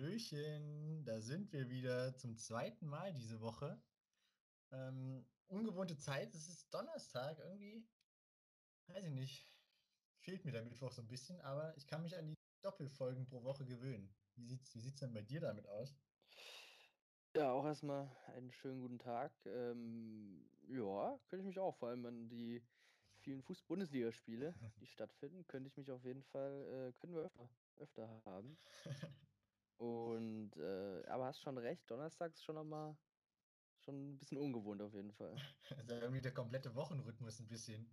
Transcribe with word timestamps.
Hallöchen, 0.00 1.04
da 1.04 1.20
sind 1.20 1.52
wir 1.52 1.68
wieder 1.68 2.16
zum 2.16 2.34
zweiten 2.34 2.86
Mal 2.86 3.12
diese 3.12 3.42
Woche. 3.42 3.82
Ähm, 4.72 5.26
ungewohnte 5.46 5.98
Zeit, 5.98 6.34
es 6.34 6.48
ist 6.48 6.72
Donnerstag 6.72 7.38
irgendwie. 7.38 7.86
Weiß 8.86 9.04
ich 9.04 9.12
nicht. 9.12 9.44
Fehlt 10.16 10.46
mir 10.46 10.52
der 10.52 10.64
Mittwoch 10.64 10.90
so 10.90 11.02
ein 11.02 11.08
bisschen, 11.08 11.42
aber 11.42 11.76
ich 11.76 11.86
kann 11.86 12.00
mich 12.00 12.16
an 12.16 12.28
die 12.28 12.34
Doppelfolgen 12.62 13.26
pro 13.26 13.42
Woche 13.44 13.66
gewöhnen. 13.66 14.16
Wie 14.36 14.46
sieht's, 14.46 14.74
wie 14.74 14.80
sieht's 14.80 15.00
denn 15.00 15.12
bei 15.12 15.20
dir 15.20 15.42
damit 15.42 15.68
aus? 15.68 16.00
Ja, 17.36 17.52
auch 17.52 17.66
erstmal 17.66 18.10
einen 18.34 18.50
schönen 18.52 18.80
guten 18.80 18.98
Tag. 18.98 19.32
Ähm, 19.44 20.50
ja, 20.66 21.18
könnte 21.28 21.42
ich 21.42 21.46
mich 21.46 21.58
auch, 21.58 21.76
vor 21.76 21.90
allem 21.90 22.06
an 22.06 22.28
die 22.30 22.62
vielen 23.18 23.42
Fuß-Bundesligaspiele, 23.42 24.54
die 24.80 24.86
stattfinden, 24.86 25.46
könnte 25.46 25.68
ich 25.68 25.76
mich 25.76 25.90
auf 25.90 26.04
jeden 26.04 26.22
Fall, 26.22 26.88
äh, 26.88 26.92
können 27.00 27.14
wir 27.14 27.22
öfter, 27.22 27.50
öfter 27.76 28.22
haben. 28.24 28.56
Und, 29.80 30.54
äh, 30.58 31.02
aber 31.06 31.24
hast 31.24 31.40
schon 31.40 31.56
recht, 31.56 31.90
Donnerstag 31.90 32.34
ist 32.34 32.44
schon 32.44 32.56
nochmal 32.56 32.94
schon 33.78 34.10
ein 34.10 34.18
bisschen 34.18 34.36
ungewohnt 34.36 34.82
auf 34.82 34.92
jeden 34.92 35.12
Fall. 35.12 35.34
Also 35.78 35.94
irgendwie 35.94 36.20
der 36.20 36.34
komplette 36.34 36.74
Wochenrhythmus 36.74 37.40
ein 37.40 37.48
bisschen, 37.48 37.90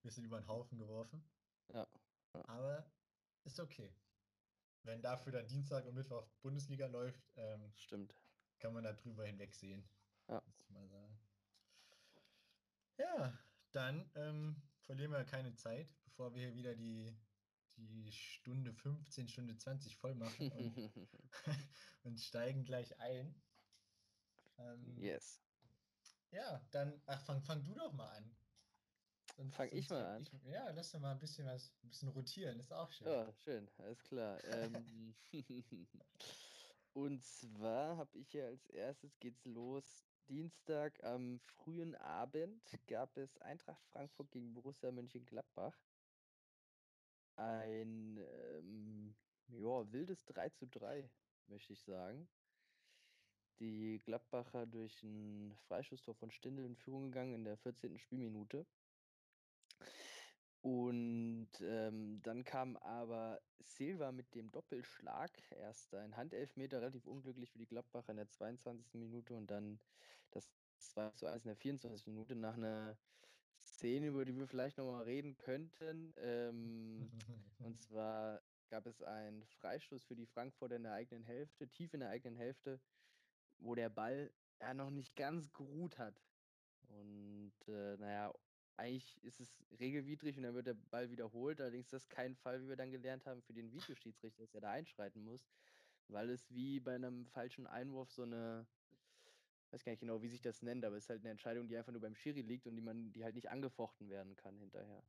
bisschen 0.00 0.24
über 0.24 0.40
den 0.40 0.48
Haufen 0.48 0.78
geworfen. 0.78 1.22
Ja. 1.74 1.86
ja. 2.32 2.48
Aber 2.48 2.90
ist 3.44 3.60
okay. 3.60 3.94
Wenn 4.82 5.02
dafür 5.02 5.32
dann 5.32 5.46
Dienstag 5.46 5.84
und 5.84 5.94
Mittwoch 5.94 6.26
Bundesliga 6.40 6.86
läuft, 6.86 7.30
ähm, 7.36 7.70
Stimmt. 7.76 8.14
kann 8.58 8.72
man 8.72 8.84
da 8.84 8.94
drüber 8.94 9.26
hinwegsehen. 9.26 9.86
Ja. 10.28 10.42
Muss 10.46 10.60
ich 10.62 10.70
mal 10.70 10.88
sagen. 10.88 11.18
Ja, 12.96 13.38
dann 13.72 14.10
ähm, 14.14 14.62
verlieren 14.80 15.12
wir 15.12 15.22
keine 15.24 15.54
Zeit, 15.54 15.94
bevor 16.04 16.34
wir 16.34 16.46
hier 16.46 16.54
wieder 16.54 16.74
die, 16.74 17.14
die 17.76 18.12
Stunde 18.12 18.72
15, 18.72 19.28
Stunde 19.28 19.56
20 19.56 19.96
voll 19.96 20.14
machen 20.14 20.50
und, 20.52 20.76
und 22.04 22.20
steigen 22.20 22.64
gleich 22.64 22.98
ein. 23.00 23.34
Ähm, 24.58 24.98
yes. 24.98 25.42
Ja, 26.30 26.66
dann, 26.70 27.00
ach, 27.06 27.20
fang, 27.24 27.42
fang 27.42 27.62
du 27.64 27.74
doch 27.74 27.92
mal 27.92 28.08
an. 28.08 28.36
Sonst, 29.36 29.54
fang 29.54 29.68
ich 29.70 29.90
mal 29.90 30.04
an. 30.16 30.22
Ich, 30.22 30.52
ja, 30.52 30.70
lass 30.70 30.92
doch 30.92 31.00
mal 31.00 31.12
ein 31.12 31.18
bisschen 31.18 31.46
was, 31.46 31.72
ein 31.82 31.88
bisschen 31.90 32.08
rotieren, 32.08 32.58
ist 32.58 32.72
auch 32.72 32.90
schön. 32.90 33.08
Ja, 33.08 33.32
schön, 33.34 33.70
alles 33.78 34.02
klar. 34.02 34.42
ähm, 34.44 35.14
und 36.94 37.22
zwar 37.22 37.98
habe 37.98 38.18
ich 38.18 38.30
hier 38.30 38.46
als 38.46 38.66
erstes 38.66 39.18
geht's 39.18 39.44
los. 39.44 40.06
Dienstag 40.28 41.04
am 41.04 41.38
frühen 41.40 41.94
Abend 41.96 42.60
gab 42.88 43.16
es 43.16 43.38
Eintracht 43.38 43.84
Frankfurt 43.92 44.30
gegen 44.32 44.54
Borussia 44.54 44.90
Mönchengladbach. 44.90 45.76
Ein 47.36 48.18
ähm, 48.18 49.14
ja, 49.48 49.92
wildes 49.92 50.24
3 50.26 50.48
zu 50.50 50.66
3, 50.66 51.08
möchte 51.48 51.72
ich 51.72 51.82
sagen. 51.82 52.28
Die 53.60 54.00
Gladbacher 54.04 54.66
durch 54.66 55.02
ein 55.02 55.54
Freischusstor 55.68 56.14
von 56.14 56.30
Stindl 56.30 56.64
in 56.64 56.76
Führung 56.76 57.10
gegangen 57.10 57.34
in 57.34 57.44
der 57.44 57.56
14. 57.56 57.98
Spielminute. 57.98 58.66
Und 60.60 61.48
ähm, 61.60 62.20
dann 62.22 62.44
kam 62.44 62.76
aber 62.78 63.40
Silva 63.60 64.12
mit 64.12 64.34
dem 64.34 64.50
Doppelschlag. 64.50 65.30
Erst 65.50 65.94
ein 65.94 66.16
Handelfmeter, 66.16 66.80
relativ 66.80 67.06
unglücklich 67.06 67.50
für 67.50 67.58
die 67.58 67.66
Gladbacher 67.66 68.10
in 68.10 68.16
der 68.16 68.28
22. 68.28 68.94
Minute 68.94 69.34
und 69.34 69.46
dann 69.46 69.78
das 70.32 70.50
2 70.78 71.10
zu 71.10 71.26
1 71.26 71.44
in 71.44 71.48
der 71.48 71.56
24. 71.56 72.08
Minute 72.08 72.34
nach 72.34 72.54
einer 72.54 72.98
Szene, 73.76 74.06
über 74.06 74.24
die 74.24 74.36
wir 74.36 74.46
vielleicht 74.46 74.78
nochmal 74.78 75.02
reden 75.04 75.36
könnten. 75.36 76.14
Ähm, 76.18 77.10
und 77.58 77.78
zwar 77.80 78.42
gab 78.68 78.86
es 78.86 79.02
einen 79.02 79.44
Freistoß 79.60 80.04
für 80.04 80.16
die 80.16 80.26
Frankfurter 80.26 80.76
in 80.76 80.84
der 80.84 80.94
eigenen 80.94 81.22
Hälfte, 81.22 81.68
tief 81.68 81.92
in 81.94 82.00
der 82.00 82.08
eigenen 82.08 82.36
Hälfte, 82.36 82.80
wo 83.58 83.74
der 83.74 83.90
Ball 83.90 84.32
ja 84.60 84.74
noch 84.74 84.90
nicht 84.90 85.14
ganz 85.14 85.52
geruht 85.52 85.98
hat. 85.98 86.22
Und 86.88 87.52
äh, 87.68 87.96
naja, 87.98 88.32
eigentlich 88.76 89.22
ist 89.22 89.40
es 89.40 89.64
regelwidrig 89.78 90.36
und 90.36 90.44
dann 90.44 90.54
wird 90.54 90.66
der 90.66 90.74
Ball 90.74 91.10
wiederholt. 91.10 91.60
Allerdings 91.60 91.86
ist 91.86 91.92
das 91.92 92.08
kein 92.08 92.34
Fall, 92.34 92.62
wie 92.62 92.68
wir 92.68 92.76
dann 92.76 92.90
gelernt 92.90 93.26
haben, 93.26 93.42
für 93.42 93.52
den 93.52 93.72
Videoschiedsrichter, 93.72 94.42
dass 94.42 94.54
er 94.54 94.60
da 94.62 94.70
einschreiten 94.70 95.22
muss, 95.22 95.46
weil 96.08 96.30
es 96.30 96.50
wie 96.50 96.80
bei 96.80 96.94
einem 96.94 97.26
falschen 97.26 97.66
Einwurf 97.66 98.10
so 98.10 98.22
eine, 98.22 98.66
weiß 99.72 99.84
gar 99.84 99.92
nicht 99.92 100.00
genau, 100.00 100.22
wie 100.22 100.28
sich 100.28 100.40
das 100.42 100.62
nennt, 100.62 100.84
aber 100.84 100.96
es 100.96 101.04
ist 101.04 101.10
halt 101.10 101.20
eine 101.20 101.30
Entscheidung, 101.30 101.68
die 101.68 101.76
einfach 101.76 101.92
nur 101.92 102.00
beim 102.00 102.14
Schiri 102.14 102.42
liegt 102.42 102.66
und 102.66 102.76
die 102.76 102.82
man, 102.82 103.12
die 103.12 103.24
halt 103.24 103.34
nicht 103.34 103.50
angefochten 103.50 104.08
werden 104.08 104.36
kann 104.36 104.58
hinterher. 104.58 105.02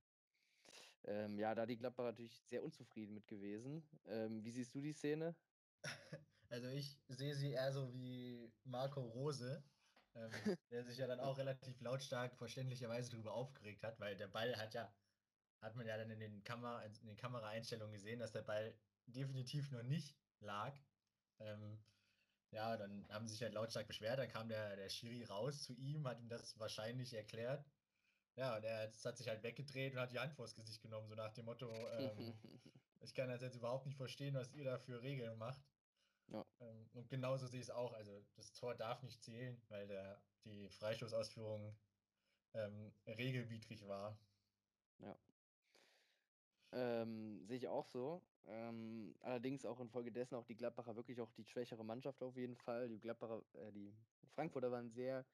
Ähm, 1.06 1.40
ja, 1.40 1.56
da 1.56 1.66
die 1.66 1.78
Gladbacher 1.78 2.10
natürlich 2.10 2.42
sehr 2.42 2.64
unzufrieden 2.64 3.14
mit 3.14 3.28
gewesen. 3.28 3.84
Ähm, 4.06 4.44
wie 4.44 4.52
siehst 4.52 4.76
du 4.76 4.82
die 4.82 4.94
Szene? 4.94 5.36
Also 6.50 6.68
ich 6.70 7.04
sehe 7.10 7.36
sie 7.36 7.52
eher 7.52 7.74
so 7.74 7.94
wie 7.94 8.50
Marco 8.64 9.02
Rose, 9.02 9.62
ähm, 10.16 10.32
der 10.72 10.86
sich 10.86 10.98
ja 10.98 11.06
dann 11.06 11.20
auch 11.20 11.38
relativ 11.38 11.82
lautstark 11.82 12.38
verständlicherweise 12.38 13.12
darüber 13.12 13.34
aufgeregt 13.34 13.84
hat, 13.84 14.00
weil 14.00 14.16
der 14.16 14.30
Ball 14.30 14.56
hat 14.56 14.74
ja, 14.74 14.96
hat 15.62 15.76
man 15.76 15.86
ja 15.86 15.98
dann 15.98 16.10
in 16.10 16.22
den, 16.22 16.44
Kamera, 16.46 16.84
in 16.84 16.94
den 17.06 17.18
Kameraeinstellungen 17.18 17.94
gesehen, 17.94 18.20
dass 18.20 18.32
der 18.32 18.44
Ball 18.44 18.80
definitiv 19.08 19.72
noch 19.72 19.84
nicht 19.84 20.16
lag. 20.40 20.80
Ähm, 21.40 21.84
ja, 22.52 22.78
dann 22.78 23.06
haben 23.10 23.28
sie 23.28 23.34
sich 23.34 23.44
halt 23.44 23.54
lautstark 23.54 23.88
beschwert, 23.88 24.20
dann 24.20 24.30
kam 24.30 24.50
der, 24.50 24.76
der 24.76 24.90
Schiri 24.90 25.24
raus 25.26 25.64
zu 25.64 25.74
ihm, 25.74 26.08
hat 26.08 26.20
ihm 26.20 26.30
das 26.30 26.58
wahrscheinlich 26.60 27.14
erklärt. 27.14 27.66
Ja, 28.36 28.56
und 28.56 28.64
er 28.64 28.92
hat 29.04 29.18
sich 29.18 29.28
halt 29.28 29.44
weggedreht 29.44 29.94
und 29.94 30.00
hat 30.00 30.12
die 30.12 30.20
Hand 30.20 30.34
vors 30.34 30.54
Gesicht 30.54 30.82
genommen, 30.82 31.08
so 31.08 31.16
nach 31.16 31.34
dem 31.34 31.46
Motto, 31.46 31.72
ähm, 31.98 32.34
ich 33.02 33.14
kann 33.14 33.30
das 33.30 33.42
jetzt 33.42 33.56
überhaupt 33.56 33.86
nicht 33.86 33.98
verstehen, 33.98 34.36
was 34.36 34.54
ihr 34.54 34.64
da 34.64 34.78
für 34.78 35.02
Regeln 35.02 35.38
macht. 35.38 35.62
Ja. 36.28 36.46
Ähm, 36.60 36.90
und 36.94 37.10
genauso 37.10 37.48
sehe 37.48 37.60
ich 37.60 37.68
es 37.68 37.72
auch. 37.72 37.94
Also 37.94 38.24
das 38.36 38.54
Tor 38.54 38.76
darf 38.76 39.02
nicht 39.02 39.24
zählen, 39.24 39.60
weil 39.70 39.88
der, 39.88 40.22
die 40.46 40.70
Freistoßausführung 40.70 41.76
ähm, 42.54 42.94
regelwidrig 43.08 43.88
war. 43.88 44.18
Ja. 45.00 45.18
Ähm, 46.72 47.46
sehe 47.46 47.58
ich 47.58 47.68
auch 47.68 47.86
so. 47.86 48.22
Ähm, 48.46 49.14
allerdings 49.22 49.66
auch 49.66 49.80
infolgedessen 49.80 50.36
auch 50.38 50.46
die 50.46 50.56
Gladbacher 50.56 50.96
wirklich 50.96 51.20
auch 51.22 51.32
die 51.32 51.46
schwächere 51.46 51.84
Mannschaft 51.84 52.22
auf 52.24 52.36
jeden 52.36 52.56
Fall. 52.56 52.90
Die 52.90 53.00
Gladbacher, 53.00 53.42
äh, 53.54 53.72
die 53.72 53.94
Frankfurter 54.36 54.72
waren 54.72 54.90
sehr 54.90 55.26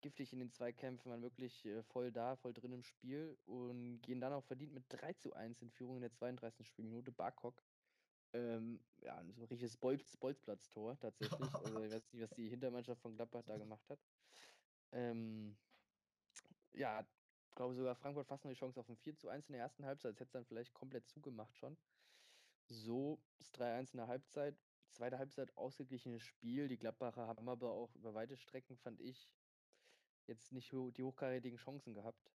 giftig 0.00 0.32
in 0.32 0.38
den 0.38 0.50
Zweikämpfen, 0.50 1.10
waren 1.10 1.22
wirklich 1.22 1.64
äh, 1.66 1.82
voll 1.82 2.12
da, 2.12 2.36
voll 2.36 2.52
drin 2.54 2.72
im 2.72 2.82
Spiel 2.82 3.36
und 3.46 4.00
gehen 4.02 4.20
dann 4.20 4.32
auch 4.32 4.44
verdient 4.44 4.72
mit 4.72 4.84
3 4.88 5.14
zu 5.14 5.32
1 5.34 5.62
in 5.62 5.70
Führung 5.70 5.96
in 5.96 6.02
der 6.02 6.12
32. 6.12 6.66
Spielminute. 6.66 7.10
Barkok 7.12 7.62
ähm, 8.32 8.78
ja, 9.02 9.16
so 9.32 9.42
ein 9.42 9.48
richtiges 9.48 9.76
Bolz, 9.76 10.16
Bolzplatz-Tor 10.16 10.98
tatsächlich. 10.98 11.38
Also 11.64 11.82
ich 11.82 11.92
weiß 11.92 12.12
nicht, 12.12 12.22
was 12.22 12.36
die 12.36 12.48
Hintermannschaft 12.48 13.00
von 13.00 13.16
Gladbach 13.16 13.42
da 13.46 13.56
gemacht 13.56 13.88
hat. 13.88 13.98
Ähm, 14.92 15.56
ja, 16.72 17.06
glaube 17.54 17.74
sogar 17.74 17.94
Frankfurt 17.94 18.26
fast 18.26 18.44
noch 18.44 18.50
die 18.50 18.58
Chance 18.58 18.80
auf 18.80 18.88
ein 18.88 18.96
4 18.96 19.16
zu 19.16 19.28
1 19.28 19.48
in 19.48 19.54
der 19.54 19.62
ersten 19.62 19.84
Halbzeit. 19.84 20.12
Das 20.12 20.20
hätte 20.20 20.28
es 20.28 20.32
dann 20.32 20.44
vielleicht 20.44 20.74
komplett 20.74 21.06
zugemacht 21.08 21.56
schon. 21.56 21.76
So 22.66 23.22
ist 23.38 23.60
3-1 23.60 23.92
in 23.92 23.98
der 23.98 24.08
Halbzeit. 24.08 24.56
Zweite 24.90 25.18
Halbzeit 25.18 25.56
ausgeglichenes 25.56 26.22
Spiel. 26.22 26.68
Die 26.68 26.78
Gladbacher 26.78 27.26
haben 27.26 27.48
aber 27.48 27.70
auch 27.70 27.94
über 27.94 28.14
weite 28.14 28.36
Strecken, 28.36 28.76
fand 28.76 29.00
ich, 29.00 29.30
jetzt 30.26 30.52
nicht 30.52 30.72
die 30.72 31.02
hochkarätigen 31.02 31.58
Chancen 31.58 31.94
gehabt. 31.94 32.32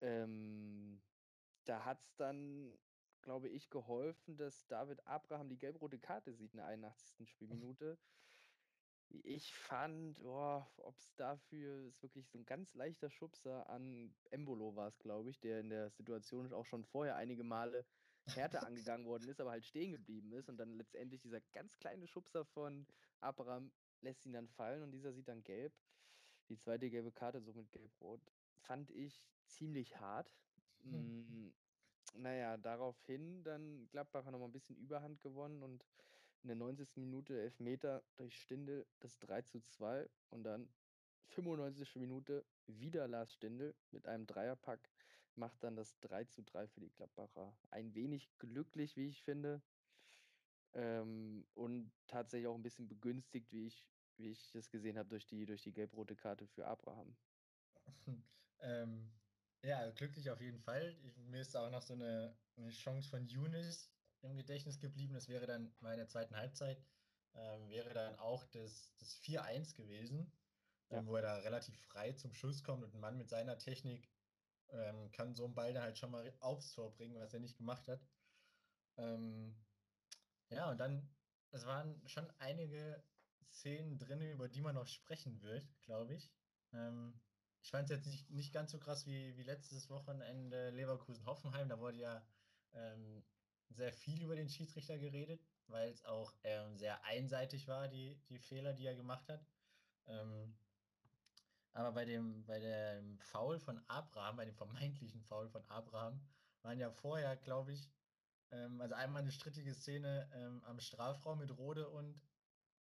Ähm, 0.00 1.02
da 1.64 1.84
hat 1.84 2.02
es 2.02 2.16
dann 2.16 2.78
glaube 3.24 3.48
ich, 3.48 3.70
geholfen, 3.70 4.36
dass 4.36 4.66
David 4.66 5.04
Abraham 5.06 5.48
die 5.48 5.58
gelb-rote 5.58 5.98
Karte 5.98 6.32
sieht 6.32 6.52
in 6.52 6.58
der 6.58 6.66
81. 6.66 7.28
Spielminute. 7.28 7.98
Ich 9.22 9.54
fand, 9.54 10.20
ob 10.20 10.98
es 10.98 11.14
dafür 11.16 11.86
ist 11.86 12.02
wirklich 12.02 12.28
so 12.28 12.38
ein 12.38 12.46
ganz 12.46 12.74
leichter 12.74 13.10
Schubser 13.10 13.68
an 13.68 14.14
Embolo 14.30 14.74
war 14.74 14.88
es, 14.88 14.98
glaube 14.98 15.30
ich, 15.30 15.40
der 15.40 15.60
in 15.60 15.70
der 15.70 15.90
Situation 15.90 16.52
auch 16.52 16.66
schon 16.66 16.84
vorher 16.84 17.16
einige 17.16 17.44
Male 17.44 17.86
härter 18.26 18.66
angegangen 18.66 19.06
worden 19.06 19.28
ist, 19.28 19.40
aber 19.40 19.50
halt 19.50 19.64
stehen 19.64 19.92
geblieben 19.92 20.32
ist 20.32 20.48
und 20.48 20.56
dann 20.56 20.72
letztendlich 20.74 21.20
dieser 21.20 21.40
ganz 21.52 21.78
kleine 21.78 22.06
Schubser 22.06 22.44
von 22.44 22.86
Abraham 23.20 23.70
lässt 24.00 24.24
ihn 24.26 24.32
dann 24.32 24.48
fallen 24.48 24.82
und 24.82 24.90
dieser 24.92 25.12
sieht 25.12 25.28
dann 25.28 25.44
gelb. 25.44 25.72
Die 26.48 26.58
zweite 26.58 26.90
gelbe 26.90 27.10
Karte, 27.10 27.40
so 27.40 27.52
mit 27.52 27.70
gelb-rot, 27.72 28.20
fand 28.56 28.90
ich 28.90 29.26
ziemlich 29.46 29.98
hart. 29.98 30.30
Hm. 30.82 31.54
Naja, 32.16 32.56
daraufhin 32.58 33.42
dann 33.42 33.88
Gladbacher 33.88 34.30
nochmal 34.30 34.48
ein 34.48 34.52
bisschen 34.52 34.76
Überhand 34.76 35.20
gewonnen 35.22 35.62
und 35.62 35.84
in 36.44 36.48
der 36.48 36.56
90. 36.56 36.96
Minute 36.98 37.40
Elfmeter 37.40 38.04
durch 38.16 38.38
Stindel 38.38 38.86
das 39.00 39.18
3 39.20 39.42
zu 39.42 39.60
2 39.62 40.08
und 40.28 40.44
dann 40.44 40.68
95. 41.28 41.96
Minute 41.96 42.44
wieder 42.66 43.08
Lars 43.08 43.32
Stindel 43.32 43.74
mit 43.90 44.06
einem 44.06 44.26
Dreierpack 44.26 44.90
macht 45.36 45.64
dann 45.64 45.74
das 45.74 45.98
3 46.00 46.24
zu 46.24 46.42
3 46.42 46.66
für 46.68 46.80
die 46.80 46.90
Gladbacher. 46.90 47.56
Ein 47.70 47.94
wenig 47.94 48.30
glücklich, 48.38 48.96
wie 48.96 49.08
ich 49.08 49.22
finde. 49.22 49.62
Ähm, 50.74 51.46
und 51.54 51.90
tatsächlich 52.06 52.46
auch 52.46 52.54
ein 52.54 52.62
bisschen 52.62 52.88
begünstigt, 52.88 53.50
wie 53.50 53.66
ich, 53.66 53.86
wie 54.16 54.30
ich 54.30 54.50
das 54.52 54.70
gesehen 54.70 54.98
habe, 54.98 55.08
durch 55.08 55.26
die, 55.26 55.46
durch 55.46 55.62
die 55.62 55.72
gelb-rote 55.72 56.14
Karte 56.14 56.46
für 56.46 56.66
Abraham. 56.66 57.16
ähm, 58.60 59.10
ja, 59.62 59.90
glücklich 59.92 60.30
auf 60.30 60.40
jeden 60.40 60.60
Fall. 60.60 60.94
Ich, 61.04 61.16
mir 61.16 61.40
ist 61.40 61.56
auch 61.56 61.70
noch 61.70 61.82
so 61.82 61.94
eine, 61.94 62.36
eine 62.56 62.70
Chance 62.70 63.08
von 63.08 63.26
Younes 63.26 63.93
im 64.24 64.36
Gedächtnis 64.36 64.78
geblieben. 64.80 65.14
Das 65.14 65.28
wäre 65.28 65.46
dann 65.46 65.74
in 65.80 65.96
der 65.96 66.08
zweiten 66.08 66.36
Halbzeit. 66.36 66.82
ähm, 67.34 67.68
wäre 67.68 67.92
dann 67.94 68.14
auch 68.16 68.44
das, 68.46 68.94
das 68.98 69.14
4-1 69.16 69.74
gewesen, 69.74 70.32
Ja. 70.90 70.98
ähm, 70.98 71.06
wo 71.06 71.16
er 71.16 71.22
da 71.22 71.36
relativ 71.38 71.78
frei 71.86 72.12
zum 72.12 72.32
Schuss 72.32 72.62
kommt 72.62 72.84
und 72.84 72.94
ein 72.94 73.00
Mann 73.00 73.18
mit 73.18 73.28
seiner 73.28 73.58
Technik 73.58 74.08
ähm, 74.70 75.10
kann 75.12 75.34
so 75.34 75.44
einen 75.44 75.54
Ball 75.54 75.72
dann 75.74 75.82
halt 75.84 75.98
schon 75.98 76.10
mal 76.10 76.32
aufs 76.40 76.72
Tor 76.72 76.92
bringen, 76.94 77.18
was 77.20 77.34
er 77.34 77.40
nicht 77.40 77.56
gemacht 77.56 77.88
hat. 77.88 78.06
Ähm, 78.96 79.54
ja, 80.50 80.70
und 80.70 80.78
dann, 80.78 81.08
es 81.50 81.66
waren 81.66 82.06
schon 82.08 82.30
einige 82.38 83.02
Szenen 83.50 83.98
drin, 83.98 84.20
über 84.22 84.48
die 84.48 84.60
man 84.60 84.74
noch 84.74 84.86
sprechen 84.86 85.42
wird, 85.42 85.66
glaube 85.82 86.14
ich. 86.14 86.32
Ähm, 86.72 87.20
ich 87.62 87.70
fand 87.70 87.90
es 87.90 87.96
jetzt 87.96 88.06
nicht, 88.06 88.30
nicht 88.30 88.52
ganz 88.52 88.72
so 88.72 88.78
krass 88.78 89.06
wie, 89.06 89.36
wie 89.36 89.42
letztes 89.42 89.88
Wochenende 89.90 90.70
Leverkusen-Hoffenheim. 90.70 91.68
Da 91.68 91.78
wurde 91.80 91.98
ja 91.98 92.26
ähm, 92.72 93.24
sehr 93.70 93.92
viel 93.92 94.22
über 94.22 94.36
den 94.36 94.48
Schiedsrichter 94.48 94.98
geredet, 94.98 95.40
weil 95.66 95.90
es 95.90 96.04
auch 96.04 96.32
ähm, 96.44 96.76
sehr 96.76 97.04
einseitig 97.04 97.66
war, 97.68 97.88
die, 97.88 98.20
die 98.28 98.38
Fehler, 98.38 98.72
die 98.72 98.86
er 98.86 98.94
gemacht 98.94 99.28
hat. 99.28 99.46
Ähm, 100.06 100.56
aber 101.72 101.92
bei 101.92 102.04
dem, 102.04 102.44
bei 102.46 102.60
dem 102.60 103.18
Foul 103.18 103.58
von 103.58 103.82
Abraham, 103.88 104.36
bei 104.36 104.44
dem 104.44 104.54
vermeintlichen 104.54 105.22
Foul 105.22 105.48
von 105.48 105.64
Abraham, 105.68 106.20
waren 106.62 106.78
ja 106.78 106.90
vorher, 106.90 107.36
glaube 107.36 107.72
ich, 107.72 107.90
ähm, 108.50 108.80
also 108.80 108.94
einmal 108.94 109.22
eine 109.22 109.32
strittige 109.32 109.74
Szene 109.74 110.30
ähm, 110.32 110.62
am 110.64 110.80
Strafraum 110.80 111.38
mit 111.38 111.50
Rode 111.56 111.88
und 111.88 112.20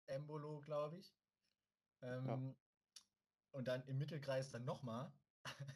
Embolo, 0.05 0.61
glaube 0.61 0.97
ich. 0.97 1.15
Ähm, 2.01 2.55
Und 3.51 3.67
dann 3.67 3.83
im 3.87 3.97
Mittelkreis 3.97 4.49
dann 4.49 4.65
nochmal, 4.65 5.11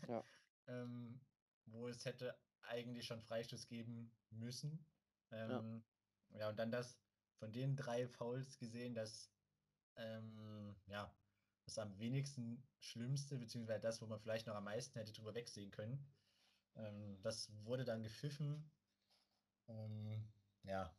Ja. 0.08 0.24
ähm, 0.68 1.20
wo 1.66 1.88
es 1.88 2.06
hätte 2.06 2.38
eigentlich 2.62 3.06
schon 3.08 3.22
Freistoß 3.22 3.68
geben 3.68 4.12
müssen. 4.30 4.86
Ähm, 5.32 5.84
ja. 6.32 6.50
und 6.50 6.58
dann 6.58 6.72
das 6.72 7.00
von 7.38 7.52
den 7.52 7.76
drei 7.76 8.08
Fouls 8.08 8.58
gesehen, 8.58 8.94
dass 8.94 9.32
ähm, 9.96 10.76
ja, 10.88 11.14
das 11.66 11.78
am 11.78 11.98
wenigsten 12.00 12.64
Schlimmste, 12.80 13.38
beziehungsweise 13.38 13.82
das, 13.82 14.02
wo 14.02 14.08
man 14.08 14.20
vielleicht 14.20 14.48
noch 14.48 14.56
am 14.56 14.64
meisten 14.64 14.98
hätte 14.98 15.14
drüber 15.14 15.34
wegsehen 15.34 15.72
können. 15.72 16.06
Ähm, 16.76 17.22
das 17.22 17.50
wurde 17.66 17.86
dann 17.86 18.04
gepfiffen. 18.04 18.72
Ähm, 19.68 20.28
ja, 20.64 20.96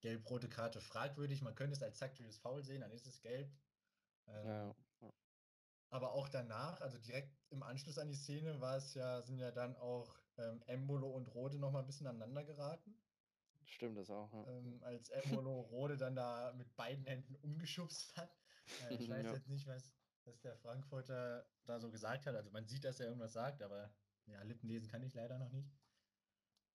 gelb-rote 0.00 0.48
Karte 0.48 0.80
fragwürdig. 0.80 1.42
Man 1.42 1.54
könnte 1.54 1.76
es 1.76 1.82
als 1.82 1.98
taktisches 1.98 2.38
Foul 2.38 2.64
sehen, 2.64 2.80
dann 2.80 2.92
ist 2.92 3.06
es 3.06 3.20
gelb. 3.20 3.52
Ähm, 4.26 4.46
Ja, 4.46 4.74
ja. 5.02 5.12
aber 5.90 6.12
auch 6.12 6.28
danach, 6.28 6.80
also 6.80 6.98
direkt 6.98 7.36
im 7.50 7.62
Anschluss 7.62 7.98
an 7.98 8.08
die 8.08 8.14
Szene, 8.14 8.60
war 8.60 8.76
es 8.76 8.94
ja, 8.94 9.22
sind 9.22 9.38
ja 9.38 9.50
dann 9.50 9.76
auch 9.76 10.14
ähm, 10.38 10.62
Embolo 10.66 11.10
und 11.10 11.28
Rode 11.34 11.58
noch 11.58 11.72
mal 11.72 11.80
ein 11.80 11.86
bisschen 11.86 12.06
aneinander 12.06 12.44
geraten. 12.44 12.94
Stimmt 13.70 13.96
das 13.96 14.10
auch, 14.10 14.32
ja. 14.32 14.46
Ähm, 14.48 14.82
als 14.82 15.10
Embolo 15.10 15.60
Rode 15.60 15.96
dann 15.96 16.16
da 16.16 16.52
mit 16.54 16.74
beiden 16.76 17.04
Händen 17.04 17.36
umgeschubst 17.36 18.16
hat. 18.16 18.36
Äh, 18.88 18.94
ich 18.94 19.08
weiß 19.10 19.24
Ja. 19.24 19.32
jetzt 19.32 19.48
nicht, 19.48 19.66
was, 19.66 19.94
was 20.24 20.40
der 20.40 20.56
Frankfurter 20.56 21.48
da 21.64 21.80
so 21.80 21.90
gesagt 21.90 22.26
hat. 22.26 22.34
Also 22.34 22.50
man 22.50 22.66
sieht, 22.66 22.84
dass 22.84 23.00
er 23.00 23.06
irgendwas 23.06 23.32
sagt, 23.32 23.62
aber 23.62 23.94
ja, 24.26 24.42
Lippen 24.42 24.68
lesen 24.68 24.88
kann 24.88 25.02
ich 25.02 25.14
leider 25.14 25.38
noch 25.38 25.50
nicht. 25.50 25.72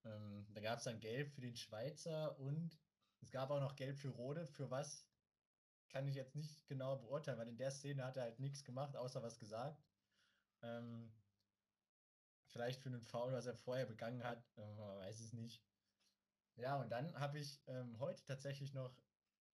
Ähm, 0.05 0.47
da 0.53 0.61
gab 0.61 0.77
es 0.77 0.85
dann 0.85 0.99
Gelb 0.99 1.31
für 1.31 1.41
den 1.41 1.55
Schweizer 1.55 2.39
und 2.39 2.79
es 3.21 3.31
gab 3.31 3.49
auch 3.51 3.59
noch 3.59 3.75
Gelb 3.75 3.97
für 3.97 4.09
Rode. 4.09 4.45
Für 4.47 4.69
was 4.71 5.09
kann 5.89 6.07
ich 6.07 6.15
jetzt 6.15 6.35
nicht 6.35 6.67
genau 6.67 6.97
beurteilen, 6.97 7.37
weil 7.37 7.47
in 7.47 7.57
der 7.57 7.71
Szene 7.71 8.05
hat 8.05 8.17
er 8.17 8.23
halt 8.23 8.39
nichts 8.39 8.63
gemacht, 8.63 8.95
außer 8.95 9.21
was 9.21 9.39
gesagt. 9.39 9.83
Ähm, 10.61 11.11
vielleicht 12.47 12.81
für 12.81 12.89
einen 12.89 13.01
Foul, 13.01 13.33
was 13.33 13.45
er 13.45 13.55
vorher 13.55 13.85
begangen 13.85 14.23
hat, 14.23 14.43
äh, 14.57 14.73
man 14.75 14.97
weiß 14.97 15.19
es 15.19 15.33
nicht. 15.33 15.63
Ja, 16.57 16.79
und 16.81 16.89
dann 16.89 17.13
habe 17.19 17.39
ich 17.39 17.63
ähm, 17.67 17.99
heute 17.99 18.23
tatsächlich 18.23 18.73
noch 18.73 18.97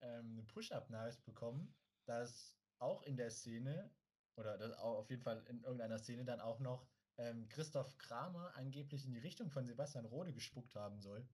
ähm, 0.02 0.32
eine 0.34 0.44
Push-Up-Nachricht 0.44 1.24
bekommen, 1.26 1.76
dass 2.06 2.62
auch 2.78 3.04
in 3.04 3.18
der 3.18 3.32
Szene, 3.32 3.98
oder 4.36 4.58
das 4.58 4.74
auch 4.74 4.98
auf 4.98 5.10
jeden 5.10 5.22
Fall 5.22 5.46
in 5.48 5.64
irgendeiner 5.64 5.98
Szene 5.98 6.26
dann 6.26 6.40
auch 6.42 6.60
noch 6.60 6.90
ähm, 7.18 7.48
Christoph 7.50 7.98
Kramer 7.98 8.56
angeblich 8.56 9.06
in 9.06 9.14
die 9.14 9.20
Richtung 9.20 9.50
von 9.50 9.66
Sebastian 9.66 10.06
Rode 10.06 10.34
gespuckt 10.34 10.76
haben 10.76 11.00
soll. 11.00 11.28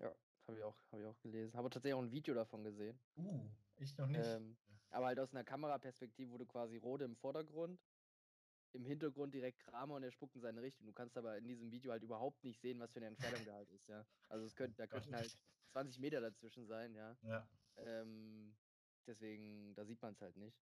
Ja, 0.00 0.14
habe 0.46 0.58
ich, 0.58 0.64
auch- 0.64 0.76
hab 0.92 1.00
ich 1.00 1.06
auch 1.06 1.20
gelesen. 1.20 1.56
Habe 1.56 1.70
tatsächlich 1.70 1.94
auch 1.94 2.02
ein 2.02 2.12
Video 2.12 2.34
davon 2.34 2.64
gesehen. 2.64 3.00
Uh, 3.16 3.50
ich 3.76 3.96
noch 3.96 4.06
nicht. 4.08 4.24
Ähm, 4.24 4.56
aber 4.90 5.06
halt 5.06 5.18
aus 5.18 5.32
einer 5.32 5.44
Kameraperspektive, 5.44 6.38
du 6.38 6.46
quasi 6.46 6.76
Rode 6.76 7.04
im 7.04 7.16
Vordergrund, 7.16 7.80
im 8.74 8.84
Hintergrund 8.84 9.34
direkt 9.34 9.60
Kramer 9.60 9.94
und 9.94 10.02
er 10.02 10.10
spuckt 10.10 10.34
in 10.36 10.42
seine 10.42 10.62
Richtung. 10.62 10.86
Du 10.86 10.92
kannst 10.92 11.16
aber 11.16 11.36
in 11.38 11.46
diesem 11.46 11.70
Video 11.70 11.92
halt 11.92 12.02
überhaupt 12.02 12.42
nicht 12.44 12.60
sehen, 12.60 12.80
was 12.80 12.90
für 12.92 12.98
eine 12.98 13.06
Entfernung 13.06 13.44
da 13.44 13.54
halt 13.54 13.70
ist, 13.70 13.88
ja. 13.88 14.04
Also 14.28 14.44
es 14.46 14.54
könnte, 14.56 14.76
da 14.76 14.86
könnten 14.86 15.14
halt 15.14 15.30
20 15.72 15.98
Meter 16.00 16.20
dazwischen 16.20 16.66
sein, 16.66 16.94
ja. 16.94 17.16
ja. 17.22 17.48
Ähm, 17.76 18.52
deswegen, 19.06 19.74
da 19.74 19.84
sieht 19.84 20.00
man 20.02 20.12
es 20.14 20.20
halt 20.20 20.36
nicht. 20.36 20.56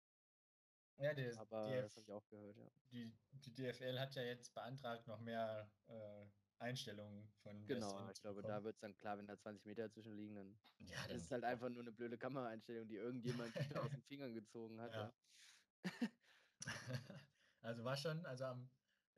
Ja, 0.98 1.14
der, 1.14 1.38
Aber 1.40 1.62
DF, 1.68 1.84
das 1.84 1.96
habe 1.96 2.04
ich 2.04 2.12
auch 2.12 2.30
gehört, 2.30 2.58
ja. 2.58 2.70
die, 2.92 3.12
die 3.32 3.56
DFL 3.56 3.98
hat 4.00 4.16
ja 4.16 4.24
jetzt 4.24 4.54
beantragt, 4.54 5.08
noch 5.08 5.22
mehr 5.22 5.72
äh, 5.88 6.26
Einstellungen 6.62 7.30
von 7.42 7.66
Genau, 7.68 7.90
Szene 7.90 8.12
ich 8.12 8.22
glaube, 8.22 8.42
bekommen. 8.42 8.58
da 8.58 8.64
wird 8.66 8.76
es 8.76 8.82
dann 8.82 8.98
klar, 8.98 9.18
wenn 9.18 9.28
da 9.28 9.38
20 9.38 9.66
Meter 9.66 9.88
dazwischen 9.88 10.18
liegen, 10.18 10.36
dann 10.36 10.60
Ja, 10.80 11.02
ist 11.06 11.10
dann, 11.10 11.18
es 11.18 11.32
halt 11.32 11.44
einfach 11.46 11.70
nur 11.70 11.82
eine 11.84 11.92
blöde 11.94 12.18
Kameraeinstellung, 12.18 12.88
die 12.90 12.96
irgendjemand 12.96 13.56
aus 13.78 13.92
den 13.92 14.02
Fingern 14.04 14.34
gezogen 14.34 14.82
hat, 14.82 14.94
Ja. 14.94 15.04
ja. 15.04 15.14
also 17.62 17.84
war 17.84 17.98
schon, 17.98 18.26
also 18.26 18.46
am 18.46 18.70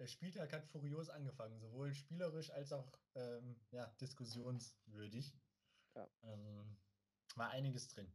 der 0.02 0.08
Spieltag 0.08 0.52
hat 0.52 0.66
furios 0.66 1.10
angefangen, 1.10 1.60
sowohl 1.60 1.94
spielerisch 1.94 2.50
als 2.50 2.72
auch 2.74 2.92
ähm, 3.14 3.56
ja, 3.70 3.86
diskussionswürdig. 4.02 5.38
Ja. 5.96 6.10
Ähm, 6.24 6.78
war 7.36 7.50
einiges 7.52 7.88
drin. 7.88 8.12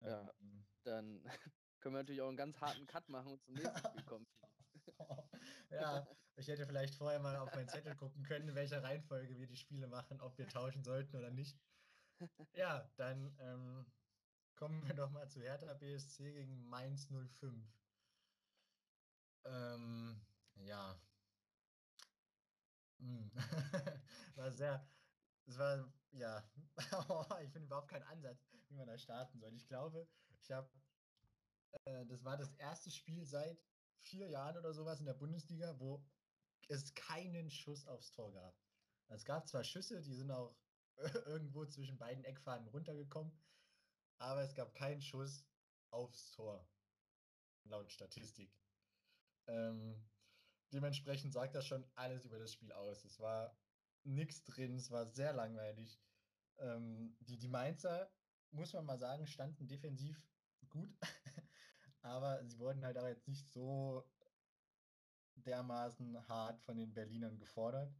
Ja. 0.00 0.32
Ähm, 0.40 0.66
Dann 0.84 1.24
können 1.80 1.94
wir 1.94 2.00
natürlich 2.00 2.22
auch 2.22 2.28
einen 2.28 2.38
ganz 2.38 2.58
harten 2.58 2.86
Cut 2.86 3.06
machen 3.10 3.32
und 3.32 3.42
zum 3.42 3.54
nächsten 3.54 3.78
Spiel 3.78 4.02
kommen. 4.04 4.26
ja, 5.70 6.06
ich 6.36 6.48
hätte 6.48 6.66
vielleicht 6.66 6.94
vorher 6.94 7.20
mal 7.20 7.36
auf 7.36 7.54
meinen 7.54 7.68
Zettel 7.68 7.94
gucken 7.96 8.22
können, 8.22 8.48
in 8.48 8.54
welcher 8.54 8.82
Reihenfolge 8.82 9.38
wir 9.38 9.46
die 9.46 9.56
Spiele 9.56 9.88
machen, 9.88 10.22
ob 10.22 10.38
wir 10.38 10.48
tauschen 10.48 10.82
sollten 10.82 11.16
oder 11.16 11.30
nicht. 11.30 11.60
Ja, 12.54 12.90
dann 12.96 13.36
ähm, 13.40 13.92
kommen 14.56 14.86
wir 14.86 14.94
doch 14.94 15.10
mal 15.10 15.28
zu 15.28 15.40
Hertha 15.40 15.74
BSC 15.74 16.32
gegen 16.32 16.62
Mainz 16.68 17.08
05. 17.08 17.79
Ähm, 19.44 20.20
ja. 20.56 21.00
Hm. 22.98 23.30
war 24.36 24.52
sehr, 24.52 24.86
es 25.46 25.58
war, 25.58 25.92
ja, 26.12 26.44
ich 27.42 27.50
finde 27.50 27.66
überhaupt 27.66 27.90
keinen 27.90 28.04
Ansatz, 28.04 28.46
wie 28.68 28.74
man 28.74 28.86
da 28.86 28.98
starten 28.98 29.38
soll. 29.40 29.54
Ich 29.54 29.66
glaube, 29.66 30.06
ich 30.42 30.50
habe, 30.50 30.70
äh, 31.84 32.06
das 32.06 32.24
war 32.24 32.36
das 32.36 32.54
erste 32.54 32.90
Spiel 32.90 33.24
seit 33.24 33.58
vier 33.98 34.28
Jahren 34.28 34.56
oder 34.56 34.72
sowas 34.72 35.00
in 35.00 35.06
der 35.06 35.14
Bundesliga, 35.14 35.78
wo 35.78 36.04
es 36.68 36.94
keinen 36.94 37.50
Schuss 37.50 37.86
aufs 37.86 38.12
Tor 38.12 38.32
gab. 38.32 38.54
Es 39.08 39.24
gab 39.24 39.48
zwar 39.48 39.64
Schüsse, 39.64 40.02
die 40.02 40.14
sind 40.14 40.30
auch 40.30 40.54
irgendwo 41.26 41.64
zwischen 41.66 41.98
beiden 41.98 42.24
Eckfahnen 42.24 42.68
runtergekommen, 42.68 43.32
aber 44.18 44.42
es 44.42 44.54
gab 44.54 44.74
keinen 44.74 45.00
Schuss 45.00 45.44
aufs 45.90 46.30
Tor, 46.32 46.68
laut 47.64 47.90
Statistik. 47.90 48.59
Ähm, 49.46 50.02
dementsprechend 50.72 51.32
sagt 51.32 51.54
das 51.54 51.66
schon 51.66 51.84
alles 51.94 52.24
über 52.24 52.38
das 52.38 52.52
Spiel 52.52 52.72
aus. 52.72 53.04
Es 53.04 53.18
war 53.18 53.56
nichts 54.04 54.44
drin, 54.44 54.76
es 54.76 54.90
war 54.90 55.06
sehr 55.06 55.32
langweilig. 55.32 56.00
Ähm, 56.58 57.16
die, 57.20 57.38
die 57.38 57.48
Mainzer, 57.48 58.10
muss 58.50 58.72
man 58.72 58.84
mal 58.84 58.98
sagen, 58.98 59.26
standen 59.26 59.66
defensiv 59.68 60.22
gut, 60.68 60.96
aber 62.02 62.44
sie 62.44 62.58
wurden 62.58 62.84
halt 62.84 62.98
auch 62.98 63.06
jetzt 63.06 63.28
nicht 63.28 63.48
so 63.50 64.08
dermaßen 65.36 66.28
hart 66.28 66.60
von 66.60 66.76
den 66.76 66.92
Berlinern 66.92 67.38
gefordert. 67.38 67.94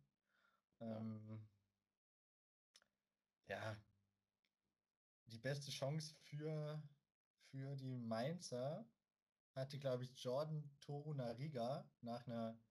Ähm, 0.81 1.49
ja, 3.47 3.77
die 5.27 5.39
beste 5.39 5.71
Chance 5.71 6.15
für, 6.15 6.83
für 7.51 7.77
die 7.77 7.97
Mainzer 7.97 8.87
hatte, 9.55 9.79
glaube 9.79 10.05
ich, 10.05 10.23
Jordan 10.23 10.77
Torunariga 10.81 11.93
nach 12.01 12.27
einer, 12.27 12.63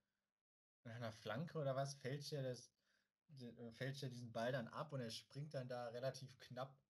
nach 0.84 0.96
einer 0.96 1.12
Flanke 1.12 1.58
oder 1.60 1.76
was, 1.76 1.96
fälscht 1.96 2.34
er, 2.34 2.44
das, 2.44 2.74
de- 3.28 3.72
fälscht 3.72 4.04
er 4.04 4.10
diesen 4.10 4.32
Ball 4.32 4.52
dann 4.52 4.68
ab 4.68 4.94
und 4.94 5.02
er 5.02 5.12
springt 5.12 5.54
dann 5.54 5.68
da 5.70 5.90
relativ 5.90 6.40
knapp 6.40 6.82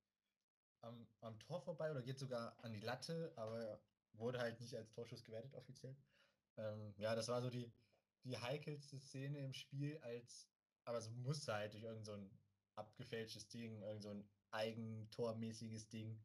am, 0.81 1.07
am 1.21 1.39
Tor 1.39 1.61
vorbei 1.61 1.91
oder 1.91 2.01
geht 2.03 2.19
sogar 2.19 2.63
an 2.63 2.73
die 2.73 2.79
Latte, 2.79 3.33
aber 3.37 3.85
wurde 4.13 4.39
halt 4.39 4.59
nicht 4.61 4.75
als 4.75 4.91
Torschuss 4.91 5.23
gewertet 5.23 5.53
offiziell. 5.55 5.97
Ähm, 6.57 6.93
ja, 6.97 7.15
das 7.15 7.27
war 7.27 7.41
so 7.41 7.49
die, 7.49 7.73
die 8.23 8.37
heikelste 8.37 8.97
Szene 8.99 9.39
im 9.39 9.53
Spiel, 9.53 9.97
als, 9.99 10.51
aber 10.85 10.97
es 10.97 11.09
musste 11.11 11.53
halt 11.53 11.73
durch 11.73 11.83
irgend 11.83 12.05
so 12.05 12.17
abgefälschtes 12.75 13.47
Ding, 13.49 13.81
irgend 13.81 14.03
so 14.03 14.09
ein 14.11 14.29
eigentormäßiges 14.51 15.89
Ding 15.89 16.23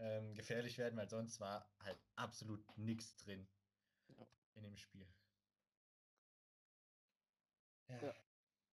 ähm, 0.00 0.34
gefährlich 0.34 0.78
werden, 0.78 0.96
weil 0.96 1.08
sonst 1.08 1.40
war 1.40 1.70
halt 1.80 1.98
absolut 2.16 2.64
nichts 2.76 3.16
drin 3.16 3.46
Ja. 4.08 4.26
in 4.54 4.62
dem 4.62 4.76
Spiel. 4.76 5.06
Ja. 7.88 8.14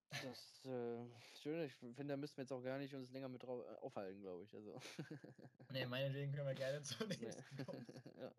Das 0.09 0.63
äh, 0.65 1.05
schön. 1.41 1.65
Ich 1.65 1.73
finde, 1.73 2.05
da 2.07 2.17
müssten 2.17 2.37
wir 2.37 2.43
jetzt 2.43 2.53
auch 2.53 2.63
gar 2.63 2.77
nicht 2.77 2.93
uns 2.95 3.11
länger 3.11 3.27
mit 3.27 3.43
drauf 3.43 3.61
äh, 3.65 3.75
aufhalten, 3.75 4.21
glaube 4.21 4.45
ich. 4.45 4.55
Also. 4.55 4.79
nee, 5.71 5.85
meinetwegen 5.85 6.31
können 6.31 6.47
wir 6.47 6.55
gerne 6.55 6.81
zur 6.81 7.07
nächsten 7.07 7.55
nee. 7.55 7.63
kommen. 7.65 7.85
ja. 8.15 8.31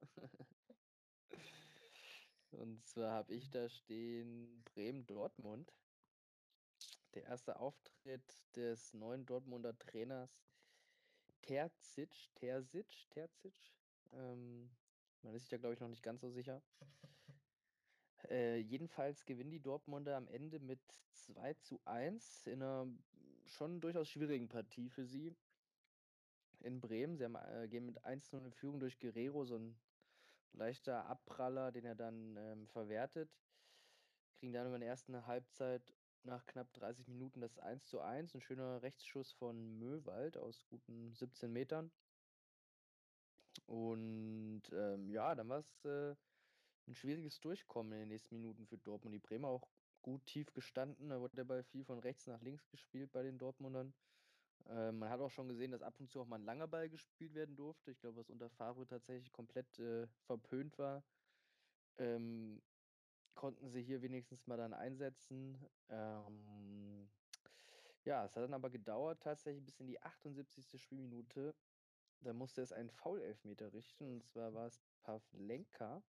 Und 2.53 2.87
zwar 2.87 3.13
habe 3.13 3.35
ich 3.35 3.51
da 3.51 3.69
stehen 3.69 4.63
Bremen-Dortmund. 4.65 5.75
Der 7.15 7.25
erste 7.25 7.59
Auftritt 7.59 8.41
des 8.57 8.95
neuen 8.95 9.27
Dortmunder 9.27 9.79
Trainers 9.79 10.31
Terzic, 11.43 12.31
Terzic, 12.35 13.09
Terzic. 13.11 13.55
Ähm, 14.13 14.71
man 15.23 15.35
ist 15.35 15.43
sich 15.43 15.51
da, 15.51 15.57
glaube 15.57 15.75
ich, 15.75 15.81
noch 15.81 15.89
nicht 15.89 16.03
ganz 16.03 16.21
so 16.21 16.31
sicher. 16.31 16.63
Äh, 18.29 18.59
jedenfalls 18.59 19.25
gewinnen 19.25 19.53
die 19.53 19.61
Dortmunder 19.61 20.17
am 20.17 20.27
Ende 20.27 20.59
mit 20.59 20.81
2 21.13 21.55
zu 21.55 21.81
1 21.85 22.49
in 22.49 22.63
einer 22.63 22.89
schon 23.47 23.81
durchaus 23.81 24.09
schwierigen 24.09 24.49
Partie 24.49 24.91
für 24.91 25.05
sie 25.05 25.35
in 26.61 26.81
Bremen. 26.81 27.17
Sie 27.17 27.25
haben, 27.25 27.37
äh, 27.37 27.69
gehen 27.69 27.87
mit 27.87 28.05
1-0 28.05 28.45
in 28.45 28.53
Führung 28.53 28.81
durch 28.81 28.99
Guerrero, 28.99 29.45
so 29.45 29.57
ein 29.57 29.79
leichter 30.53 31.07
Abpraller, 31.07 31.73
den 31.73 31.85
er 31.85 31.95
dann 31.95 32.37
ähm, 32.37 32.67
verwertet. 32.67 33.31
Kriegen 34.39 34.53
dann 34.53 34.73
in 34.75 34.81
der 34.81 34.89
ersten 34.89 35.27
Halbzeit 35.27 35.95
nach 36.25 36.45
knapp 36.47 36.73
30 36.75 37.09
Minuten 37.09 37.41
das 37.41 37.59
1 37.59 37.87
zu 37.87 38.01
1. 38.01 38.35
Ein 38.35 38.41
schöner 38.41 38.83
Rechtsschuss 38.83 39.33
von 39.33 39.79
Möwald 39.79 40.37
aus 40.37 40.67
guten 40.69 41.15
17 41.15 41.53
Metern. 41.53 41.91
Und 43.67 44.63
ähm, 44.73 45.11
ja, 45.11 45.35
dann 45.35 45.49
war 45.49 45.59
es 45.59 45.85
äh, 45.85 46.15
ein 46.87 46.95
schwieriges 46.95 47.41
Durchkommen 47.41 47.93
in 47.93 47.99
den 48.01 48.09
nächsten 48.09 48.37
Minuten 48.37 48.67
für 48.67 48.79
Dortmund. 48.79 49.15
Die 49.15 49.19
Bremer 49.19 49.49
auch 49.49 49.69
gut 50.03 50.25
tief 50.27 50.53
gestanden. 50.53 51.11
Da 51.11 51.21
wurde 51.21 51.37
der 51.37 51.45
Ball 51.45 51.63
viel 51.65 51.85
von 51.85 51.99
rechts 51.99 52.27
nach 52.27 52.41
links 52.41 52.69
gespielt 52.71 53.13
bei 53.13 53.23
den 53.23 53.39
Dortmundern. 53.39 53.93
Äh, 54.69 54.93
man 54.93 55.11
hat 55.11 55.21
auch 55.21 55.31
schon 55.31 55.49
gesehen, 55.49 55.71
dass 55.71 55.83
ab 55.83 55.95
und 55.99 56.11
zu 56.11 56.21
auch 56.21 56.27
mal 56.27 56.37
ein 56.37 56.45
langer 56.45 56.69
Ball 56.69 56.89
gespielt 56.89 57.35
werden 57.35 57.57
durfte. 57.57 57.91
Ich 57.91 58.01
glaube, 58.01 58.19
was 58.19 58.31
unter 58.31 58.51
Favre 58.51 58.87
tatsächlich 58.87 59.33
komplett 59.33 59.79
äh, 59.79 60.07
verpönt 60.27 60.79
war. 60.79 61.03
Ähm, 61.99 62.63
konnten 63.39 63.71
sie 63.71 63.83
hier 63.83 64.03
wenigstens 64.03 64.49
mal 64.49 64.57
dann 64.57 64.75
einsetzen. 64.75 65.57
Ähm, 65.91 67.09
ja, 68.05 68.25
es 68.25 68.35
hat 68.35 68.43
dann 68.43 68.53
aber 68.53 68.69
gedauert, 68.69 69.23
tatsächlich 69.23 69.65
bis 69.65 69.79
in 69.79 69.87
die 69.87 70.03
78. 70.03 70.83
Spielminute. 70.83 71.55
Da 72.21 72.33
musste 72.33 72.63
es 72.63 72.73
einen 72.73 72.91
Foul-Elfmeter 72.91 73.73
richten. 73.73 74.11
Und 74.11 74.25
zwar 74.25 74.55
war 74.55 74.67
es 74.67 74.83
Pavlenka, 75.03 76.03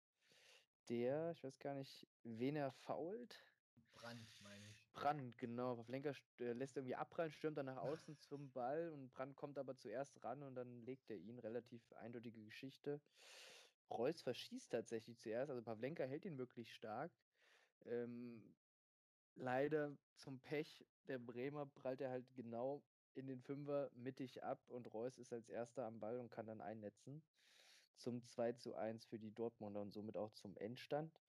der, 0.90 1.30
ich 1.32 1.44
weiß 1.44 1.60
gar 1.60 1.76
nicht, 1.76 2.08
wen 2.24 2.56
er 2.56 2.72
fault. 2.72 3.46
Brand, 3.94 4.42
meine 4.42 4.68
ich. 4.68 4.92
Brand, 4.94 5.38
genau. 5.38 5.76
Pavlenka 5.76 6.14
äh, 6.40 6.54
lässt 6.54 6.78
irgendwie 6.78 6.96
abprallen, 6.96 7.32
stürmt 7.32 7.60
dann 7.60 7.68
nach 7.68 7.78
außen 7.78 8.18
zum 8.22 8.50
Ball 8.52 8.90
und 8.90 9.12
Brand 9.12 9.36
kommt 9.36 9.60
aber 9.60 9.78
zuerst 9.78 10.24
ran 10.24 10.42
und 10.42 10.56
dann 10.56 10.82
legt 10.82 11.12
er 11.12 11.18
ihn. 11.18 11.38
Relativ 11.38 11.94
eindeutige 11.94 12.44
Geschichte. 12.44 13.00
Reus 13.90 14.22
verschießt 14.22 14.72
tatsächlich 14.72 15.20
zuerst, 15.20 15.50
also 15.50 15.64
Pavlenka 15.64 16.04
hält 16.04 16.26
ihn 16.26 16.38
wirklich 16.38 16.74
stark. 16.74 17.12
Ähm, 17.86 18.56
leider 19.36 19.98
zum 20.16 20.42
Pech 20.42 20.86
der 21.08 21.20
Bremer 21.20 21.66
prallt 21.68 22.02
er 22.02 22.10
halt 22.12 22.36
genau 22.36 22.84
in 23.16 23.28
den 23.28 23.42
Fünfer 23.42 23.92
mittig 23.94 24.44
ab 24.44 24.70
und 24.70 24.94
Reus 24.94 25.18
ist 25.18 25.34
als 25.34 25.50
erster 25.50 25.86
am 25.86 26.00
Ball 26.00 26.20
und 26.20 26.30
kann 26.30 26.48
dann 26.48 26.62
einnetzen. 26.62 27.24
Zum 27.96 28.24
2 28.24 28.54
zu 28.54 28.76
1 28.76 29.06
für 29.06 29.20
die 29.20 29.34
Dortmunder 29.34 29.82
und 29.82 29.94
somit 29.94 30.18
auch 30.18 30.32
zum 30.32 30.56
Endstand. 30.58 31.20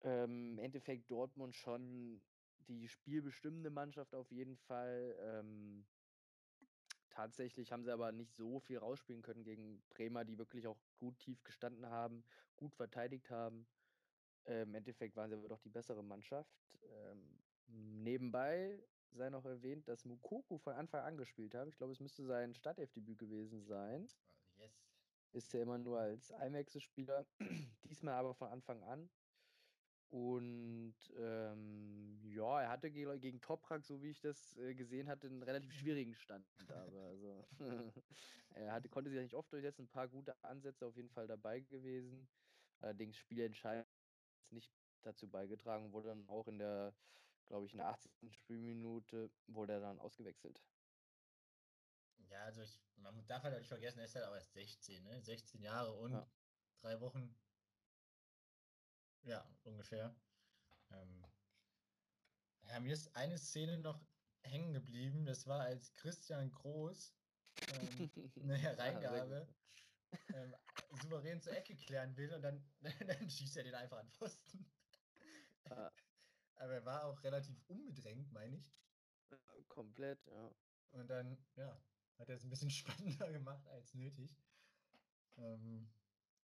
Ähm, 0.00 0.52
Im 0.52 0.58
Endeffekt 0.58 1.10
Dortmund 1.10 1.54
schon 1.56 2.22
die 2.68 2.88
spielbestimmende 2.88 3.70
Mannschaft 3.70 4.14
auf 4.14 4.30
jeden 4.30 4.56
Fall. 4.56 5.16
Ähm, 5.20 5.86
tatsächlich 7.18 7.72
haben 7.72 7.82
sie 7.82 7.92
aber 7.92 8.12
nicht 8.12 8.36
so 8.36 8.60
viel 8.60 8.78
rausspielen 8.78 9.22
können 9.22 9.42
gegen 9.42 9.82
Bremer, 9.90 10.24
die 10.24 10.38
wirklich 10.38 10.68
auch 10.68 10.78
gut 10.98 11.18
tief 11.18 11.42
gestanden 11.42 11.86
haben, 11.86 12.22
gut 12.54 12.76
verteidigt 12.76 13.28
haben. 13.28 13.66
Äh, 14.44 14.62
Im 14.62 14.74
Endeffekt 14.76 15.16
waren 15.16 15.28
sie 15.28 15.36
aber 15.36 15.48
doch 15.48 15.60
die 15.60 15.68
bessere 15.68 16.04
Mannschaft. 16.04 16.78
Ähm, 16.84 17.42
nebenbei 17.66 18.86
sei 19.10 19.30
noch 19.30 19.44
erwähnt, 19.44 19.88
dass 19.88 20.04
Mukoku 20.04 20.58
von 20.58 20.74
Anfang 20.74 21.02
an 21.02 21.16
gespielt 21.16 21.56
hat. 21.56 21.66
Ich 21.66 21.76
glaube, 21.76 21.92
es 21.92 21.98
müsste 21.98 22.24
sein 22.24 22.54
Startelfdebüt 22.54 23.18
gewesen 23.18 23.62
sein. 23.62 24.06
Yes. 24.54 24.86
Ist 25.32 25.52
ja 25.52 25.62
immer 25.62 25.78
nur 25.78 25.98
als 25.98 26.30
Einwechselspieler. 26.30 27.26
Diesmal 27.82 28.14
aber 28.14 28.34
von 28.34 28.48
Anfang 28.48 28.84
an. 28.84 29.10
Und 30.10 30.94
ähm, 31.18 32.18
ja, 32.24 32.62
er 32.62 32.70
hatte 32.70 32.90
ge 32.90 33.18
gegen 33.18 33.40
Toprak, 33.42 33.84
so 33.84 34.00
wie 34.02 34.10
ich 34.10 34.20
das 34.20 34.56
äh, 34.56 34.74
gesehen 34.74 35.06
hatte, 35.08 35.26
einen 35.26 35.42
relativ 35.42 35.72
schwierigen 35.74 36.14
Stand. 36.14 36.46
Aber 36.68 37.02
also, 37.02 37.46
er 38.54 38.72
hatte, 38.72 38.88
konnte 38.88 39.10
sich 39.10 39.20
nicht 39.20 39.34
oft 39.34 39.52
durchsetzen, 39.52 39.82
ein 39.82 39.88
paar 39.88 40.08
gute 40.08 40.42
Ansätze 40.42 40.86
auf 40.86 40.96
jeden 40.96 41.10
Fall 41.10 41.26
dabei 41.26 41.60
gewesen. 41.60 42.26
Allerdings 42.80 43.18
spielentscheidend 43.18 43.86
nicht 44.50 44.72
dazu 45.02 45.28
beigetragen, 45.28 45.92
wurde 45.92 46.08
dann 46.08 46.26
auch 46.28 46.48
in 46.48 46.58
der, 46.58 46.94
glaube 47.46 47.66
ich, 47.66 47.72
in 47.72 47.78
der 47.78 47.88
80. 47.88 48.10
Spielminute 48.30 49.30
wurde 49.46 49.74
er 49.74 49.80
dann 49.80 49.98
ausgewechselt. 49.98 50.62
Ja, 52.30 52.44
also 52.44 52.62
ich, 52.62 52.80
man 52.96 53.26
darf 53.26 53.42
halt 53.42 53.58
nicht 53.58 53.68
vergessen, 53.68 53.98
er 53.98 54.04
ist 54.06 54.14
halt 54.14 54.26
auch 54.26 54.34
erst 54.34 54.52
16, 54.52 55.02
ne? 55.02 55.20
16 55.22 55.62
Jahre 55.62 55.92
und 55.92 56.12
ja. 56.12 56.30
drei 56.80 57.00
Wochen 57.00 57.34
ja, 59.28 59.46
ungefähr. 59.64 60.14
Ähm, 60.90 61.24
ja, 62.62 62.80
mir 62.80 62.94
ist 62.94 63.14
eine 63.14 63.38
Szene 63.38 63.78
noch 63.78 64.00
hängen 64.42 64.72
geblieben. 64.72 65.26
Das 65.26 65.46
war, 65.46 65.60
als 65.60 65.92
Christian 65.94 66.50
Groß 66.50 67.14
ähm, 67.68 68.10
eine 68.42 68.56
Hereingabe 68.56 69.46
ähm, 70.34 70.54
souverän 71.02 71.40
zur 71.40 71.54
Ecke 71.54 71.76
klären 71.76 72.16
will 72.16 72.32
und 72.32 72.42
dann, 72.42 72.64
dann 73.06 73.30
schießt 73.30 73.58
er 73.58 73.64
den 73.64 73.74
einfach 73.74 73.98
an 73.98 74.10
Pfosten. 74.10 74.66
Ah. 75.70 75.90
Aber 76.56 76.72
er 76.72 76.84
war 76.84 77.04
auch 77.04 77.22
relativ 77.22 77.62
unbedrängt, 77.68 78.32
meine 78.32 78.56
ich. 78.56 78.74
Komplett, 79.68 80.26
ja. 80.26 80.50
Und 80.90 81.08
dann, 81.08 81.38
ja, 81.54 81.80
hat 82.18 82.28
er 82.28 82.34
es 82.34 82.42
ein 82.42 82.50
bisschen 82.50 82.70
spannender 82.70 83.30
gemacht 83.30 83.64
als 83.68 83.94
nötig. 83.94 84.36
Ähm, 85.36 85.88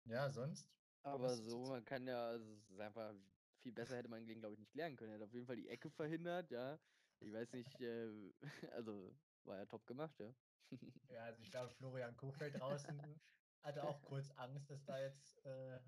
ja, 0.06 0.30
sonst 0.32 0.68
aber 1.04 1.36
so, 1.36 1.68
man 1.68 1.86
kann 1.86 2.08
ja, 2.08 2.28
also 2.28 2.54
es 2.54 2.70
ist 2.70 2.80
einfach 2.80 3.14
viel 3.60 3.74
besser 3.74 3.98
hätte 3.98 4.10
man 4.10 4.26
gegen, 4.26 4.40
glaube 4.40 4.54
ich, 4.54 4.60
nicht 4.60 4.72
klären 4.72 4.96
können. 4.96 5.12
Er 5.12 5.20
hat 5.20 5.28
auf 5.28 5.34
jeden 5.34 5.46
Fall 5.46 5.58
die 5.58 5.68
Ecke 5.68 5.90
verhindert, 5.90 6.50
ja. 6.52 6.80
Ich 7.20 7.34
weiß 7.34 7.52
nicht, 7.54 7.80
äh, 7.82 8.32
also 8.72 9.16
war 9.44 9.58
ja 9.58 9.66
top 9.66 9.86
gemacht, 9.86 10.18
ja. 10.20 10.34
ja, 11.10 11.24
also 11.24 11.42
ich 11.42 11.52
glaube, 11.52 11.70
Florian 11.70 12.16
Kofeld 12.16 12.60
draußen 12.60 13.20
hatte 13.64 13.84
auch 13.84 14.02
kurz 14.04 14.32
Angst, 14.32 14.70
dass 14.70 14.86
da 14.86 15.02
jetzt 15.02 15.46
äh, 15.46 15.80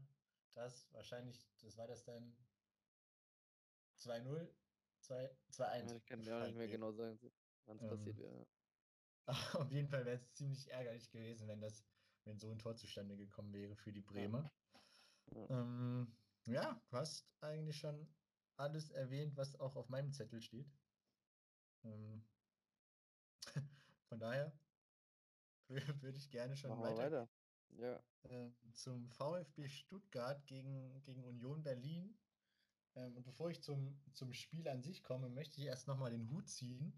das 0.53 0.91
wahrscheinlich, 0.93 1.47
das 1.61 1.77
war 1.77 1.87
das 1.87 2.03
dann 2.03 2.35
2-0, 3.99 4.47
2-1. 5.07 5.95
Ich 5.95 6.05
kann 6.05 6.23
ja 6.23 6.45
nicht 6.45 6.57
mehr 6.57 6.67
genau 6.67 6.91
sagen, 6.91 7.19
wann 7.65 7.77
es 7.77 7.83
ähm, 7.83 7.89
passiert 7.89 8.17
wäre. 8.17 8.47
Auf 9.53 9.71
jeden 9.71 9.87
Fall 9.87 10.05
wäre 10.05 10.15
es 10.15 10.33
ziemlich 10.33 10.69
ärgerlich 10.71 11.09
gewesen, 11.11 11.47
wenn 11.47 11.61
das, 11.61 11.85
wenn 12.25 12.39
so 12.39 12.51
ein 12.51 12.57
Tor 12.59 12.75
zustande 12.75 13.15
gekommen 13.15 13.53
wäre 13.53 13.75
für 13.75 13.93
die 13.93 14.01
Bremer. 14.01 14.51
Ja. 15.35 15.49
Ähm, 15.49 16.07
ja, 16.45 16.81
du 16.89 16.97
hast 16.97 17.25
eigentlich 17.41 17.77
schon 17.77 18.07
alles 18.57 18.89
erwähnt, 18.91 19.37
was 19.37 19.59
auch 19.59 19.75
auf 19.75 19.89
meinem 19.89 20.11
Zettel 20.11 20.41
steht. 20.41 20.67
Ähm, 21.83 22.23
von 24.09 24.19
daher 24.19 24.51
würde 26.01 26.17
ich 26.17 26.29
gerne 26.29 26.55
schon 26.55 26.71
weiter, 26.71 26.97
weiter. 26.97 27.29
Ja. 27.77 28.03
Äh, 28.23 28.51
zum 28.73 29.09
VfB 29.09 29.67
Stuttgart 29.67 30.45
gegen, 30.45 31.01
gegen 31.03 31.23
Union 31.23 31.63
Berlin. 31.63 32.13
Ähm, 32.95 33.15
und 33.15 33.23
bevor 33.23 33.49
ich 33.49 33.61
zum, 33.61 33.97
zum 34.13 34.33
Spiel 34.33 34.67
an 34.67 34.81
sich 34.81 35.01
komme, 35.03 35.29
möchte 35.29 35.59
ich 35.61 35.67
erst 35.67 35.87
nochmal 35.87 36.11
den 36.11 36.29
Hut 36.29 36.49
ziehen 36.49 36.93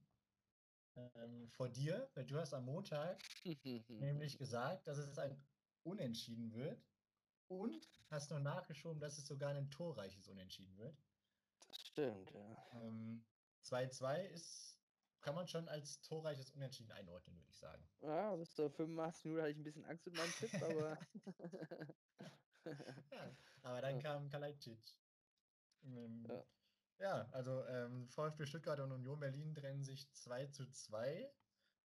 ähm, 0.95 1.47
vor 1.49 1.69
dir, 1.69 2.09
weil 2.15 2.25
du 2.25 2.37
hast 2.37 2.53
am 2.53 2.65
Montag 2.65 3.17
nämlich 3.99 4.37
gesagt, 4.37 4.87
dass 4.87 4.97
es 4.97 5.17
ein 5.17 5.37
Unentschieden 5.83 6.53
wird. 6.53 6.81
Und 7.47 7.87
hast 8.09 8.31
noch 8.31 8.39
nachgeschoben, 8.39 8.99
dass 8.99 9.17
es 9.17 9.27
sogar 9.27 9.51
ein 9.51 9.69
torreiches 9.69 10.27
Unentschieden 10.27 10.77
wird. 10.77 10.97
Das 11.67 11.81
stimmt, 11.81 12.31
ja. 12.31 12.57
2-2 13.63 14.19
ähm, 14.19 14.33
ist, 14.33 14.79
kann 15.21 15.35
man 15.35 15.47
schon 15.47 15.67
als 15.69 16.01
torreiches 16.01 16.51
Unentschieden 16.51 16.91
einordnen, 16.91 17.37
würde 17.37 17.49
ich 17.49 17.57
sagen. 17.57 17.83
Ja, 18.01 18.35
bis 18.35 18.53
zur 18.53 18.69
85 18.69 19.25
Minuten 19.25 19.41
hatte 19.41 19.51
ich 19.51 19.57
ein 19.57 19.63
bisschen 19.63 19.85
Angst 19.85 20.05
mit 20.05 20.15
meinem 20.15 20.31
Tipp, 20.31 20.53
aber. 20.61 20.97
ja, 23.11 23.35
aber 23.63 23.81
dann 23.81 23.99
kam 23.99 24.29
Kalajdzic. 24.29 24.79
Ähm, 25.85 26.25
ja. 26.27 26.45
ja. 26.99 27.29
also 27.31 27.65
ähm, 27.67 28.07
VfB 28.09 28.45
Stuttgart 28.45 28.79
und 28.79 28.91
Union 28.91 29.19
Berlin 29.19 29.53
trennen 29.53 29.83
sich 29.83 30.11
2 30.13 30.47
zu 30.47 30.69
2. 30.69 31.31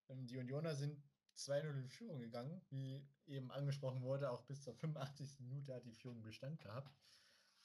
Ähm, 0.08 0.26
die 0.26 0.38
Unioner 0.38 0.74
sind 0.74 1.02
2-0 1.36 1.70
in 1.70 1.88
Führung 1.88 2.20
gegangen. 2.20 2.60
Wie 2.70 3.06
eben 3.28 3.50
angesprochen 3.50 4.02
wurde, 4.02 4.30
auch 4.30 4.42
bis 4.42 4.62
zur 4.62 4.74
85. 4.74 5.40
Minute 5.40 5.74
hat 5.74 5.84
die 5.84 5.94
Führung 5.94 6.22
Bestand 6.22 6.60
gehabt. 6.60 6.96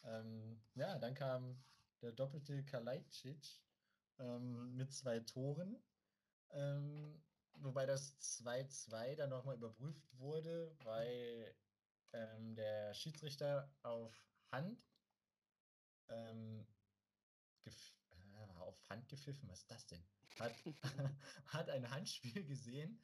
Ähm, 0.03 0.62
ja, 0.75 0.98
dann 1.00 1.13
kam 1.13 1.62
der 2.01 2.12
doppelte 2.12 2.63
Kalajdzic 2.65 3.62
ähm, 4.20 4.75
mit 4.75 4.91
zwei 4.91 5.20
Toren. 5.22 5.82
Ähm, 6.51 7.22
wobei 7.55 7.86
das 7.86 8.20
2-2 8.43 9.15
dann 9.15 9.29
nochmal 9.29 9.55
überprüft 9.55 10.17
wurde, 10.20 10.75
weil 10.84 11.55
ähm, 12.12 12.55
der 12.55 12.93
Schiedsrichter 12.93 13.72
auf 13.82 14.13
Hand 14.51 14.84
ähm, 16.10 16.67
äh, 17.65 17.72
auf 18.60 18.89
Hand 18.89 19.08
gepfiffen, 19.08 19.50
was 19.50 19.62
ist 19.62 19.72
das 19.72 19.88
denn? 19.88 20.03
Hat, 20.39 20.53
hat 21.48 21.70
ein 21.70 21.89
Handspiel 21.89 22.43
gesehen 22.43 23.01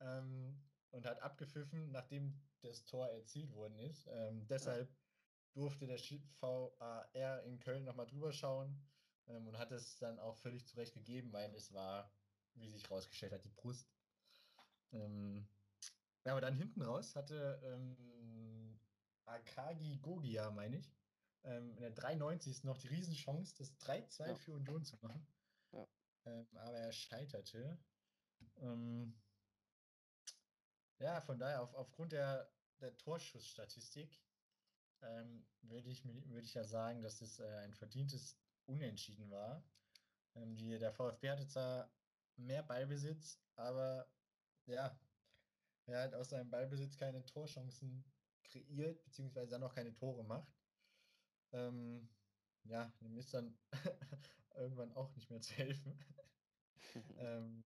ähm, 0.00 0.60
und 0.90 1.06
hat 1.06 1.20
abgepfiffen, 1.20 1.90
nachdem 1.90 2.40
das 2.60 2.84
Tor 2.84 3.08
erzielt 3.08 3.52
worden 3.54 3.78
ist. 3.78 4.08
Ähm, 4.10 4.46
deshalb 4.48 4.88
durfte 5.54 5.86
der 5.86 5.98
VAR 5.98 7.42
in 7.44 7.58
Köln 7.58 7.84
nochmal 7.84 8.06
drüber 8.06 8.32
schauen 8.32 8.80
ähm, 9.26 9.46
und 9.46 9.58
hat 9.58 9.72
es 9.72 9.98
dann 9.98 10.18
auch 10.18 10.36
völlig 10.36 10.66
zurecht 10.66 10.94
gegeben, 10.94 11.32
weil 11.32 11.54
es 11.54 11.72
war, 11.72 12.12
wie 12.54 12.70
sich 12.70 12.84
herausgestellt 12.88 13.32
hat, 13.32 13.44
die 13.44 13.50
Brust. 13.50 13.90
Ähm, 14.92 15.46
ja, 16.24 16.32
aber 16.32 16.40
dann 16.40 16.54
hinten 16.54 16.82
raus 16.82 17.14
hatte 17.14 17.60
ähm, 17.64 18.78
Akagi 19.24 19.98
Gogia, 19.98 20.50
meine 20.50 20.78
ich, 20.78 20.92
ähm, 21.44 21.70
in 21.74 21.80
der 21.80 21.90
93. 21.90 22.64
noch 22.64 22.78
die 22.78 22.88
Riesenchance, 22.88 23.54
das 23.56 23.76
3-2 23.80 24.26
ja. 24.26 24.34
für 24.34 24.54
Union 24.54 24.84
zu 24.84 24.96
machen. 25.02 25.26
Ja. 25.72 25.86
Ähm, 26.26 26.46
aber 26.56 26.78
er 26.78 26.92
scheiterte. 26.92 27.78
Ähm, 28.60 29.14
ja, 30.98 31.20
von 31.20 31.38
daher, 31.38 31.62
auf, 31.62 31.74
aufgrund 31.74 32.12
der, 32.12 32.50
der 32.80 32.96
Torschussstatistik 32.96 34.20
ähm, 35.02 35.46
würde 35.62 35.90
ich, 35.90 36.04
würd 36.04 36.44
ich 36.44 36.54
ja 36.54 36.64
sagen, 36.64 37.02
dass 37.02 37.20
es 37.20 37.38
äh, 37.38 37.46
ein 37.58 37.74
verdientes 37.74 38.36
Unentschieden 38.66 39.30
war. 39.30 39.64
Ähm, 40.34 40.56
die, 40.56 40.78
der 40.78 40.92
VfB 40.92 41.30
hatte 41.30 41.46
zwar 41.46 41.90
mehr 42.36 42.62
Ballbesitz, 42.62 43.40
aber 43.56 44.08
ja, 44.66 44.98
er 45.86 46.02
hat 46.02 46.14
aus 46.14 46.30
seinem 46.30 46.50
Ballbesitz 46.50 46.96
keine 46.96 47.24
Torchancen 47.24 48.04
kreiert, 48.44 49.02
beziehungsweise 49.04 49.50
dann 49.52 49.62
auch 49.62 49.74
keine 49.74 49.94
Tore 49.94 50.24
macht. 50.24 50.52
Ähm, 51.52 52.08
ja, 52.64 52.92
dem 53.00 53.16
ist 53.16 53.32
dann 53.32 53.58
irgendwann 54.54 54.92
auch 54.92 55.14
nicht 55.14 55.30
mehr 55.30 55.40
zu 55.40 55.54
helfen. 55.54 55.98
ähm, 57.18 57.64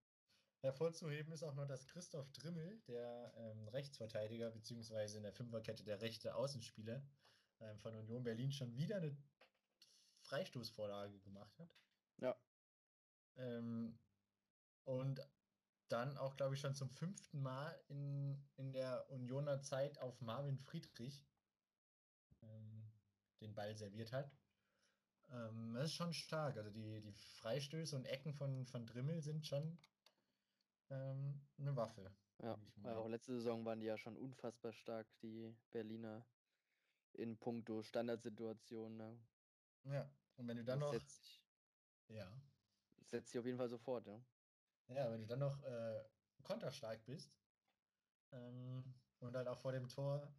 hervorzuheben 0.62 1.33
ist 1.33 1.43
auch 1.43 1.55
noch, 1.55 1.67
dass 1.67 1.87
Christoph 1.87 2.31
Drimmel, 2.33 2.81
der 2.87 3.33
ähm, 3.37 3.69
Rechtsverteidiger, 3.69 4.50
beziehungsweise 4.50 5.17
in 5.17 5.23
der 5.23 5.33
Fünferkette 5.33 5.85
der 5.85 6.00
rechte 6.00 6.35
Außenspieler 6.35 7.02
ähm, 7.61 7.79
von 7.79 7.95
Union 7.95 8.23
Berlin, 8.23 8.52
schon 8.52 8.76
wieder 8.76 8.97
eine 8.97 9.17
Freistoßvorlage 10.23 11.19
gemacht 11.21 11.59
hat. 11.59 11.75
Ja. 12.19 12.37
Ähm, 13.37 13.99
und 14.85 15.21
dann 15.88 16.17
auch, 16.19 16.37
glaube 16.37 16.55
ich, 16.55 16.61
schon 16.61 16.75
zum 16.75 16.90
fünften 16.90 17.43
Mal 17.43 17.79
in, 17.88 18.40
in 18.57 18.73
der 18.73 19.11
Unioner 19.11 19.61
Zeit 19.61 19.99
auf 19.99 20.21
Marvin 20.21 20.59
Friedrich 20.59 21.26
ähm, 22.43 22.90
den 23.40 23.55
Ball 23.55 23.76
serviert 23.76 24.12
hat. 24.12 24.31
Ähm, 25.31 25.75
das 25.75 25.87
ist 25.87 25.95
schon 25.95 26.12
stark. 26.12 26.57
Also 26.57 26.71
die, 26.71 27.00
die 27.00 27.12
Freistöße 27.12 27.97
und 27.97 28.05
Ecken 28.05 28.35
von, 28.35 28.67
von 28.67 28.87
Drimmel 28.87 29.21
sind 29.21 29.47
schon 29.47 29.79
ähm, 30.90 31.40
eine 31.59 31.76
Waffe. 31.76 32.12
Ja, 32.42 32.59
weil 32.76 32.97
auch 32.97 33.09
letzte 33.09 33.35
Saison 33.35 33.64
waren 33.64 33.80
die 33.80 33.87
ja 33.87 33.99
schon 33.99 34.16
unfassbar 34.16 34.73
stark, 34.73 35.06
die 35.23 35.54
Berliner, 35.70 36.25
in 37.12 37.37
puncto 37.38 37.82
Standardsituationen. 37.82 38.97
Ne? 38.97 39.18
Ja, 39.85 40.11
und 40.37 40.49
wenn 40.49 40.56
du 40.56 40.64
dann 40.64 40.80
das 40.80 40.87
noch. 40.87 40.92
Setzt 40.92 41.42
ja. 42.09 42.30
Setzt 43.06 43.30
sich 43.30 43.38
auf 43.38 43.47
jeden 43.47 43.59
Fall 43.59 43.68
sofort, 43.68 44.06
ja. 44.06 44.20
Ja, 44.88 45.11
wenn 45.11 45.20
du 45.20 45.26
dann 45.26 45.38
noch 45.38 45.62
äh, 45.62 46.04
konterstark 46.42 47.04
bist 47.04 47.32
ähm, 48.32 48.94
und 49.20 49.37
halt 49.37 49.47
auch 49.47 49.59
vor 49.59 49.73
dem 49.73 49.88
Tor 49.88 50.32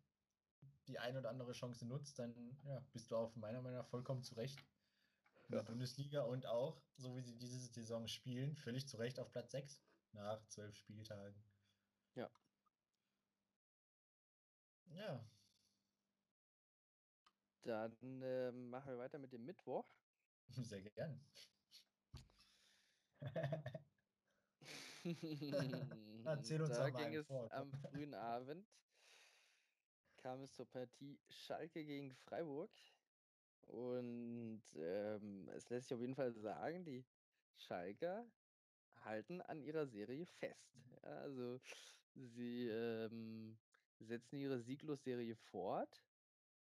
die 0.88 1.00
ein 1.00 1.16
oder 1.16 1.30
andere 1.30 1.54
Chance 1.54 1.86
nutzt, 1.86 2.20
dann 2.20 2.58
ja, 2.64 2.80
bist 2.92 3.12
du 3.12 3.16
auf 3.16 3.36
meiner 3.36 3.62
Meinung 3.62 3.80
nach 3.80 3.88
vollkommen 3.88 4.24
zurecht 4.24 4.60
in 5.48 5.54
ja. 5.54 5.60
der 5.62 5.64
Bundesliga 5.64 6.24
und 6.24 6.46
auch, 6.48 6.82
so 6.98 7.16
wie 7.16 7.22
sie 7.22 7.38
diese 7.38 7.60
Saison 7.60 8.08
spielen, 8.08 8.56
völlig 8.56 8.88
zu 8.88 8.98
Recht 8.98 9.20
auf 9.20 9.32
Platz 9.32 9.52
6 9.52 9.82
nach 10.14 10.46
zwölf 10.48 10.76
Spieltagen. 10.76 11.44
Ja. 12.16 12.30
Ja. 14.86 15.26
Dann 17.64 18.22
äh, 18.22 18.52
machen 18.52 18.92
wir 18.92 18.98
weiter 18.98 19.20
mit 19.20 19.32
dem 19.32 19.46
Mittwoch. 19.46 19.86
Sehr 20.50 20.82
gern. 20.82 21.24
Erzähl 26.26 26.62
uns 26.62 26.76
da 26.78 26.90
ging 26.90 27.16
es 27.16 27.30
am 27.30 27.72
frühen 27.72 28.14
Abend 28.14 28.68
kam 30.22 30.42
es 30.44 30.54
zur 30.54 30.68
Partie 30.68 31.20
Schalke 31.30 31.84
gegen 31.84 32.12
Freiburg. 32.12 32.72
Und 33.68 34.64
ähm, 34.76 35.50
es 35.50 35.70
lässt 35.70 35.88
sich 35.88 35.96
auf 35.96 36.02
jeden 36.02 36.16
Fall 36.16 36.32
sagen, 36.34 36.84
die 36.84 37.06
Schalker 37.56 38.26
halten 39.04 39.42
an 39.42 39.62
ihrer 39.62 39.88
Serie 39.88 40.26
fest. 40.26 40.76
Ja, 41.04 41.10
also 41.22 41.60
sie 42.16 42.68
ähm, 42.68 43.58
setzen 44.00 44.38
ihre 44.38 44.60
Sieglosserie 44.60 45.36
fort. 45.36 46.04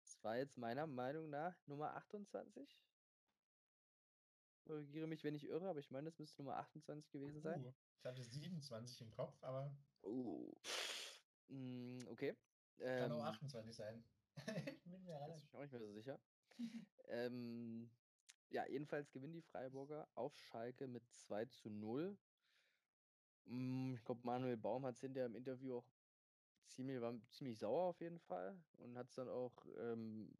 Das 0.02 0.22
war 0.24 0.36
jetzt 0.36 0.58
meiner 0.58 0.86
Meinung 0.86 1.30
nach 1.30 1.56
Nummer 1.66 1.94
28. 1.94 2.78
Korrigiere 4.64 5.06
mich, 5.06 5.24
wenn 5.24 5.34
ich 5.34 5.48
irre, 5.48 5.68
aber 5.68 5.80
ich 5.80 5.90
meine, 5.90 6.06
das 6.06 6.18
müsste 6.18 6.42
Nummer 6.42 6.56
28 6.56 7.10
gewesen 7.10 7.40
sein. 7.40 7.64
Uh, 7.64 7.72
ich 7.98 8.04
hatte 8.04 8.22
27 8.22 9.00
im 9.00 9.10
Kopf, 9.10 9.36
aber. 9.42 9.74
Uh. 10.02 10.52
okay. 12.10 12.36
Kann 12.78 13.12
auch 13.12 13.24
28 13.24 13.66
ähm, 13.68 13.72
sein. 13.72 14.04
ich 14.66 14.82
bin 14.84 15.04
mir 15.04 15.20
auch 15.20 15.28
nicht 15.28 15.52
mehr 15.72 15.80
so 15.80 15.92
sicher. 15.92 16.20
ähm, 17.08 17.90
ja, 18.48 18.66
jedenfalls 18.66 19.10
gewinnen 19.12 19.32
die 19.32 19.42
Freiburger 19.42 20.08
auf 20.14 20.36
Schalke 20.38 20.86
mit 20.88 21.08
2 21.10 21.46
zu 21.46 21.70
0. 21.70 22.16
Mm, 23.46 23.94
ich 23.94 24.04
glaube, 24.04 24.20
Manuel 24.24 24.56
Baum 24.56 24.84
hat 24.86 24.96
es 24.96 25.00
hinterher 25.00 25.26
im 25.26 25.36
Interview 25.36 25.78
auch 25.78 25.86
ziemlich, 26.68 27.00
war 27.00 27.14
ziemlich 27.30 27.58
sauer 27.58 27.82
auf 27.90 28.00
jeden 28.00 28.18
Fall 28.18 28.56
und 28.78 28.96
hat 28.96 29.08
es 29.08 29.16
dann 29.16 29.28
auch 29.28 29.66
ähm, 29.78 30.38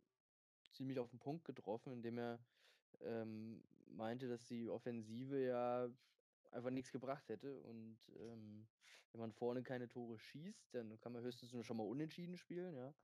ziemlich 0.72 0.98
auf 0.98 1.10
den 1.10 1.18
Punkt 1.18 1.44
getroffen, 1.44 1.92
indem 1.92 2.18
er 2.18 2.38
ähm, 3.00 3.62
meinte, 3.86 4.28
dass 4.28 4.46
die 4.46 4.68
Offensive 4.68 5.38
ja 5.46 5.88
einfach 6.50 6.70
nichts 6.70 6.92
gebracht 6.92 7.28
hätte. 7.28 7.60
Und 7.62 7.98
ähm, 8.18 8.66
wenn 9.12 9.20
man 9.20 9.32
vorne 9.32 9.62
keine 9.62 9.88
Tore 9.88 10.18
schießt, 10.18 10.74
dann 10.74 10.98
kann 11.00 11.12
man 11.12 11.22
höchstens 11.22 11.52
nur 11.52 11.64
schon 11.64 11.76
mal 11.76 11.86
unentschieden 11.86 12.36
spielen, 12.36 12.76
ja. 12.76 12.94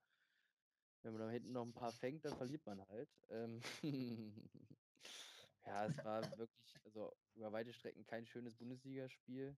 Wenn 1.03 1.13
man 1.13 1.23
da 1.23 1.31
hinten 1.31 1.53
noch 1.53 1.63
ein 1.65 1.73
paar 1.73 1.93
fängt, 1.93 2.25
dann 2.25 2.37
verliert 2.37 2.67
man 2.67 2.87
halt. 2.89 3.09
Ähm 3.31 3.61
ja, 5.65 5.87
es 5.87 6.05
war 6.05 6.23
wirklich, 6.37 6.75
also 6.85 7.13
über 7.35 7.53
weite 7.53 7.73
Strecken 7.73 8.05
kein 8.07 8.27
schönes 8.27 8.57
Bundesligaspiel. 8.57 9.57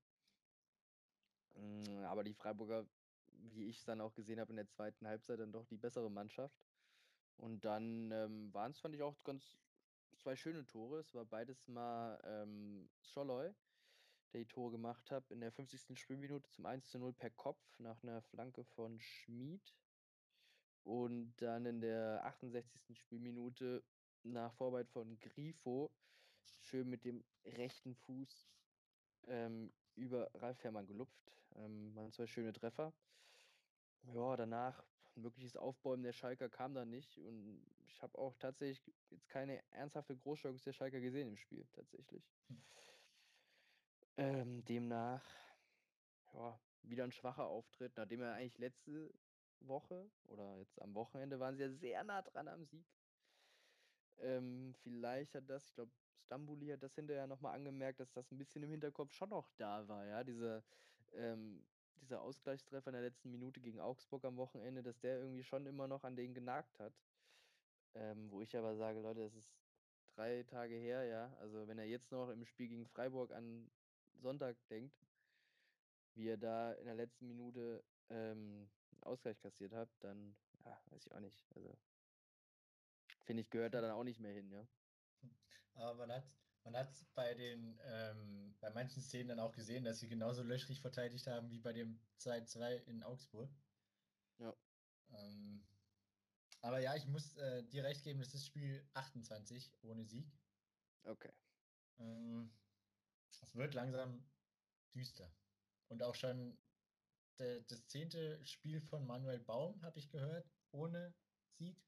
Mm, 1.54 2.04
aber 2.04 2.24
die 2.24 2.34
Freiburger, 2.34 2.86
wie 3.32 3.66
ich 3.66 3.78
es 3.78 3.84
dann 3.84 4.00
auch 4.00 4.14
gesehen 4.14 4.40
habe 4.40 4.50
in 4.52 4.56
der 4.56 4.68
zweiten 4.68 5.06
Halbzeit, 5.06 5.40
dann 5.40 5.52
doch 5.52 5.66
die 5.66 5.76
bessere 5.76 6.10
Mannschaft. 6.10 6.56
Und 7.36 7.64
dann 7.64 8.10
ähm, 8.10 8.52
waren 8.52 8.72
es, 8.72 8.80
fand 8.80 8.94
ich, 8.94 9.02
auch 9.02 9.22
ganz 9.22 9.58
zwei 10.16 10.36
schöne 10.36 10.66
Tore. 10.66 11.00
Es 11.00 11.14
war 11.14 11.24
beides 11.24 11.68
mal 11.68 12.20
ähm, 12.24 12.88
Scholloy, 13.00 13.54
der 14.32 14.40
die 14.40 14.48
Tore 14.48 14.72
gemacht 14.72 15.10
hat. 15.10 15.30
In 15.30 15.40
der 15.40 15.52
50. 15.52 15.98
Spielminute 15.98 16.48
zum 16.50 16.66
1 16.66 16.88
zu 16.90 16.98
0 16.98 17.12
per 17.12 17.30
Kopf 17.30 17.62
nach 17.78 18.02
einer 18.02 18.22
Flanke 18.22 18.64
von 18.64 18.98
Schmid. 19.00 19.74
Und 20.82 21.34
dann 21.36 21.66
in 21.66 21.80
der 21.80 22.24
68. 22.24 22.98
Spielminute 22.98 23.84
nach 24.22 24.52
Vorarbeit 24.54 24.88
von 24.88 25.18
Grifo 25.20 25.92
schön 26.60 26.88
mit 26.88 27.04
dem 27.04 27.24
rechten 27.44 27.94
Fuß 27.94 28.48
ähm, 29.26 29.72
über 29.98 30.30
Ralf 30.34 30.62
Herrmann 30.62 30.86
gelupft. 30.86 31.32
Ähm, 31.56 31.94
waren 31.94 32.12
zwei 32.12 32.26
schöne 32.26 32.52
Treffer. 32.52 32.92
Ja, 34.14 34.36
danach 34.36 34.84
ein 35.16 35.24
wirkliches 35.24 35.56
Aufbäumen 35.56 36.04
der 36.04 36.12
Schalker 36.12 36.48
kam 36.48 36.74
da 36.74 36.84
nicht. 36.84 37.18
Und 37.18 37.66
ich 37.86 38.02
habe 38.02 38.16
auch 38.18 38.36
tatsächlich 38.36 38.94
jetzt 39.10 39.28
keine 39.28 39.62
ernsthafte 39.72 40.16
Großchance 40.16 40.64
der 40.64 40.72
Schalker 40.72 41.00
gesehen 41.00 41.28
im 41.28 41.36
Spiel, 41.36 41.66
tatsächlich. 41.72 42.22
Hm. 42.48 42.62
Ähm, 44.16 44.64
demnach, 44.64 45.24
ja, 46.32 46.58
wieder 46.82 47.04
ein 47.04 47.12
schwacher 47.12 47.46
Auftritt, 47.46 47.96
nachdem 47.96 48.22
er 48.22 48.34
eigentlich 48.34 48.58
letzte 48.58 49.12
Woche 49.60 50.10
oder 50.24 50.56
jetzt 50.58 50.80
am 50.80 50.94
Wochenende 50.94 51.38
waren 51.40 51.56
sie 51.56 51.62
ja 51.62 51.70
sehr 51.70 52.04
nah 52.04 52.22
dran 52.22 52.48
am 52.48 52.64
Sieg. 52.64 52.86
Ähm, 54.18 54.74
vielleicht 54.82 55.34
hat 55.34 55.48
das, 55.48 55.68
ich 55.68 55.74
glaube, 55.74 55.92
Stambuli 56.18 56.68
hat 56.68 56.82
das 56.82 56.94
hinterher 56.94 57.26
nochmal 57.26 57.54
angemerkt, 57.54 58.00
dass 58.00 58.12
das 58.12 58.30
ein 58.30 58.38
bisschen 58.38 58.62
im 58.62 58.70
Hinterkopf 58.70 59.12
schon 59.12 59.30
noch 59.30 59.50
da 59.56 59.88
war, 59.88 60.04
ja, 60.06 60.24
diese, 60.24 60.64
ähm, 61.12 61.66
dieser 62.00 62.22
Ausgleichstreffer 62.22 62.88
in 62.88 62.94
der 62.94 63.02
letzten 63.02 63.30
Minute 63.30 63.60
gegen 63.60 63.80
Augsburg 63.80 64.24
am 64.24 64.36
Wochenende, 64.36 64.82
dass 64.82 65.00
der 65.00 65.20
irgendwie 65.20 65.42
schon 65.44 65.66
immer 65.66 65.88
noch 65.88 66.04
an 66.04 66.16
den 66.16 66.34
genagt 66.34 66.78
hat. 66.78 66.92
Ähm, 67.94 68.30
wo 68.30 68.40
ich 68.42 68.56
aber 68.56 68.76
sage, 68.76 69.00
Leute, 69.00 69.22
es 69.22 69.34
ist 69.34 69.58
drei 70.14 70.42
Tage 70.44 70.74
her, 70.74 71.04
ja. 71.04 71.34
Also 71.40 71.66
wenn 71.68 71.78
er 71.78 71.86
jetzt 71.86 72.12
noch 72.12 72.30
im 72.30 72.44
Spiel 72.44 72.68
gegen 72.68 72.86
Freiburg 72.86 73.32
an 73.32 73.70
Sonntag 74.14 74.56
denkt, 74.68 74.94
wie 76.14 76.28
er 76.28 76.36
da 76.36 76.72
in 76.72 76.86
der 76.86 76.94
letzten 76.94 77.26
Minute 77.28 77.84
ähm, 78.10 78.68
einen 78.92 79.02
Ausgleich 79.02 79.38
kassiert 79.40 79.72
hat, 79.72 79.88
dann 80.00 80.36
ja, 80.64 80.80
weiß 80.90 81.06
ich 81.06 81.12
auch 81.12 81.20
nicht. 81.20 81.44
Also 81.54 81.78
finde 83.24 83.42
ich, 83.42 83.50
gehört 83.50 83.74
da 83.74 83.80
dann 83.80 83.92
auch 83.92 84.04
nicht 84.04 84.20
mehr 84.20 84.32
hin, 84.32 84.50
ja. 84.50 84.66
Aber 85.78 85.94
man 85.94 86.12
hat 86.12 86.30
man 86.64 86.76
hat 86.76 87.06
bei 87.14 87.34
den 87.34 87.80
ähm, 87.84 88.54
bei 88.60 88.70
manchen 88.70 89.00
Szenen 89.00 89.28
dann 89.28 89.40
auch 89.40 89.52
gesehen, 89.52 89.84
dass 89.84 90.00
sie 90.00 90.08
genauso 90.08 90.42
löchrig 90.42 90.80
verteidigt 90.80 91.26
haben 91.26 91.50
wie 91.50 91.60
bei 91.60 91.72
dem 91.72 91.98
2-2 92.20 92.84
in 92.84 93.02
Augsburg. 93.02 93.50
Ja. 94.38 94.54
Ähm, 95.10 95.66
aber 96.60 96.80
ja, 96.80 96.94
ich 96.96 97.06
muss 97.06 97.36
äh, 97.36 97.62
dir 97.64 97.84
recht 97.84 98.02
geben, 98.02 98.20
das 98.20 98.34
ist 98.34 98.46
Spiel 98.46 98.86
28 98.94 99.72
ohne 99.82 100.04
Sieg. 100.04 100.30
Okay. 101.04 101.32
Ähm, 101.98 102.52
es 103.40 103.54
wird 103.54 103.74
langsam 103.74 104.28
düster. 104.94 105.32
Und 105.88 106.02
auch 106.02 106.14
schon 106.14 106.58
de, 107.38 107.64
das 107.68 107.86
zehnte 107.86 108.44
Spiel 108.44 108.80
von 108.80 109.06
Manuel 109.06 109.38
Baum, 109.38 109.80
habe 109.82 109.98
ich 109.98 110.10
gehört, 110.10 110.50
ohne 110.72 111.14
Sieg. 111.52 111.87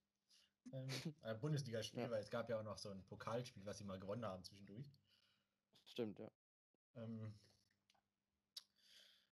Ähm, 0.72 0.88
äh, 1.22 1.34
Bundesligaspiel, 1.34 2.02
Ja. 2.02 2.10
weil 2.10 2.22
es 2.22 2.30
gab 2.30 2.48
ja 2.48 2.58
auch 2.58 2.62
noch 2.64 2.78
so 2.78 2.90
ein 2.90 3.04
Pokalspiel, 3.04 3.64
was 3.64 3.78
sie 3.78 3.84
mal 3.84 3.98
gewonnen 3.98 4.24
haben 4.24 4.44
zwischendurch. 4.44 4.90
Stimmt, 5.84 6.18
ja. 6.18 6.30
Ähm, 6.96 7.34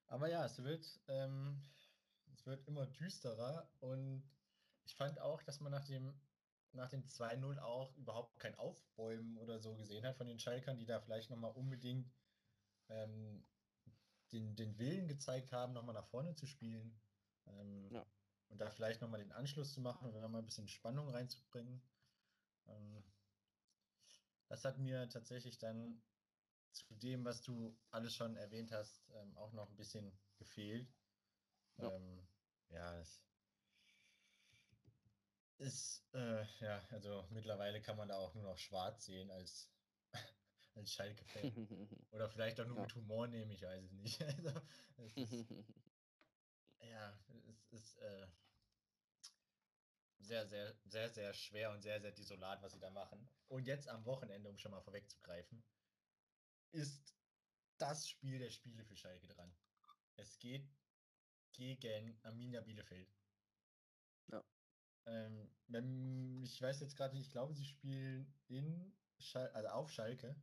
aber 0.06 0.28
ja, 0.28 0.44
es 0.44 0.62
wird, 0.62 1.00
ähm, 1.08 1.60
es 2.32 2.46
wird 2.46 2.66
immer 2.66 2.86
düsterer 2.86 3.70
und 3.80 4.22
ich 4.84 4.94
fand 4.94 5.20
auch, 5.20 5.42
dass 5.42 5.60
man 5.60 5.70
nach 5.72 5.84
dem, 5.84 6.18
nach 6.72 6.88
dem 6.88 7.04
2-0 7.04 7.58
auch 7.58 7.94
überhaupt 7.96 8.38
kein 8.38 8.54
Aufbäumen 8.54 9.36
oder 9.38 9.58
so 9.58 9.74
gesehen 9.76 10.06
hat 10.06 10.16
von 10.16 10.26
den 10.26 10.38
Schalkern, 10.38 10.78
die 10.78 10.86
da 10.86 11.00
vielleicht 11.00 11.30
nochmal 11.30 11.52
unbedingt 11.52 12.10
ähm, 12.88 13.44
den, 14.32 14.56
den 14.56 14.78
Willen 14.78 15.08
gezeigt 15.08 15.52
haben, 15.52 15.72
nochmal 15.72 15.94
nach 15.94 16.06
vorne 16.06 16.34
zu 16.34 16.46
spielen. 16.46 16.98
Ähm, 17.46 17.90
Ja. 17.90 18.06
Und 18.48 18.58
da 18.58 18.70
vielleicht 18.70 19.00
nochmal 19.02 19.20
den 19.20 19.32
Anschluss 19.32 19.72
zu 19.74 19.80
machen 19.80 20.08
und 20.08 20.20
nochmal 20.20 20.42
ein 20.42 20.46
bisschen 20.46 20.68
Spannung 20.68 21.10
reinzubringen. 21.10 21.82
Ähm, 22.66 23.02
das 24.48 24.64
hat 24.64 24.78
mir 24.78 25.08
tatsächlich 25.08 25.58
dann 25.58 26.02
zu 26.72 26.94
dem, 26.94 27.24
was 27.24 27.42
du 27.42 27.78
alles 27.90 28.14
schon 28.14 28.36
erwähnt 28.36 28.72
hast, 28.72 29.08
ähm, 29.10 29.36
auch 29.36 29.52
noch 29.52 29.70
ein 29.70 29.76
bisschen 29.76 30.18
gefehlt. 30.36 30.94
Ja. 31.76 31.88
Ähm, 31.90 32.28
ja, 32.70 32.98
es 33.00 33.28
ist, 35.58 36.08
äh, 36.14 36.44
ja, 36.60 36.86
also 36.90 37.26
mittlerweile 37.30 37.82
kann 37.82 37.96
man 37.96 38.08
da 38.08 38.16
auch 38.16 38.34
nur 38.34 38.44
noch 38.44 38.58
schwarz 38.58 39.04
sehen 39.06 39.30
als, 39.30 39.74
als 40.74 40.92
Schalke-Fan. 40.92 41.52
Oder 42.10 42.28
vielleicht 42.28 42.60
auch 42.60 42.66
nur 42.66 42.76
Ja. 42.76 42.82
mit 42.82 42.94
Humor 42.94 43.26
nehmen, 43.26 43.50
ich 43.50 43.62
weiß 43.62 43.84
es 43.84 43.92
nicht. 43.92 44.20
Also, 44.22 44.62
es 44.96 45.16
ist, 45.16 45.46
ja, 46.80 47.18
ist 47.70 47.96
äh, 47.98 48.26
sehr, 50.18 50.46
sehr, 50.46 50.76
sehr, 50.84 51.10
sehr 51.10 51.32
schwer 51.32 51.70
und 51.70 51.82
sehr, 51.82 52.00
sehr 52.00 52.12
desolat, 52.12 52.62
was 52.62 52.72
sie 52.72 52.80
da 52.80 52.90
machen. 52.90 53.28
Und 53.48 53.66
jetzt 53.66 53.88
am 53.88 54.04
Wochenende, 54.04 54.48
um 54.48 54.58
schon 54.58 54.72
mal 54.72 54.82
vorwegzugreifen, 54.82 55.64
ist 56.72 57.14
das 57.78 58.08
Spiel 58.08 58.38
der 58.38 58.50
Spiele 58.50 58.84
für 58.84 58.96
Schalke 58.96 59.26
dran. 59.28 59.56
Es 60.16 60.38
geht 60.38 60.68
gegen 61.52 62.18
Arminia 62.24 62.60
Bielefeld. 62.60 63.12
Ja. 64.30 64.44
Ähm, 65.06 65.50
wenn, 65.66 66.42
ich 66.42 66.60
weiß 66.60 66.80
jetzt 66.80 66.96
gerade 66.96 67.14
nicht, 67.14 67.26
ich 67.26 67.32
glaube, 67.32 67.54
sie 67.54 67.64
spielen 67.64 68.32
in 68.48 68.96
Schal 69.18 69.48
also 69.52 69.68
auf 69.68 69.90
Schalke. 69.90 70.36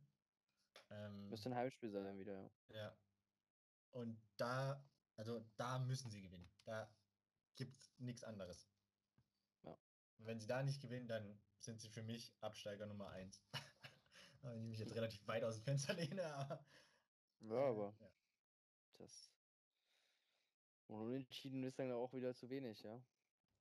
Ähm, 0.90 1.28
Müsste 1.28 1.50
ein 1.50 1.54
Heimspiel 1.54 1.90
sein 1.90 2.18
wieder, 2.18 2.34
ja. 2.34 2.50
ja. 2.76 2.98
Und 3.92 4.20
da, 4.36 4.84
also 5.16 5.44
da 5.56 5.78
müssen 5.78 6.10
sie 6.10 6.22
gewinnen. 6.22 6.50
Da 6.64 6.90
gibt 7.56 7.76
es 7.76 7.98
nichts 7.98 8.24
anderes. 8.24 8.68
Ja. 9.62 9.76
Wenn 10.18 10.38
sie 10.38 10.46
da 10.46 10.62
nicht 10.62 10.80
gewinnen, 10.80 11.08
dann 11.08 11.40
sind 11.58 11.80
sie 11.80 11.88
für 11.88 12.02
mich 12.02 12.34
Absteiger 12.40 12.86
Nummer 12.86 13.08
1. 13.10 13.42
Wenn 14.42 14.60
ich 14.62 14.68
mich 14.68 14.78
jetzt 14.78 14.94
relativ 14.94 15.26
weit 15.26 15.42
aus 15.42 15.56
dem 15.56 15.64
Fenster 15.64 15.94
lehne, 15.94 16.24
aber. 16.34 16.64
Ja, 17.40 17.68
aber 17.68 17.94
ja. 18.00 18.10
das. 18.94 19.32
Und 20.86 21.00
unentschieden 21.00 21.64
ist 21.64 21.78
dann 21.78 21.90
auch 21.92 22.12
wieder 22.12 22.34
zu 22.34 22.48
wenig, 22.48 22.82
ja. 22.82 23.02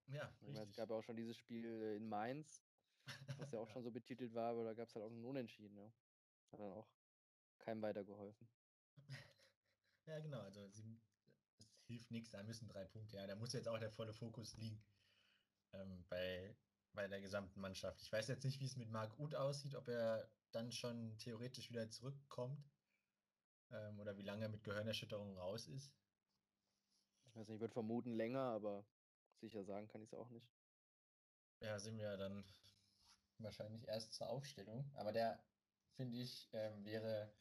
Ja, 0.08 0.32
meine, 0.42 0.62
es 0.62 0.74
gab 0.76 0.90
ja 0.90 0.96
auch 0.96 1.04
schon 1.04 1.16
dieses 1.16 1.36
Spiel 1.38 1.66
äh, 1.66 1.96
in 1.96 2.08
Mainz, 2.08 2.64
was 3.38 3.52
ja 3.52 3.60
auch 3.60 3.68
Ja. 3.68 3.74
schon 3.74 3.84
so 3.84 3.92
betitelt 3.92 4.34
war, 4.36 4.52
aber 4.52 4.64
da 4.64 4.74
gab 4.74 4.88
es 4.88 4.96
halt 4.96 5.04
auch 5.06 5.10
einen 5.10 5.26
Unentschieden, 5.26 5.76
ja. 5.78 5.92
Hat 6.52 6.60
dann 6.60 6.72
auch 6.72 6.88
keinem 7.58 7.82
weitergeholfen. 7.82 8.48
Ja, 10.08 10.20
genau. 10.20 10.42
Also 10.42 10.68
sie, 10.70 11.02
hilft 11.88 12.12
nichts, 12.12 12.32
da 12.32 12.44
müssen 12.44 12.68
drei 12.68 12.86
Punkte. 12.86 13.18
Ja, 13.18 13.28
da 13.28 13.36
muss 13.36 13.54
jetzt 13.54 13.68
auch 13.68 13.80
der 13.80 13.92
volle 13.92 14.14
Fokus 14.14 14.56
liegen 14.58 14.84
ähm, 15.74 16.06
bei, 16.10 16.56
bei 16.94 17.08
der 17.08 17.22
gesamten 17.22 17.60
Mannschaft. 17.60 18.02
Ich 18.02 18.12
weiß 18.12 18.28
jetzt 18.28 18.44
nicht, 18.44 18.60
wie 18.60 18.66
es 18.66 18.78
mit 18.78 18.90
Marc 18.90 19.18
Uth 19.20 19.36
aussieht, 19.36 19.76
ob 19.76 19.88
er 19.88 20.30
dann 20.52 20.72
schon 20.72 21.18
theoretisch 21.18 21.70
wieder 21.70 21.90
zurückkommt 21.90 22.72
ähm, 23.72 24.00
oder 24.00 24.18
wie 24.18 24.24
lange 24.24 24.46
er 24.46 24.50
mit 24.50 24.64
Gehirnerschütterung 24.64 25.38
raus 25.38 25.68
ist. 25.68 25.94
Ich 27.28 27.36
weiß 27.36 27.48
nicht, 27.48 27.56
ich 27.56 27.62
würde 27.62 27.74
vermuten 27.74 28.14
länger, 28.14 28.42
aber 28.42 28.86
sicher 29.42 29.64
sagen 29.64 29.88
kann 29.88 30.02
ich 30.02 30.10
es 30.10 30.18
auch 30.18 30.30
nicht. 30.30 30.48
Ja, 31.60 31.80
sind 31.80 31.98
wir 31.98 32.16
dann 32.18 32.46
wahrscheinlich 33.40 33.88
erst 33.88 34.14
zur 34.14 34.30
Aufstellung. 34.30 34.90
Aber 34.96 35.12
der, 35.12 35.44
finde 35.96 36.18
ich, 36.18 36.50
ähm, 36.54 36.86
wäre 36.86 37.34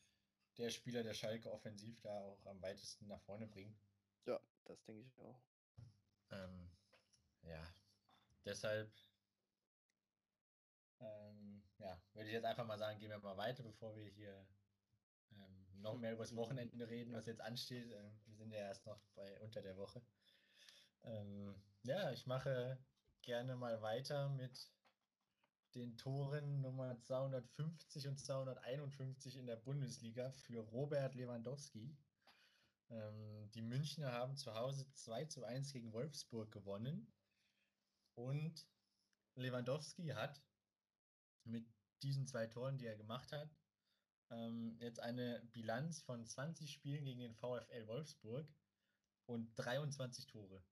der 0.56 0.70
Spieler, 0.70 1.02
der 1.02 1.14
Schalke 1.14 1.52
offensiv 1.52 2.00
da 2.00 2.20
auch 2.20 2.44
am 2.46 2.60
weitesten 2.62 3.06
nach 3.06 3.20
vorne 3.22 3.46
bringt. 3.46 3.83
Ja, 4.26 4.40
das 4.64 4.82
denke 4.84 5.02
ich 5.02 5.18
auch. 5.20 5.40
Ähm, 6.30 6.70
ja, 7.42 7.62
deshalb 8.44 8.90
ähm, 11.00 11.62
ja, 11.78 12.00
würde 12.14 12.28
ich 12.28 12.34
jetzt 12.34 12.44
einfach 12.44 12.66
mal 12.66 12.78
sagen, 12.78 12.98
gehen 12.98 13.10
wir 13.10 13.18
mal 13.18 13.36
weiter, 13.36 13.62
bevor 13.62 13.94
wir 13.96 14.06
hier 14.06 14.46
ähm, 15.32 15.82
noch 15.82 15.98
mehr 15.98 16.12
über 16.12 16.24
das 16.24 16.34
Wochenende 16.34 16.88
reden, 16.88 17.12
was 17.12 17.26
jetzt 17.26 17.40
ansteht. 17.40 17.90
Ähm, 17.92 18.20
wir 18.26 18.36
sind 18.36 18.50
ja 18.52 18.58
erst 18.58 18.86
noch 18.86 19.00
bei 19.14 19.38
unter 19.40 19.62
der 19.62 19.76
Woche. 19.76 20.02
Ähm, 21.02 21.54
ja, 21.82 22.10
ich 22.12 22.26
mache 22.26 22.78
gerne 23.22 23.56
mal 23.56 23.82
weiter 23.82 24.28
mit 24.30 24.70
den 25.74 25.96
Toren 25.96 26.60
Nummer 26.60 26.98
250 27.00 28.06
und 28.08 28.18
251 28.18 29.36
in 29.36 29.46
der 29.46 29.56
Bundesliga 29.56 30.30
für 30.30 30.60
Robert 30.60 31.14
Lewandowski. 31.14 31.96
Ähm, 32.90 33.50
die 33.54 33.62
Münchner 33.62 34.12
haben 34.12 34.36
zu 34.36 34.54
Hause 34.54 34.86
2 34.94 35.26
zu 35.26 35.44
1 35.44 35.72
gegen 35.72 35.92
Wolfsburg 35.92 36.50
gewonnen. 36.52 37.12
Und 38.14 38.66
Lewandowski 39.36 40.08
hat 40.08 40.42
mit 41.44 41.66
diesen 42.02 42.26
zwei 42.26 42.46
Toren, 42.46 42.78
die 42.78 42.86
er 42.86 42.96
gemacht 42.96 43.32
hat, 43.32 43.50
ähm, 44.30 44.76
jetzt 44.80 45.00
eine 45.00 45.42
Bilanz 45.52 46.00
von 46.02 46.24
20 46.26 46.70
Spielen 46.70 47.04
gegen 47.04 47.20
den 47.20 47.34
VfL 47.34 47.86
Wolfsburg 47.86 48.48
und 49.26 49.52
23 49.56 50.26
Tore. 50.26 50.62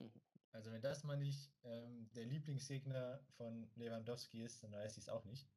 Also 0.54 0.70
wenn 0.70 0.82
das 0.82 1.02
mal 1.02 1.16
nicht 1.16 1.50
ähm, 1.64 2.10
der 2.12 2.26
Lieblingsgegner 2.26 3.24
von 3.38 3.70
Lewandowski 3.74 4.42
ist, 4.42 4.62
dann 4.62 4.72
weiß 4.72 4.98
ich 4.98 5.04
es 5.04 5.08
auch 5.08 5.24
nicht. 5.24 5.48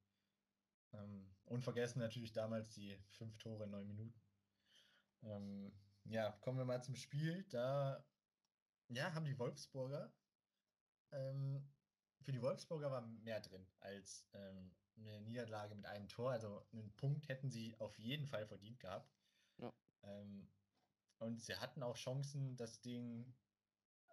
Ähm, 0.94 1.36
unvergessen 1.44 2.00
natürlich 2.00 2.32
damals 2.32 2.70
die 2.72 2.98
fünf 3.10 3.38
Tore 3.38 3.66
in 3.66 3.72
neun 3.72 3.88
Minuten. 3.88 4.25
Ähm, 5.26 5.74
ja, 6.06 6.32
kommen 6.42 6.58
wir 6.58 6.66
mal 6.66 6.84
zum 6.84 6.96
Spiel. 6.96 7.44
Da 7.50 8.06
ja, 8.90 9.14
haben 9.14 9.26
die 9.26 9.38
Wolfsburger 9.38 10.14
ähm, 11.12 11.68
für 12.22 12.32
die 12.32 12.42
Wolfsburger 12.42 12.92
war 12.92 13.02
mehr 13.02 13.40
drin 13.40 13.66
als 13.80 14.28
ähm, 14.34 14.72
eine 14.98 15.22
Niederlage 15.22 15.76
mit 15.76 15.86
einem 15.86 16.08
Tor. 16.08 16.32
Also 16.32 16.66
einen 16.72 16.94
Punkt 16.96 17.28
hätten 17.28 17.50
sie 17.50 17.76
auf 17.80 17.98
jeden 18.00 18.26
Fall 18.26 18.46
verdient 18.48 18.80
gehabt. 18.80 19.14
Ja. 19.58 19.72
Ähm, 20.04 20.50
und 21.20 21.42
sie 21.42 21.56
hatten 21.56 21.84
auch 21.84 21.96
Chancen, 21.96 22.58
das 22.58 22.82
Ding 22.82 23.34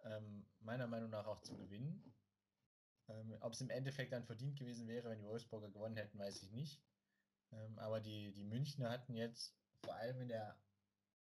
ähm, 0.03 0.45
meiner 0.59 0.87
Meinung 0.87 1.09
nach 1.09 1.27
auch 1.27 1.41
zu 1.41 1.55
gewinnen. 1.55 2.13
Ähm, 3.09 3.35
Ob 3.41 3.53
es 3.53 3.61
im 3.61 3.69
Endeffekt 3.69 4.13
dann 4.13 4.25
verdient 4.25 4.57
gewesen 4.57 4.87
wäre, 4.87 5.09
wenn 5.09 5.19
die 5.19 5.27
Wolfsburger 5.27 5.69
gewonnen 5.69 5.97
hätten, 5.97 6.19
weiß 6.19 6.41
ich 6.43 6.51
nicht. 6.51 6.81
Aber 7.75 8.01
die, 8.01 8.33
die 8.33 8.45
Münchner 8.45 8.89
hatten 8.89 9.13
jetzt 9.13 9.55
vor 9.83 9.93
allem 9.93 10.21
in 10.21 10.27
der, 10.27 10.59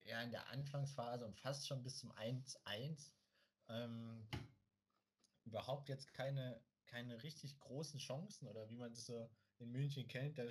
ja, 0.03 0.21
in 0.21 0.31
der 0.31 0.47
Anfangsphase 0.49 1.25
und 1.25 1.35
fast 1.35 1.67
schon 1.67 1.83
bis 1.83 1.97
zum 1.99 2.11
1-1 2.13 3.11
ähm, 3.69 4.27
überhaupt 5.45 5.89
jetzt 5.89 6.13
keine, 6.13 6.61
keine 6.85 7.21
richtig 7.23 7.59
großen 7.59 7.99
Chancen 7.99 8.47
oder 8.47 8.69
wie 8.69 8.77
man 8.77 8.93
das 8.93 9.05
so 9.05 9.29
in 9.59 9.71
München 9.71 10.07
kennt, 10.07 10.37
da 10.37 10.45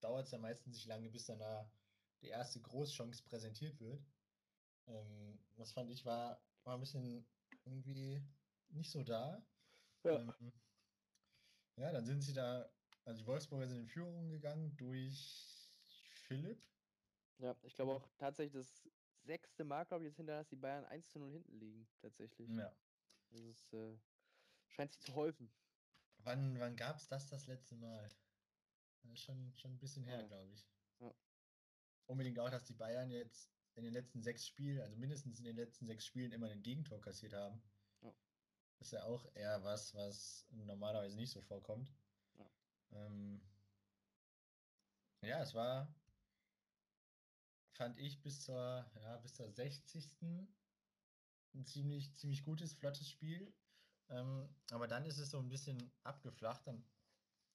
dauert 0.00 0.26
es 0.26 0.32
ja 0.32 0.38
meistens 0.38 0.74
nicht 0.74 0.86
lange, 0.86 1.10
bis 1.10 1.26
dann 1.26 1.38
da 1.38 1.70
die 2.20 2.28
erste 2.28 2.60
Großchance 2.60 3.22
präsentiert 3.24 3.80
wird. 3.80 4.04
Ähm, 4.86 5.38
das 5.56 5.72
fand 5.72 5.90
ich 5.90 6.04
war, 6.04 6.42
war 6.64 6.74
ein 6.74 6.80
bisschen 6.80 7.26
irgendwie 7.64 8.22
nicht 8.68 8.90
so 8.90 9.02
da. 9.02 9.44
Ja. 10.04 10.20
Ähm, 10.20 10.52
ja, 11.76 11.92
dann 11.92 12.04
sind 12.04 12.22
sie 12.22 12.34
da 12.34 12.70
Also 13.04 13.20
die 13.20 13.26
Wolfsburger 13.26 13.66
sind 13.66 13.80
in 13.80 13.88
Führung 13.88 14.28
gegangen 14.28 14.76
durch 14.76 15.70
Philipp. 16.26 16.62
Ja, 17.38 17.56
ich 17.62 17.74
glaube 17.74 17.92
auch 17.92 18.08
tatsächlich 18.18 18.52
das 18.52 18.88
sechste 19.24 19.64
Mal, 19.64 19.84
glaube 19.84 20.04
ich, 20.04 20.08
jetzt 20.10 20.16
hinterher, 20.16 20.40
dass 20.40 20.48
die 20.48 20.56
Bayern 20.56 20.84
1 20.84 21.08
zu 21.08 21.18
0 21.18 21.32
hinten 21.32 21.58
liegen, 21.58 21.86
tatsächlich. 22.00 22.48
Ja. 22.50 22.72
Das 23.30 23.40
ist, 23.40 23.72
äh, 23.72 23.96
scheint 24.68 24.92
sich 24.92 25.00
zu 25.02 25.14
häufen. 25.14 25.50
Wann, 26.18 26.58
wann 26.60 26.76
gab 26.76 26.96
es 26.96 27.08
das 27.08 27.28
das 27.28 27.46
letzte 27.46 27.76
Mal? 27.76 28.02
Das 29.02 29.12
ist 29.12 29.20
schon, 29.20 29.52
schon 29.54 29.72
ein 29.72 29.78
bisschen 29.78 30.04
her, 30.04 30.20
Ja. 30.20 30.26
glaube 30.26 30.52
ich. 30.52 30.64
Ja. 31.00 31.14
Unbedingt 32.06 32.38
auch, 32.38 32.50
dass 32.50 32.64
die 32.64 32.74
Bayern 32.74 33.10
jetzt 33.10 33.50
in 33.74 33.84
den 33.84 33.92
letzten 33.92 34.22
sechs 34.22 34.46
Spielen, 34.46 34.80
also 34.80 34.96
mindestens 34.96 35.38
in 35.38 35.44
den 35.44 35.56
letzten 35.56 35.86
sechs 35.86 36.06
Spielen, 36.06 36.32
immer 36.32 36.48
ein 36.48 36.62
Gegentor 36.62 37.00
kassiert 37.00 37.32
haben. 37.32 37.60
Ja. 38.00 38.14
Das 38.78 38.88
ist 38.88 38.92
ja 38.92 39.04
auch 39.04 39.34
eher 39.34 39.62
was, 39.64 39.94
was 39.94 40.46
normalerweise 40.50 41.16
nicht 41.16 41.30
so 41.30 41.40
vorkommt. 41.42 41.92
Ja. 42.38 42.50
Ähm, 42.92 43.40
ja, 45.22 45.42
es 45.42 45.54
war, 45.54 45.88
fand 47.74 47.98
ich, 47.98 48.20
bis 48.22 48.42
zur, 48.42 48.86
ja, 49.02 49.16
bis 49.18 49.34
zur 49.34 49.50
60. 49.50 50.22
ein 51.54 51.64
ziemlich, 51.64 52.14
ziemlich 52.14 52.42
gutes, 52.42 52.72
flottes 52.72 53.08
Spiel. 53.08 53.52
Ähm, 54.10 54.48
aber 54.70 54.86
dann 54.86 55.04
ist 55.04 55.18
es 55.18 55.30
so 55.30 55.38
ein 55.38 55.48
bisschen 55.48 55.92
abgeflacht. 56.02 56.66
Dann 56.66 56.84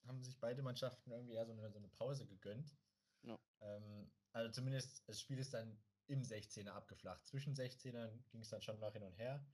haben 0.06 0.22
sich 0.22 0.38
beide 0.38 0.62
Mannschaften 0.62 1.10
irgendwie 1.10 1.34
eher 1.34 1.46
so 1.46 1.52
eine, 1.52 1.70
so 1.70 1.78
eine 1.78 1.88
Pause 1.88 2.26
gegönnt. 2.26 2.74
Ja. 3.22 3.38
Ähm, 3.60 4.10
also 4.32 4.50
zumindest 4.50 5.08
das 5.08 5.20
Spiel 5.20 5.38
ist 5.38 5.54
dann 5.54 5.78
im 6.06 6.22
16er 6.22 6.70
abgeflacht. 6.70 7.26
Zwischen 7.26 7.54
16ern 7.54 8.22
ging 8.30 8.40
es 8.40 8.48
dann 8.48 8.62
schon 8.62 8.80
noch 8.80 8.92
hin 8.92 9.02
und 9.02 9.16
her. 9.18 9.44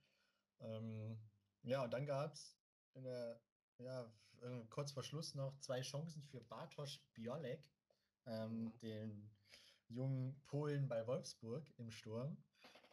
Ähm, 0.60 1.18
ja, 1.62 1.84
und 1.84 1.92
dann 1.92 2.06
gab 2.06 2.32
es 2.32 2.56
ja, 3.78 4.10
äh, 4.40 4.64
kurz 4.70 4.92
vor 4.92 5.02
Schluss 5.02 5.34
noch 5.34 5.58
zwei 5.60 5.82
Chancen 5.82 6.22
für 6.22 6.40
Bartosz 6.40 7.00
Biolek, 7.12 7.62
ähm, 8.26 8.72
den 8.80 9.35
jungen 9.88 10.40
Polen 10.46 10.88
bei 10.88 11.06
Wolfsburg 11.06 11.64
im 11.78 11.90
Sturm, 11.90 12.36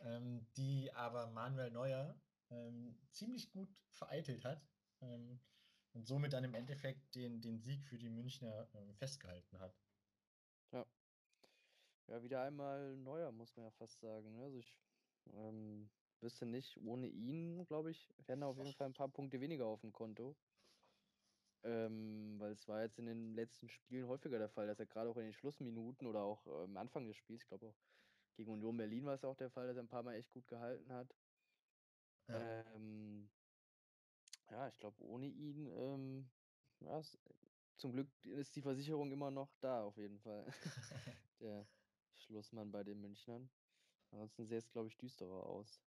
ähm, 0.01 0.45
die 0.56 0.91
aber 0.93 1.27
Manuel 1.27 1.71
Neuer 1.71 2.21
ähm, 2.49 2.95
ziemlich 3.12 3.51
gut 3.51 3.69
vereitelt 3.91 4.45
hat 4.45 4.62
ähm, 5.01 5.39
und 5.93 6.08
somit 6.08 6.34
dann 6.34 6.43
im 6.43 6.53
Endeffekt 6.53 7.15
den, 7.15 7.41
den 7.41 7.60
Sieg 7.60 7.84
für 7.86 7.97
die 7.97 8.10
Münchner 8.10 8.67
ähm, 8.73 8.93
festgehalten 8.95 9.60
hat. 9.60 9.75
Ja. 10.71 10.86
Ja, 12.08 12.21
wieder 12.23 12.41
einmal 12.41 12.95
neuer, 12.97 13.32
muss 13.32 13.56
man 13.56 13.65
ja 13.65 13.71
fast 13.71 13.99
sagen. 13.99 14.36
Ne? 14.36 14.43
Also 14.43 14.58
ich 14.58 14.75
ähm, 15.34 15.89
wüsste 16.19 16.45
nicht, 16.45 16.77
ohne 16.77 17.08
ihn, 17.08 17.65
glaube 17.65 17.91
ich, 17.91 18.13
wären 18.25 18.43
auf 18.43 18.58
jeden 18.58 18.73
Fall 18.73 18.88
ein 18.88 18.93
paar 18.93 19.10
Punkte 19.10 19.39
weniger 19.39 19.65
auf 19.65 19.82
dem 19.82 19.93
Konto. 19.93 20.36
Ähm, 21.63 22.36
weil 22.39 22.52
es 22.52 22.67
war 22.67 22.82
jetzt 22.82 22.99
in 22.99 23.06
den 23.06 23.36
letzten 23.36 23.69
Spielen 23.69 24.08
häufiger 24.08 24.38
der 24.38 24.49
Fall, 24.49 24.67
dass 24.67 24.80
er 24.80 24.86
gerade 24.86 25.10
auch 25.10 25.17
in 25.17 25.23
den 25.23 25.34
Schlussminuten 25.34 26.08
oder 26.08 26.21
auch 26.21 26.45
äh, 26.45 26.63
am 26.63 26.76
Anfang 26.78 27.08
des 27.08 27.15
Spiels, 27.15 27.41
ich 27.41 27.47
glaube 27.47 27.67
auch 27.67 27.76
gegen 28.36 28.52
Union 28.52 28.78
Berlin 28.78 29.06
war 29.06 29.13
es 29.13 29.23
auch 29.23 29.36
der 29.38 29.49
Fall, 29.49 29.67
dass 29.67 29.78
er 29.78 29.84
ein 29.84 29.88
paar 29.88 30.04
Mal 30.04 30.15
echt 30.15 30.32
gut 30.34 30.47
gehalten 30.47 30.91
hat. 30.91 31.08
Ja. 32.28 32.65
Ähm, 32.76 33.30
ja, 34.49 34.67
ich 34.67 34.80
glaube, 34.80 35.04
ohne 35.04 35.28
ihn, 35.28 35.67
ähm, 35.78 36.26
ja, 36.82 36.99
es, 36.99 37.17
zum 37.78 37.91
Glück 37.91 38.08
ist 38.26 38.56
die 38.56 38.62
Versicherung 38.62 39.12
immer 39.12 39.32
noch 39.32 39.49
da, 39.62 39.84
auf 39.84 39.97
jeden 39.97 40.19
Fall. 40.19 40.45
der 41.39 41.65
Schlussmann 42.15 42.71
bei 42.71 42.84
den 42.84 43.02
Münchnern. 43.02 43.49
Ansonsten 44.12 44.45
sähe 44.45 44.60
es, 44.60 44.71
glaube 44.71 44.88
ich, 44.88 44.97
düsterer 44.97 45.45
aus. 45.45 45.82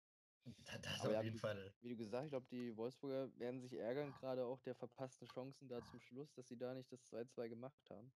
Da- 0.44 0.78
Das 0.78 1.00
Aber 1.00 1.12
auf 1.12 1.14
ja, 1.14 1.22
jeden 1.22 1.36
wie, 1.36 1.40
Fall. 1.40 1.74
wie 1.80 1.88
du 1.90 1.96
gesagt, 1.96 2.24
ich 2.26 2.30
glaube, 2.30 2.46
die 2.46 2.76
Wolfsburger 2.76 3.36
werden 3.38 3.60
sich 3.60 3.74
ärgern, 3.74 4.12
gerade 4.14 4.44
auch 4.46 4.60
der 4.60 4.74
verpassten 4.74 5.26
Chancen 5.26 5.68
da 5.68 5.84
zum 5.84 6.00
Schluss, 6.00 6.32
dass 6.34 6.48
sie 6.48 6.58
da 6.58 6.74
nicht 6.74 6.92
das 6.92 7.04
2-2 7.04 7.48
gemacht 7.48 7.90
haben. 7.90 8.12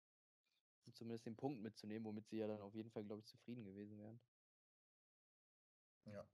Um 0.86 0.94
zumindest 0.94 1.26
den 1.26 1.36
Punkt 1.36 1.62
mitzunehmen, 1.62 2.06
womit 2.06 2.28
sie 2.28 2.38
ja 2.38 2.48
dann 2.48 2.60
auf 2.62 2.74
jeden 2.74 2.90
Fall, 2.90 3.04
glaube 3.04 3.20
ich, 3.20 3.26
zufrieden 3.26 3.64
gewesen 3.64 3.98
wären. 3.98 4.22
Ja. 6.04 6.30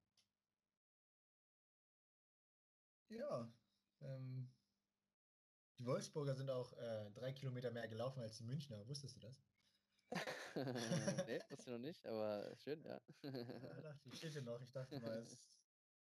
Ja. 3.09 3.53
Ähm, 4.01 4.57
die 5.79 5.85
Wolfsburger 5.87 6.37
sind 6.37 6.49
auch 6.49 6.75
äh, 6.75 7.11
drei 7.11 7.33
Kilometer 7.33 7.73
mehr 7.73 7.89
gelaufen 7.89 8.21
als 8.21 8.37
die 8.37 8.45
Münchner. 8.45 8.87
Wusstest 8.87 9.17
du 9.17 9.21
das? 9.21 9.49
nee, 11.27 11.41
wusste 11.49 11.71
ich 11.71 11.73
noch 11.75 11.79
nicht, 11.79 12.07
aber 12.07 12.57
schön, 12.57 12.85
ja. 12.85 13.01
Ja, 13.63 13.81
dachte 13.81 14.09
ich, 14.09 14.17
steht 14.17 14.43
noch. 14.45 14.61
Ich 14.63 14.73
dachte 14.73 14.99
mal, 14.99 15.23
das 15.25 15.60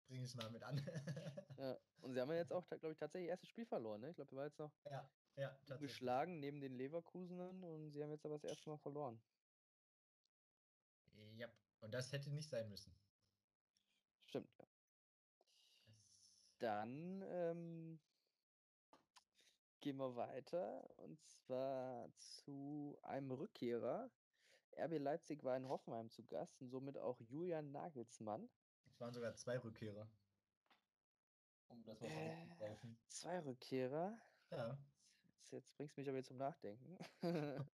bringe 0.08 0.24
ich 0.24 0.34
mal 0.34 0.50
mit 0.50 0.62
an. 0.62 0.76
ja. 1.58 1.78
Und 2.00 2.14
sie 2.14 2.20
haben 2.20 2.30
ja 2.30 2.36
jetzt 2.36 2.52
auch, 2.52 2.66
glaube 2.68 2.92
ich, 2.92 2.98
tatsächlich 2.98 3.28
erstes 3.28 3.48
Spiel 3.48 3.66
verloren, 3.66 4.00
ne? 4.00 4.10
Ich 4.10 4.16
glaube, 4.16 4.32
er 4.32 4.36
war 4.36 4.44
jetzt 4.46 4.58
noch 4.58 4.72
ja, 4.90 5.08
ja, 5.36 5.76
geschlagen 5.76 6.40
neben 6.40 6.60
den 6.60 6.72
Leverkusenern 6.72 7.62
und 7.62 7.92
sie 7.92 8.02
haben 8.02 8.10
jetzt 8.10 8.24
aber 8.24 8.34
das 8.38 8.44
erste 8.44 8.70
Mal 8.70 8.78
verloren. 8.78 9.20
Ja, 11.36 11.48
und 11.80 11.92
das 11.92 12.12
hätte 12.12 12.30
nicht 12.30 12.48
sein 12.48 12.68
müssen. 12.68 12.92
Stimmt, 14.24 14.50
ja. 14.58 14.66
Dann 16.58 17.22
ähm, 17.22 18.00
gehen 19.80 19.96
wir 19.96 20.16
weiter 20.16 20.88
und 20.98 21.22
zwar 21.24 22.10
zu 22.16 22.98
einem 23.02 23.30
Rückkehrer. 23.30 24.10
RB 24.76 24.98
Leipzig 24.98 25.44
war 25.44 25.56
in 25.56 25.68
Hoffenheim 25.68 26.10
zu 26.10 26.24
Gast 26.24 26.60
und 26.60 26.70
somit 26.70 26.98
auch 26.98 27.20
Julian 27.20 27.70
Nagelsmann. 27.70 28.48
Es 28.98 29.00
waren 29.00 29.14
sogar 29.14 29.32
zwei 29.36 29.56
Rückkehrer. 29.58 30.08
Um 31.68 31.84
das 31.84 32.00
mal 32.00 32.08
Äh. 32.08 32.74
Zwei 33.06 33.38
Rückkehrer. 33.38 34.18
Ja. 34.50 34.76
Jetzt, 35.36 35.52
jetzt 35.52 35.76
bringst 35.76 35.96
du 35.96 36.00
mich 36.00 36.08
aber 36.08 36.18
jetzt 36.18 36.26
zum 36.26 36.36
Nachdenken. 36.36 36.98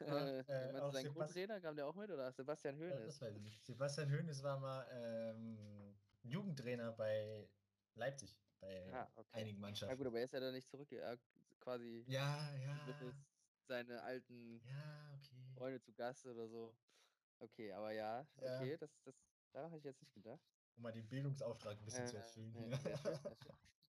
Ja, 0.00 0.26
äh, 0.26 0.38
äh, 0.40 0.80
auch 0.80 0.90
sein 0.94 1.12
Co-Trainer, 1.12 1.60
kam 1.60 1.76
der 1.76 1.86
auch 1.86 1.94
mit 1.94 2.10
oder 2.10 2.32
Sebastian 2.32 2.74
Ja, 2.76 2.86
Hoeneß? 2.90 3.04
das 3.04 3.20
weiß 3.20 3.36
ich 3.36 3.42
nicht. 3.42 3.66
Sebastian 3.66 4.10
Hoeneß 4.10 4.42
war 4.42 4.58
mal 4.58 4.86
ähm, 4.90 5.94
Jugendtrainer 6.22 6.92
bei 6.92 7.46
Leipzig, 7.94 8.34
bei 8.60 8.90
Ah, 8.94 9.06
okay. 9.14 9.28
einigen 9.32 9.60
Mannschaften. 9.60 9.98
gut, 9.98 10.06
aber 10.06 10.18
er 10.18 10.24
ist 10.24 10.32
ja 10.32 10.40
da 10.40 10.50
nicht 10.50 10.68
zurück, 10.70 10.90
er 10.90 11.18
quasi 11.60 12.02
ja, 12.08 12.50
ja. 12.56 13.12
seine 13.68 14.02
alten 14.02 14.60
Ja, 14.66 15.18
okay. 15.18 15.54
Freunde 15.54 15.80
zu 15.80 15.92
Gast 15.92 16.24
oder 16.26 16.48
so. 16.48 16.72
Okay, 17.38 17.72
aber 17.72 17.92
ja, 17.92 18.26
Ja. 18.40 18.60
okay, 18.60 18.76
das, 18.78 18.90
das, 19.04 19.14
daran 19.52 19.70
habe 19.70 19.78
ich 19.78 19.84
jetzt 19.84 20.00
nicht 20.00 20.14
gedacht. 20.14 20.51
Um 20.76 20.82
mal 20.82 20.92
den 20.92 21.08
Bildungsauftrag 21.08 21.78
ein 21.78 21.84
bisschen 21.84 22.06
zu 22.06 22.16
Äh, 22.16 22.18
erfüllen. 22.18 22.52
nee, 22.52 22.76
schön. 22.76 22.98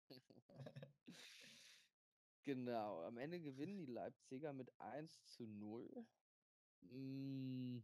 Genau, 2.43 3.03
am 3.03 3.17
Ende 3.17 3.39
gewinnen 3.39 3.77
die 3.77 3.85
Leipziger 3.85 4.51
mit 4.51 4.79
1 4.79 5.23
zu 5.25 5.45
0. 5.47 6.05
Mm, 6.81 7.79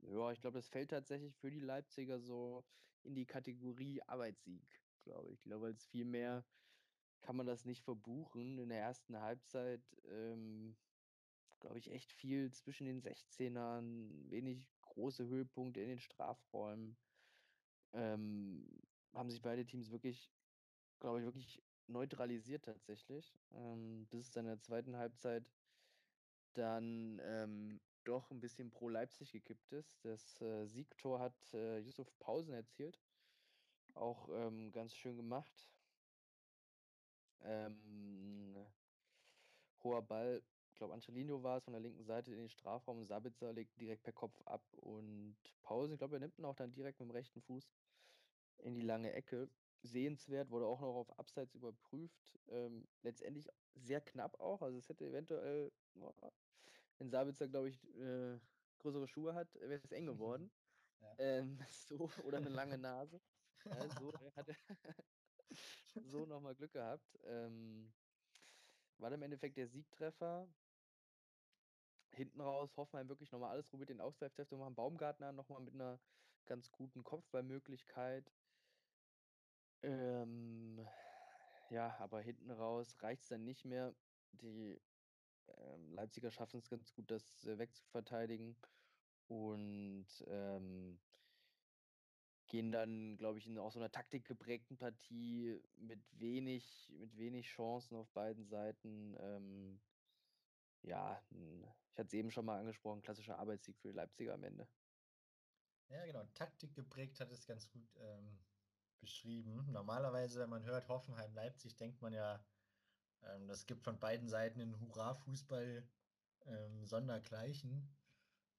ja, 0.00 0.32
ich 0.32 0.40
glaube, 0.40 0.56
das 0.58 0.68
fällt 0.68 0.90
tatsächlich 0.90 1.36
für 1.36 1.50
die 1.50 1.60
Leipziger 1.60 2.18
so 2.18 2.64
in 3.02 3.14
die 3.14 3.26
Kategorie 3.26 4.00
Arbeitssieg, 4.02 4.62
glaube 5.02 5.28
ich. 5.32 5.40
Ich 5.40 5.44
glaube, 5.44 5.66
als 5.66 5.86
viel 5.86 6.06
mehr 6.06 6.46
kann 7.20 7.36
man 7.36 7.46
das 7.46 7.66
nicht 7.66 7.82
verbuchen. 7.82 8.58
In 8.58 8.70
der 8.70 8.80
ersten 8.80 9.20
Halbzeit, 9.20 9.82
ähm, 10.04 10.78
glaube 11.60 11.78
ich, 11.78 11.90
echt 11.90 12.12
viel 12.12 12.52
zwischen 12.52 12.86
den 12.86 13.00
16ern, 13.00 14.30
wenig 14.30 14.80
große 14.80 15.26
Höhepunkte 15.26 15.80
in 15.82 15.88
den 15.88 16.00
Strafräumen. 16.00 16.96
Ähm, 17.96 18.68
haben 19.14 19.30
sich 19.30 19.40
beide 19.42 19.64
Teams 19.64 19.90
wirklich, 19.90 20.30
glaube 21.00 21.20
ich, 21.20 21.24
wirklich 21.24 21.62
neutralisiert 21.88 22.64
tatsächlich. 22.64 23.38
Ähm, 23.52 24.06
bis 24.10 24.28
es 24.28 24.36
in 24.36 24.46
der 24.46 24.60
zweiten 24.60 24.96
Halbzeit 24.96 25.50
dann 26.54 27.20
ähm, 27.22 27.80
doch 28.04 28.30
ein 28.30 28.40
bisschen 28.40 28.70
pro 28.70 28.88
Leipzig 28.88 29.32
gekippt 29.32 29.72
ist. 29.72 30.04
Das 30.04 30.40
äh, 30.42 30.66
Siegtor 30.66 31.20
hat 31.20 31.52
äh, 31.54 31.78
Yusuf 31.78 32.08
Pausen 32.18 32.54
erzielt. 32.54 33.00
Auch 33.94 34.28
ähm, 34.30 34.72
ganz 34.72 34.94
schön 34.94 35.16
gemacht. 35.16 35.70
Ähm, 37.40 38.54
hoher 39.82 40.02
Ball, 40.02 40.42
ich 40.70 40.74
glaube, 40.78 40.94
Angelino 40.94 41.42
war 41.42 41.58
es 41.58 41.64
von 41.64 41.72
der 41.72 41.80
linken 41.80 42.04
Seite 42.04 42.32
in 42.32 42.38
den 42.38 42.48
Strafraum. 42.48 43.04
Sabitzer 43.04 43.52
legt 43.52 43.80
direkt 43.80 44.02
per 44.02 44.12
Kopf 44.12 44.42
ab 44.46 44.62
und 44.74 45.36
Pause, 45.62 45.94
ich 45.94 45.98
glaube, 45.98 46.16
er 46.16 46.20
nimmt 46.20 46.38
ihn 46.38 46.44
auch 46.44 46.54
dann 46.54 46.72
direkt 46.72 47.00
mit 47.00 47.08
dem 47.08 47.12
rechten 47.12 47.40
Fuß 47.40 47.70
in 48.58 48.74
die 48.74 48.82
lange 48.82 49.12
Ecke. 49.12 49.48
Sehenswert, 49.82 50.50
wurde 50.50 50.66
auch 50.66 50.80
noch 50.80 50.94
auf 50.96 51.18
Abseits 51.18 51.54
überprüft. 51.54 52.40
Ähm, 52.48 52.88
letztendlich 53.02 53.48
sehr 53.74 54.00
knapp 54.00 54.40
auch. 54.40 54.62
Also 54.62 54.78
es 54.78 54.88
hätte 54.88 55.06
eventuell, 55.06 55.72
boah, 55.94 56.32
wenn 56.98 57.10
Sabitzer, 57.10 57.48
glaube 57.48 57.68
ich, 57.68 57.84
äh, 57.94 58.38
größere 58.78 59.06
Schuhe 59.06 59.34
hat, 59.34 59.54
wäre 59.54 59.74
es 59.74 59.92
eng 59.92 60.06
geworden. 60.06 60.50
Ja. 60.98 61.14
Ähm, 61.18 61.58
so, 61.70 62.10
oder 62.24 62.38
eine 62.38 62.48
lange 62.48 62.78
Nase. 62.78 63.20
Ja, 63.64 63.86
so 64.00 64.12
hat 64.34 64.48
er 64.48 64.56
so 66.02 66.24
nochmal 66.24 66.54
Glück 66.54 66.72
gehabt. 66.72 67.18
Ähm, 67.22 67.92
war 68.98 69.10
dann 69.10 69.20
im 69.20 69.24
Endeffekt 69.24 69.58
der 69.58 69.68
Siegtreffer. 69.68 70.48
Hinten 72.14 72.40
raus 72.40 72.76
Hoffenheim 72.78 73.08
wirklich 73.10 73.30
nochmal 73.30 73.50
alles 73.50 73.66
probiert, 73.66 73.90
den 73.90 74.00
Ausgleichstreffer 74.00 74.48
zu 74.48 74.56
machen. 74.56 74.74
Baumgartner 74.74 75.32
nochmal 75.32 75.60
mit 75.60 75.74
einer 75.74 76.00
ganz 76.46 76.70
guten 76.72 77.04
Kopfballmöglichkeit. 77.04 78.32
Ähm, 79.82 80.80
ja, 81.68 81.96
aber 81.98 82.20
hinten 82.20 82.50
raus 82.50 83.02
reicht 83.02 83.22
es 83.22 83.28
dann 83.28 83.44
nicht 83.44 83.64
mehr. 83.64 83.94
Die 84.32 84.80
ähm, 85.48 85.92
Leipziger 85.94 86.30
schaffen 86.30 86.58
es 86.58 86.68
ganz 86.70 86.94
gut, 86.94 87.10
das 87.10 87.44
äh, 87.46 87.58
wegzuverteidigen 87.58 88.56
und 89.28 90.06
ähm, 90.28 91.00
gehen 92.48 92.70
dann, 92.72 93.16
glaube 93.16 93.38
ich, 93.38 93.46
in 93.46 93.58
auch 93.58 93.72
so 93.72 93.80
einer 93.80 93.90
taktikgeprägten 93.90 94.76
Partie 94.78 95.60
mit 95.76 96.00
wenig, 96.20 96.92
mit 96.98 97.16
wenig 97.18 97.46
Chancen 97.46 97.96
auf 97.96 98.10
beiden 98.12 98.44
Seiten. 98.46 99.16
Ähm, 99.18 99.80
ja, 100.82 101.26
ich 101.30 101.98
hatte 101.98 102.06
es 102.08 102.14
eben 102.14 102.30
schon 102.30 102.44
mal 102.46 102.60
angesprochen, 102.60 103.02
klassischer 103.02 103.38
Arbeitssieg 103.38 103.78
für 103.78 103.88
die 103.88 103.94
Leipziger 103.94 104.34
am 104.34 104.44
Ende. 104.44 104.68
Ja, 105.88 106.04
genau. 106.04 106.24
Taktik 106.34 106.74
geprägt 106.74 107.20
hat 107.20 107.30
es 107.30 107.46
ganz 107.46 107.70
gut 107.70 107.94
ähm, 107.96 108.44
beschrieben. 109.00 109.70
Normalerweise, 109.70 110.40
wenn 110.40 110.50
man 110.50 110.64
hört 110.64 110.88
Hoffenheim-Leipzig, 110.88 111.76
denkt 111.76 112.00
man 112.02 112.12
ja, 112.12 112.44
ähm, 113.22 113.48
das 113.48 113.66
gibt 113.66 113.82
von 113.82 113.98
beiden 113.98 114.28
Seiten 114.28 114.60
einen 114.60 114.80
Hurra-Fußball 114.80 115.86
ähm, 116.46 116.84
sondergleichen. 116.84 117.88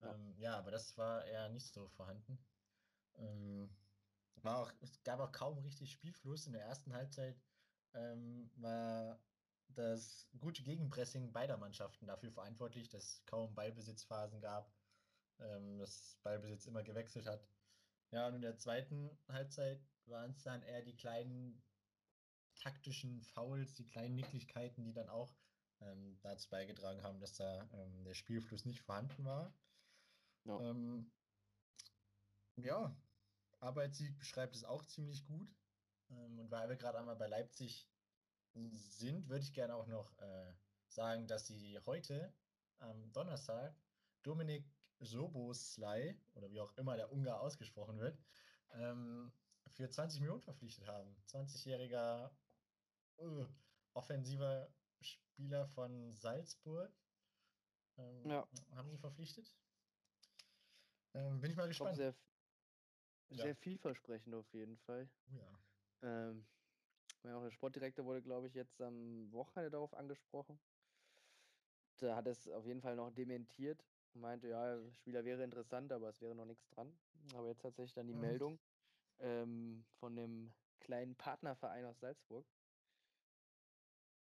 Ja. 0.01 0.13
Ähm, 0.13 0.35
ja. 0.37 0.57
aber 0.57 0.71
das 0.71 0.97
war 0.97 1.25
eher 1.25 1.49
nicht 1.49 1.73
so 1.73 1.87
vorhanden. 1.89 2.37
Ähm, 3.15 3.69
war 4.43 4.59
auch, 4.59 4.71
es 4.81 5.03
gab 5.03 5.19
auch 5.19 5.31
kaum 5.31 5.57
richtig 5.59 5.91
Spielfluss. 5.91 6.45
In 6.45 6.53
der 6.53 6.63
ersten 6.63 6.93
Halbzeit 6.93 7.41
ähm, 7.93 8.49
war 8.55 9.19
das 9.69 10.27
gute 10.39 10.63
Gegenpressing 10.63 11.31
beider 11.31 11.57
Mannschaften 11.57 12.07
dafür 12.07 12.31
verantwortlich, 12.31 12.89
dass 12.89 13.03
es 13.03 13.25
kaum 13.25 13.53
Ballbesitzphasen 13.53 14.39
gab, 14.39 14.71
dass 15.37 16.17
Ballbesitz 16.23 16.65
immer 16.65 16.83
gewechselt 16.83 17.27
hat. 17.27 17.45
Ja, 18.11 18.27
und 18.27 18.35
in 18.35 18.41
der 18.41 18.57
zweiten 18.57 19.11
Halbzeit 19.27 19.85
waren 20.07 20.31
es 20.31 20.43
dann 20.43 20.61
eher 20.63 20.81
die 20.81 20.95
kleinen 20.95 21.61
taktischen 22.55 23.21
Fouls, 23.21 23.75
die 23.75 23.85
kleinen 23.85 24.15
Nicklichkeiten, 24.15 24.83
die 24.83 24.93
dann 24.93 25.09
auch 25.09 25.35
ähm, 25.81 26.17
dazu 26.21 26.49
beigetragen 26.49 27.03
haben, 27.03 27.19
dass 27.19 27.35
da 27.35 27.69
ähm, 27.73 28.03
der 28.03 28.13
Spielfluss 28.13 28.65
nicht 28.65 28.81
vorhanden 28.81 29.25
war. 29.25 29.53
Ja. 30.45 30.59
Ähm, 30.61 31.11
ja, 32.55 32.95
Arbeitssieg 33.59 34.17
beschreibt 34.17 34.55
es 34.55 34.63
auch 34.63 34.83
ziemlich 34.85 35.25
gut. 35.25 35.53
Ähm, 36.09 36.39
und 36.39 36.51
weil 36.51 36.69
wir 36.69 36.77
gerade 36.77 36.97
einmal 36.97 37.15
bei 37.15 37.27
Leipzig 37.27 37.87
sind, 38.53 39.29
würde 39.29 39.43
ich 39.43 39.53
gerne 39.53 39.75
auch 39.75 39.87
noch 39.87 40.17
äh, 40.17 40.53
sagen, 40.87 41.27
dass 41.27 41.47
sie 41.47 41.79
heute 41.85 42.33
am 42.79 43.11
Donnerstag 43.13 43.75
Dominik 44.23 44.65
Soboslai, 44.99 46.19
oder 46.33 46.49
wie 46.49 46.59
auch 46.59 46.75
immer 46.77 46.95
der 46.95 47.11
Ungar 47.11 47.41
ausgesprochen 47.41 47.99
wird, 47.99 48.17
ähm, 48.71 49.31
für 49.69 49.89
20 49.89 50.21
Millionen 50.21 50.41
verpflichtet 50.41 50.87
haben. 50.87 51.15
20-jähriger 51.27 52.31
uh, 53.19 53.45
offensiver 53.93 54.71
Spieler 55.01 55.67
von 55.67 56.13
Salzburg. 56.13 56.91
Ähm, 57.97 58.29
ja. 58.29 58.47
Haben 58.75 58.89
sie 58.89 58.97
verpflichtet? 58.97 59.55
Ähm, 61.13 61.39
bin 61.41 61.51
ich 61.51 61.57
mal 61.57 61.67
gespannt. 61.67 61.95
Sehr, 61.95 62.15
sehr 63.29 63.47
ja. 63.47 63.55
vielversprechend 63.55 64.33
auf 64.35 64.51
jeden 64.53 64.77
Fall. 64.77 65.09
Oh 65.31 65.35
ja. 65.35 65.59
Ähm, 66.03 66.45
auch 67.23 67.43
der 67.43 67.51
Sportdirektor 67.51 68.05
wurde, 68.05 68.21
glaube 68.21 68.47
ich, 68.47 68.53
jetzt 68.53 68.79
am 68.81 69.31
Wochenende 69.31 69.71
darauf 69.71 69.93
angesprochen. 69.93 70.59
Da 71.97 72.15
hat 72.15 72.27
es 72.27 72.47
auf 72.47 72.65
jeden 72.65 72.81
Fall 72.81 72.95
noch 72.95 73.11
dementiert 73.11 73.83
und 74.13 74.21
meinte, 74.21 74.47
ja, 74.47 74.79
Spieler 74.93 75.25
wäre 75.25 75.43
interessant, 75.43 75.91
aber 75.91 76.09
es 76.09 76.21
wäre 76.21 76.35
noch 76.35 76.45
nichts 76.45 76.69
dran. 76.69 76.95
Aber 77.33 77.47
jetzt 77.47 77.61
tatsächlich 77.61 77.93
dann 77.93 78.07
die 78.07 78.13
mhm. 78.13 78.21
Meldung 78.21 78.59
ähm, 79.19 79.85
von 79.99 80.15
dem 80.15 80.53
kleinen 80.79 81.15
Partnerverein 81.15 81.85
aus 81.85 81.99
Salzburg. 81.99 82.45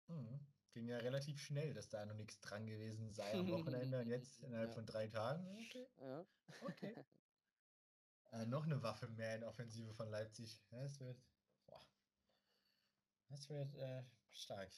Mhm. 0.08 0.39
Ging 0.71 0.88
ja 0.88 0.97
relativ 0.97 1.39
schnell, 1.39 1.73
dass 1.73 1.89
da 1.89 2.06
noch 2.06 2.15
nichts 2.15 2.39
dran 2.39 2.67
gewesen 2.67 3.12
sei 3.13 3.34
am 3.34 3.50
Wochenende 3.52 4.02
und 4.02 4.08
jetzt 4.08 4.39
innerhalb 4.41 4.69
ja. 4.69 4.76
von 4.76 4.86
drei 4.86 5.08
Tagen. 5.08 5.45
Okay. 5.65 5.88
Ja. 6.00 6.26
Okay. 6.62 6.95
äh, 8.32 8.45
noch 8.45 8.65
eine 8.65 8.82
Waffe 8.84 9.08
mehr 9.10 9.36
in 9.36 9.43
Offensive 9.43 9.93
von 9.93 10.10
Leipzig. 10.10 10.62
Ja, 10.71 10.84
es 10.84 11.00
wird 11.00 11.17
das 13.30 13.50
wird 13.50 13.76
äh, 13.76 14.04
stark. 14.32 14.71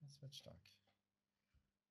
Das 0.00 0.22
wird 0.22 0.34
stark. 0.34 0.70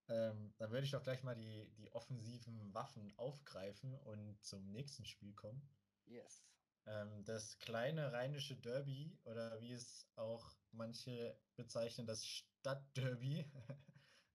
Ähm, 0.10 0.54
dann 0.58 0.72
würde 0.72 0.86
ich 0.86 0.92
doch 0.92 1.04
gleich 1.04 1.22
mal 1.24 1.36
die, 1.36 1.70
die 1.78 1.94
offensiven 1.94 2.74
Waffen 2.74 3.14
aufgreifen 3.18 3.94
und 4.00 4.42
zum 4.42 4.72
nächsten 4.72 5.06
Spiel 5.06 5.34
kommen. 5.34 5.62
Yes. 6.06 6.46
Ähm, 6.88 7.26
das 7.26 7.60
kleine 7.60 8.14
rheinische 8.14 8.56
Derby, 8.56 9.18
oder 9.26 9.60
wie 9.60 9.74
es 9.74 10.08
auch 10.16 10.56
manche 10.72 11.38
bezeichnen, 11.56 12.08
das 12.08 12.26
Stadtderby. 12.26 13.46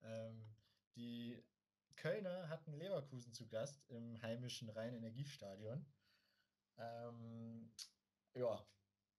ähm, 0.02 0.54
die 0.94 1.42
Kölner 1.96 2.48
hatten 2.50 2.74
Leverkusen 2.74 3.32
zu 3.32 3.48
Gast 3.48 3.88
im 3.88 4.20
heimischen 4.20 4.68
Rhein-Energiestadion. 4.68 5.86
Ähm, 6.76 7.72
ja, 8.34 8.66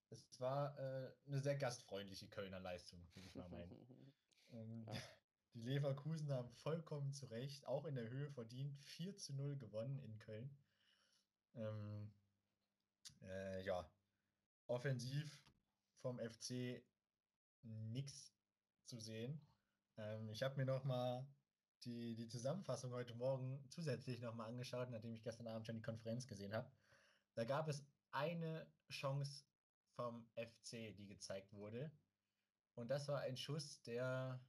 es 0.09 0.39
war 0.39 0.77
äh, 0.77 1.11
eine 1.25 1.39
sehr 1.39 1.55
gastfreundliche 1.55 2.27
Kölner 2.29 2.59
Leistung, 2.59 3.03
würde 3.15 3.27
ich 3.27 3.35
mal 3.35 3.49
meinen. 3.49 4.13
ähm, 4.51 4.87
die 5.55 5.61
Leverkusen 5.61 6.31
haben 6.31 6.51
vollkommen 6.51 7.11
zu 7.13 7.27
Recht, 7.27 7.65
auch 7.65 7.85
in 7.85 7.95
der 7.95 8.09
Höhe 8.09 8.29
verdient, 8.29 8.77
4 8.81 9.17
zu 9.17 9.33
0 9.33 9.57
gewonnen 9.57 9.99
in 9.99 10.19
Köln. 10.19 10.55
Ähm, 11.55 12.11
äh, 13.23 13.63
ja, 13.65 13.89
offensiv 14.67 15.41
vom 16.01 16.19
FC 16.19 16.83
nichts 17.63 18.33
zu 18.85 18.99
sehen. 18.99 19.41
Ähm, 19.97 20.29
ich 20.29 20.43
habe 20.43 20.57
mir 20.57 20.65
noch 20.65 20.83
mal 20.83 21.25
die, 21.83 22.15
die 22.15 22.27
Zusammenfassung 22.27 22.91
heute 22.93 23.13
Morgen 23.15 23.63
zusätzlich 23.69 24.21
noch 24.21 24.35
mal 24.35 24.47
angeschaut, 24.47 24.89
nachdem 24.89 25.13
ich 25.13 25.23
gestern 25.23 25.47
Abend 25.47 25.65
schon 25.65 25.75
die 25.75 25.81
Konferenz 25.81 26.27
gesehen 26.27 26.53
habe. 26.53 26.69
Da 27.35 27.43
gab 27.43 27.67
es 27.67 27.83
eine 28.11 28.67
Chance 28.89 29.43
vom 29.95 30.25
FC, 30.35 30.95
die 30.95 31.07
gezeigt 31.07 31.53
wurde. 31.53 31.91
Und 32.75 32.89
das 32.89 33.07
war 33.07 33.21
ein 33.21 33.37
Schuss, 33.37 33.81
der, 33.83 34.39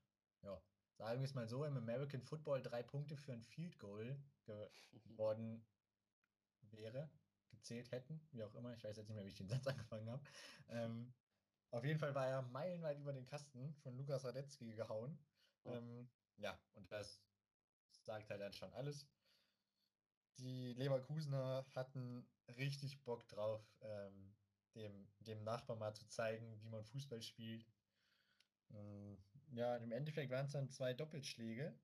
ja, 0.42 0.62
sagen 0.96 1.20
wir 1.20 1.26
es 1.26 1.34
mal 1.34 1.48
so, 1.48 1.64
im 1.64 1.76
American 1.76 2.22
Football 2.22 2.62
drei 2.62 2.82
Punkte 2.82 3.16
für 3.16 3.32
ein 3.32 3.42
Field 3.42 3.78
Goal 3.78 4.18
geworden 5.04 5.66
wäre, 6.62 7.10
gezählt 7.64 7.90
hätten, 7.92 8.20
wie 8.32 8.44
auch 8.44 8.54
immer. 8.54 8.74
Ich 8.74 8.84
weiß 8.84 8.96
jetzt 8.96 9.08
nicht 9.08 9.16
mehr, 9.16 9.24
wie 9.24 9.30
ich 9.30 9.36
den 9.36 9.48
Satz 9.48 9.66
angefangen 9.66 10.08
habe. 10.10 10.22
Ähm, 10.68 11.14
auf 11.70 11.84
jeden 11.84 11.98
Fall 11.98 12.14
war 12.14 12.26
er 12.26 12.42
meilenweit 12.42 12.98
über 12.98 13.12
den 13.12 13.26
Kasten 13.26 13.74
von 13.76 13.96
Lukas 13.96 14.24
Radetzky 14.24 14.74
gehauen. 14.74 15.18
Oh. 15.64 15.70
Ähm, 15.70 16.08
ja, 16.36 16.60
und 16.74 16.92
das 16.92 17.20
sagt 18.02 18.28
halt 18.30 18.40
dann 18.40 18.52
schon 18.52 18.72
alles. 18.74 19.08
Die 20.38 20.74
Leverkusener 20.74 21.64
hatten 21.74 22.28
richtig 22.58 23.02
Bock 23.02 23.26
drauf, 23.28 23.64
ähm, 23.80 24.36
dem, 24.74 25.08
dem 25.20 25.42
Nachbar 25.42 25.76
mal 25.76 25.94
zu 25.94 26.06
zeigen, 26.08 26.60
wie 26.60 26.68
man 26.68 26.84
Fußball 26.84 27.22
spielt. 27.22 27.66
Ähm, 28.70 29.18
ja, 29.52 29.76
im 29.76 29.92
Endeffekt 29.92 30.30
waren 30.30 30.46
es 30.46 30.52
dann 30.52 30.70
zwei 30.70 30.92
Doppelschläge. 30.92 31.78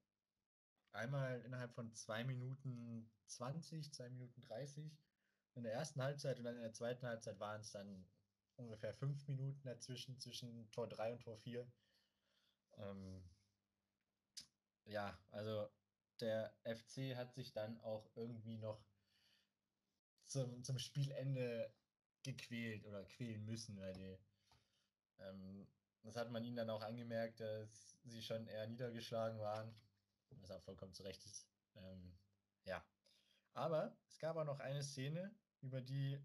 Einmal 0.92 1.40
innerhalb 1.42 1.72
von 1.72 1.94
2 1.94 2.24
Minuten 2.24 3.08
20, 3.26 3.92
2 3.92 4.08
Minuten 4.10 4.40
30 4.40 4.92
in 5.54 5.62
der 5.62 5.72
ersten 5.72 6.02
Halbzeit 6.02 6.38
und 6.38 6.44
dann 6.44 6.56
in 6.56 6.62
der 6.62 6.72
zweiten 6.72 7.06
Halbzeit 7.06 7.38
waren 7.40 7.60
es 7.60 7.72
dann 7.72 8.06
ungefähr 8.56 8.94
5 8.94 9.26
Minuten 9.28 9.62
dazwischen, 9.64 10.18
zwischen 10.18 10.70
Tor 10.70 10.88
3 10.88 11.12
und 11.12 11.22
Tor 11.22 11.36
4. 11.38 11.66
Ähm, 12.78 13.22
ja, 14.84 15.18
also 15.30 15.68
der 16.20 16.54
FC 16.64 17.16
hat 17.16 17.34
sich 17.34 17.52
dann 17.52 17.80
auch 17.80 18.10
irgendwie 18.14 18.58
noch 18.58 18.84
zum, 20.26 20.62
zum 20.62 20.78
Spielende 20.78 21.72
gequält 22.22 22.84
oder 22.86 23.04
quälen 23.04 23.44
müssen, 23.44 23.78
weil 23.78 23.94
die, 23.94 24.18
ähm, 25.18 25.66
das 26.02 26.16
hat 26.16 26.30
man 26.30 26.44
ihnen 26.44 26.56
dann 26.56 26.70
auch 26.70 26.82
angemerkt, 26.82 27.40
dass 27.40 27.96
sie 28.04 28.22
schon 28.22 28.46
eher 28.46 28.66
niedergeschlagen 28.66 29.38
waren, 29.40 29.74
was 30.30 30.50
auch 30.50 30.62
vollkommen 30.62 30.94
zu 30.94 31.02
Recht 31.02 31.24
ist. 31.24 31.46
Ähm, 31.76 32.18
ja. 32.64 32.84
Aber 33.60 33.94
es 34.08 34.18
gab 34.18 34.38
auch 34.38 34.46
noch 34.46 34.58
eine 34.58 34.82
Szene, 34.82 35.34
über 35.60 35.82
die 35.82 36.18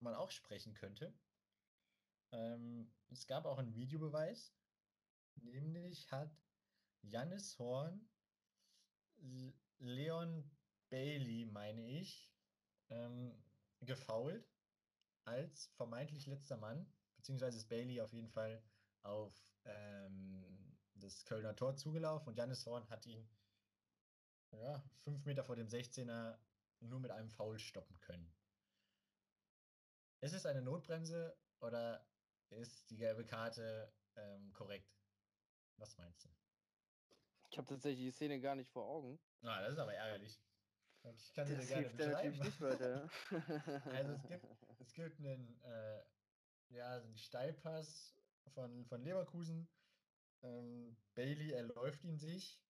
man 0.00 0.14
auch 0.14 0.30
sprechen 0.30 0.74
könnte. 0.74 1.14
Ähm, 2.32 2.92
es 3.08 3.26
gab 3.26 3.46
auch 3.46 3.56
einen 3.56 3.74
Videobeweis, 3.74 4.54
nämlich 5.36 6.12
hat 6.12 6.30
Jannis 7.00 7.58
Horn 7.58 8.06
Leon 9.78 10.50
Bailey, 10.90 11.46
meine 11.46 11.88
ich, 11.98 12.30
ähm, 12.90 13.42
gefault 13.80 14.46
als 15.24 15.68
vermeintlich 15.68 16.26
letzter 16.26 16.58
Mann, 16.58 16.86
beziehungsweise 17.16 17.56
ist 17.56 17.70
Bailey 17.70 18.02
auf 18.02 18.12
jeden 18.12 18.28
Fall 18.28 18.62
auf 19.02 19.34
ähm, 19.64 20.76
das 20.96 21.24
Kölner 21.24 21.56
Tor 21.56 21.74
zugelaufen 21.74 22.28
und 22.28 22.36
Janis 22.36 22.66
Horn 22.66 22.86
hat 22.90 23.06
ihn 23.06 23.26
ja, 24.50 24.84
fünf 25.04 25.24
Meter 25.24 25.42
vor 25.42 25.56
dem 25.56 25.68
16er 25.68 26.36
nur 26.82 27.00
mit 27.00 27.10
einem 27.10 27.30
Foul 27.30 27.58
stoppen 27.58 27.98
können. 28.00 28.32
Ist 30.20 30.34
es 30.34 30.46
eine 30.46 30.62
Notbremse 30.62 31.36
oder 31.60 32.06
ist 32.50 32.90
die 32.90 32.96
gelbe 32.96 33.24
Karte 33.24 33.92
ähm, 34.16 34.52
korrekt? 34.52 34.94
Was 35.76 35.96
meinst 35.98 36.24
du? 36.24 36.28
Ich 37.50 37.58
habe 37.58 37.68
tatsächlich 37.68 38.06
die 38.06 38.12
Szene 38.12 38.40
gar 38.40 38.54
nicht 38.54 38.70
vor 38.70 38.86
Augen. 38.86 39.18
Ah, 39.42 39.60
das 39.62 39.72
ist 39.72 39.78
aber 39.78 39.94
ärgerlich. 39.94 40.40
Ich 41.16 41.32
kann 41.34 41.46
sie 41.46 41.54
dir 41.54 41.58
Das 41.58 41.68
gerne 41.68 41.88
hilft 41.88 41.98
natürlich 41.98 42.40
nicht 42.40 42.60
weiter. 42.60 43.10
Also 43.92 44.12
es 44.12 44.22
gibt, 44.28 44.46
es 44.78 44.94
gibt 44.94 45.18
einen, 45.18 45.60
äh, 45.62 46.04
ja, 46.68 47.00
so 47.00 47.06
einen 47.06 47.18
Steilpass 47.18 48.14
von, 48.54 48.86
von 48.86 49.02
Leverkusen. 49.02 49.68
Ähm, 50.42 50.96
Bailey 51.14 51.52
erläuft 51.52 52.04
ihn 52.04 52.18
sich, 52.18 52.64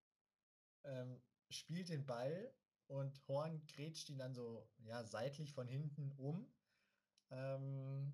ähm, 0.84 1.22
spielt 1.50 1.90
den 1.90 2.06
Ball 2.06 2.54
und 2.92 3.26
Horn 3.26 3.64
grätscht 3.66 4.10
ihn 4.10 4.18
dann 4.18 4.34
so 4.34 4.68
ja, 4.84 5.02
seitlich 5.04 5.54
von 5.54 5.66
hinten 5.66 6.12
um. 6.18 6.46
Ähm, 7.30 8.12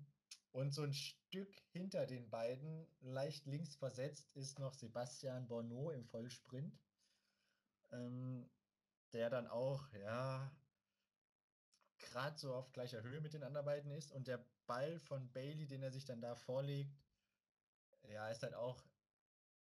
und 0.51 0.73
so 0.73 0.83
ein 0.83 0.93
Stück 0.93 1.53
hinter 1.71 2.05
den 2.05 2.29
beiden, 2.29 2.87
leicht 3.01 3.45
links 3.45 3.75
versetzt, 3.75 4.29
ist 4.35 4.57
noch 4.57 4.73
Sebastian 4.73 5.47
Borneau 5.47 5.91
im 5.91 6.05
Vollsprint. 6.05 6.79
Ähm, 7.91 8.49
der 9.11 9.29
dann 9.29 9.47
auch, 9.47 9.91
ja, 9.93 10.49
gerade 11.97 12.37
so 12.37 12.53
auf 12.53 12.71
gleicher 12.71 13.01
Höhe 13.03 13.19
mit 13.19 13.33
den 13.33 13.43
anderen 13.43 13.65
beiden 13.65 13.91
ist. 13.91 14.11
Und 14.11 14.27
der 14.27 14.45
Ball 14.65 14.97
von 14.99 15.29
Bailey, 15.33 15.67
den 15.67 15.83
er 15.83 15.91
sich 15.91 16.05
dann 16.05 16.21
da 16.21 16.35
vorlegt, 16.35 16.97
ja, 18.07 18.29
ist 18.29 18.43
halt 18.43 18.53
auch 18.53 18.81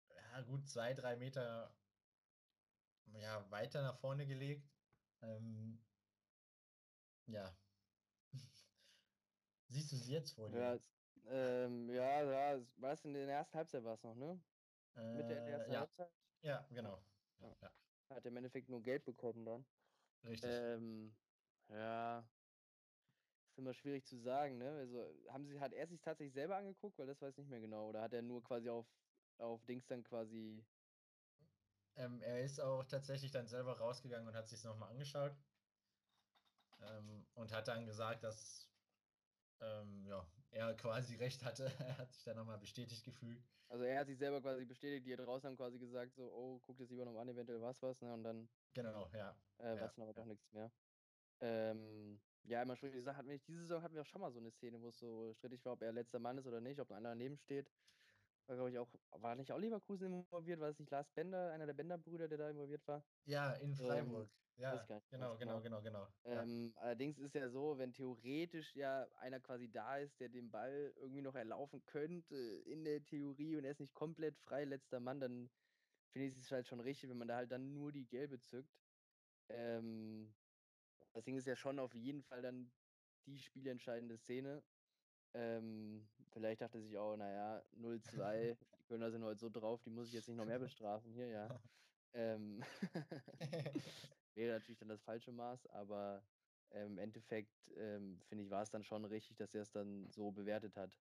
ja, 0.08 0.40
gut 0.40 0.68
zwei, 0.68 0.94
drei 0.94 1.16
Meter 1.16 1.72
ja, 3.12 3.48
weiter 3.50 3.82
nach 3.82 3.96
vorne 3.98 4.26
gelegt. 4.26 4.75
Ähm, 5.20 5.86
ja. 7.26 7.60
Siehst 9.68 9.92
du 9.92 9.96
sie 9.96 10.12
jetzt 10.12 10.32
vor 10.32 10.50
dir? 10.50 10.64
ja, 10.64 10.78
ähm, 11.24 11.88
ja, 11.90 12.22
ja, 12.56 12.66
war 12.76 12.92
es 12.92 13.04
in 13.04 13.14
der 13.14 13.28
ersten 13.28 13.56
Halbzeit 13.58 13.84
war 13.84 13.94
es 13.94 14.02
noch, 14.02 14.14
ne? 14.14 14.44
Mitte 15.12 15.34
der 15.34 15.44
Äh, 15.44 15.52
ersten 15.54 15.72
ja, 15.72 15.78
Halbzeit 15.78 16.12
ja, 16.42 16.68
genau. 16.70 17.10
Ja, 17.38 17.56
Ja. 17.60 17.72
hat 18.10 18.24
er 18.26 18.30
im 18.30 18.36
Endeffekt 18.38 18.68
nur 18.68 18.82
Geld 18.82 19.04
bekommen 19.04 19.44
dann. 19.46 19.66
richtig. 20.24 20.66
Ähm, 20.74 21.18
ja, 21.68 22.30
ist 23.48 23.58
immer 23.58 23.74
schwierig 23.74 24.04
zu 24.06 24.16
sagen, 24.18 24.58
ne? 24.58 24.70
Also 24.78 25.14
haben 25.28 25.46
sie, 25.46 25.60
hat 25.60 25.72
er 25.72 25.86
sich 25.86 26.00
tatsächlich 26.00 26.34
selber 26.34 26.56
angeguckt, 26.56 26.98
weil 26.98 27.06
das 27.06 27.22
weiß 27.22 27.32
ich 27.34 27.38
nicht 27.38 27.48
mehr 27.50 27.60
genau. 27.60 27.88
Oder 27.88 28.02
hat 28.02 28.12
er 28.14 28.22
nur 28.22 28.42
quasi 28.42 28.68
auf, 28.70 28.86
auf 29.38 29.64
Dings 29.64 29.86
dann 29.86 30.02
quasi. 30.04 30.66
Ähm, 31.96 32.22
er 32.22 32.42
ist 32.44 32.60
auch 32.60 32.84
tatsächlich 32.84 33.30
dann 33.32 33.46
selber 33.48 33.78
rausgegangen 33.78 34.28
und 34.28 34.34
hat 34.36 34.48
sich 34.48 34.64
nochmal 34.64 34.90
angeschaut. 34.90 35.38
Ähm, 36.78 37.26
und 37.34 37.52
hat 37.52 37.68
dann 37.68 37.86
gesagt, 37.86 38.22
dass 38.24 38.74
ähm, 39.60 40.06
ja, 40.06 40.32
er 40.50 40.74
quasi 40.76 41.16
recht 41.18 41.44
hatte. 41.44 41.66
er 41.80 41.98
hat 41.98 42.12
sich 42.12 42.24
dann 42.24 42.36
nochmal 42.36 42.58
bestätigt 42.58 43.04
gefühlt. 43.04 43.46
Also 43.68 43.84
er 43.84 44.00
hat 44.00 44.06
sich 44.08 44.18
selber 44.18 44.40
quasi 44.40 44.64
bestätigt, 44.64 45.06
die 45.06 45.16
da 45.16 45.24
draußen 45.24 45.48
haben 45.48 45.56
quasi 45.56 45.78
gesagt, 45.78 46.14
so, 46.14 46.32
oh, 46.32 46.60
guck 46.60 46.76
dir 46.78 46.86
lieber 46.86 47.04
nochmal 47.04 47.22
an, 47.22 47.28
eventuell 47.30 47.60
was 47.60 47.82
was, 47.82 48.00
ne? 48.00 48.12
Und 48.14 48.22
dann 48.24 48.50
Genau, 48.74 49.10
ja. 49.12 49.42
äh, 49.58 49.64
Ja, 49.74 49.80
war 49.80 49.86
es 49.86 49.94
dann 49.94 50.04
aber 50.04 50.14
ja. 50.14 50.22
doch 50.22 50.26
nichts 50.26 50.52
mehr. 50.52 50.72
Ähm, 51.40 52.22
ja, 52.44 52.62
immer 52.62 52.76
schwierig 52.76 52.96
gesagt, 52.96 53.18
hatten 53.18 53.28
wir 53.28 53.38
diese 53.40 53.60
Saison 53.62 53.82
hatten 53.82 53.94
wir 53.94 54.02
auch 54.02 54.06
schon 54.06 54.20
mal 54.22 54.32
so 54.32 54.40
eine 54.40 54.50
Szene, 54.52 54.80
wo 54.82 54.88
es 54.88 54.98
so 54.98 55.34
strittig 55.34 55.64
war, 55.64 55.74
ob 55.74 55.82
er 55.82 55.92
letzter 55.92 56.20
Mann 56.20 56.38
ist 56.38 56.46
oder 56.46 56.60
nicht, 56.60 56.80
ob 56.80 56.90
ein 56.90 56.96
anderer 56.98 57.14
daneben 57.14 57.36
steht. 57.38 57.72
War, 58.46 58.54
glaube 58.54 58.70
ich, 58.70 58.78
auch, 58.78 58.88
war 59.10 59.34
nicht 59.34 59.50
auch 59.52 59.58
Leverkusen 59.58 60.12
involviert? 60.12 60.60
War 60.60 60.68
es 60.68 60.78
nicht 60.78 60.90
Lars 60.90 61.10
Bender, 61.10 61.52
einer 61.52 61.66
der 61.66 61.74
Bender-Brüder, 61.74 62.28
der 62.28 62.38
da 62.38 62.50
involviert 62.50 62.86
war? 62.86 63.02
Ja, 63.24 63.52
in 63.54 63.74
Freiburg. 63.74 64.28
ja, 64.56 64.72
weiß 64.72 64.82
ich 64.82 64.88
gar 64.88 64.96
nicht 64.96 65.10
genau, 65.10 65.36
genau, 65.36 65.60
genau. 65.60 65.80
genau, 65.80 65.82
genau. 65.82 66.06
Ja. 66.24 66.42
Ähm, 66.42 66.72
allerdings 66.76 67.18
ist 67.18 67.34
ja 67.34 67.48
so, 67.48 67.78
wenn 67.78 67.92
theoretisch 67.92 68.74
ja 68.76 69.08
einer 69.18 69.40
quasi 69.40 69.70
da 69.70 69.98
ist, 69.98 70.20
der 70.20 70.28
den 70.28 70.50
Ball 70.50 70.92
irgendwie 70.96 71.22
noch 71.22 71.34
erlaufen 71.34 71.84
könnte 71.84 72.36
in 72.36 72.84
der 72.84 73.04
Theorie 73.04 73.56
und 73.56 73.64
er 73.64 73.72
ist 73.72 73.80
nicht 73.80 73.94
komplett 73.94 74.36
frei, 74.38 74.64
letzter 74.64 75.00
Mann, 75.00 75.20
dann 75.20 75.50
finde 76.08 76.28
ich 76.28 76.36
es 76.36 76.50
halt 76.52 76.66
schon 76.68 76.80
richtig, 76.80 77.10
wenn 77.10 77.18
man 77.18 77.28
da 77.28 77.36
halt 77.36 77.52
dann 77.52 77.74
nur 77.74 77.92
die 77.92 78.06
gelbe 78.08 78.40
zückt. 78.40 78.80
Ähm, 79.48 80.36
deswegen 81.14 81.36
ist 81.38 81.46
ja 81.46 81.56
schon 81.56 81.78
auf 81.78 81.94
jeden 81.94 82.22
Fall 82.22 82.42
dann 82.42 82.72
die 83.26 83.38
spielentscheidende 83.38 84.18
Szene. 84.18 84.64
Ähm, 85.34 86.08
vielleicht 86.32 86.60
dachte 86.60 86.80
sich 86.80 86.96
auch, 86.96 87.16
naja, 87.16 87.62
0-2, 87.72 88.56
die 88.78 88.82
Kölner 88.84 89.10
sind 89.10 89.24
heute 89.24 89.40
so 89.40 89.50
drauf, 89.50 89.82
die 89.82 89.90
muss 89.90 90.08
ich 90.08 90.14
jetzt 90.14 90.28
nicht 90.28 90.36
noch 90.36 90.46
mehr 90.46 90.58
bestrafen 90.58 91.12
hier, 91.12 91.28
ja. 91.28 91.60
Ähm, 92.14 92.62
wäre 94.34 94.54
natürlich 94.54 94.78
dann 94.78 94.88
das 94.88 95.02
falsche 95.02 95.32
Maß, 95.32 95.66
aber 95.68 96.22
ähm, 96.70 96.92
im 96.92 96.98
Endeffekt 96.98 97.68
ähm, 97.76 98.20
finde 98.28 98.44
ich, 98.44 98.50
war 98.50 98.62
es 98.62 98.70
dann 98.70 98.84
schon 98.84 99.04
richtig, 99.04 99.36
dass 99.36 99.54
er 99.54 99.62
es 99.62 99.70
dann 99.72 100.10
so 100.10 100.30
bewertet 100.30 100.76
hat. 100.76 100.98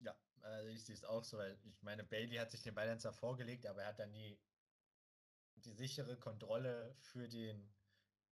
Ja, 0.00 0.14
also 0.42 0.68
ich 0.68 0.84
sehe 0.84 0.94
es 0.94 1.04
auch 1.04 1.24
so, 1.24 1.38
weil 1.38 1.58
ich 1.64 1.82
meine, 1.82 2.04
Bailey 2.04 2.36
hat 2.36 2.50
sich 2.50 2.62
den 2.62 2.74
Ball 2.74 2.98
zwar 2.98 3.12
vorgelegt, 3.12 3.66
aber 3.66 3.82
er 3.82 3.88
hat 3.88 3.98
dann 3.98 4.12
die, 4.12 4.38
die 5.56 5.72
sichere 5.72 6.18
Kontrolle 6.18 6.94
für 7.00 7.28
den 7.28 7.74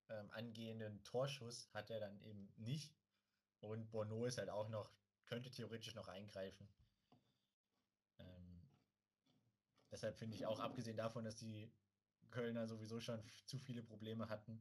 ähm, 0.09 0.31
angehenden 0.31 1.03
Torschuss 1.05 1.73
hat 1.73 1.91
er 1.91 2.01
dann 2.01 2.21
eben 2.23 2.53
nicht. 2.57 3.02
Und 3.63 3.91
Bono 3.91 4.27
ist 4.27 4.39
halt 4.39 4.51
auch 4.51 4.69
noch, 4.69 4.93
könnte 5.25 5.51
theoretisch 5.51 5.95
noch 5.95 6.09
eingreifen. 6.09 6.69
Ähm, 8.19 8.69
deshalb 9.91 10.19
finde 10.19 10.37
ich 10.37 10.47
auch, 10.47 10.59
abgesehen 10.59 10.97
davon, 10.97 11.25
dass 11.25 11.37
die 11.37 11.73
Kölner 12.31 12.67
sowieso 12.67 13.01
schon 13.01 13.23
zu 13.47 13.59
viele 13.59 13.83
Probleme 13.83 14.29
hatten, 14.29 14.61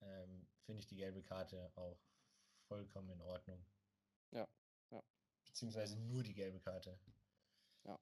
ähm, 0.00 0.46
finde 0.62 0.80
ich 0.80 0.86
die 0.88 0.96
gelbe 0.96 1.22
Karte 1.22 1.70
auch 1.76 2.00
vollkommen 2.66 3.10
in 3.10 3.20
Ordnung. 3.20 3.64
Ja, 4.32 4.48
ja. 4.90 5.02
Beziehungsweise 5.44 5.96
nur 5.96 6.24
die 6.24 6.34
gelbe 6.34 6.58
Karte. 6.58 6.98
Ja. 7.84 8.00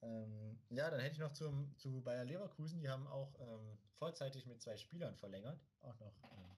Ähm, 0.00 0.58
ja, 0.70 0.90
dann 0.90 1.00
hätte 1.00 1.14
ich 1.14 1.20
noch 1.20 1.32
zum, 1.32 1.76
zu 1.76 2.00
Bayer 2.02 2.24
Leverkusen. 2.24 2.80
Die 2.80 2.88
haben 2.88 3.06
auch 3.06 3.38
ähm, 3.40 3.78
vorzeitig 3.98 4.46
mit 4.46 4.62
zwei 4.62 4.78
Spielern 4.78 5.16
verlängert. 5.16 5.60
Auch 5.80 5.98
noch 5.98 6.14
ähm, 6.32 6.55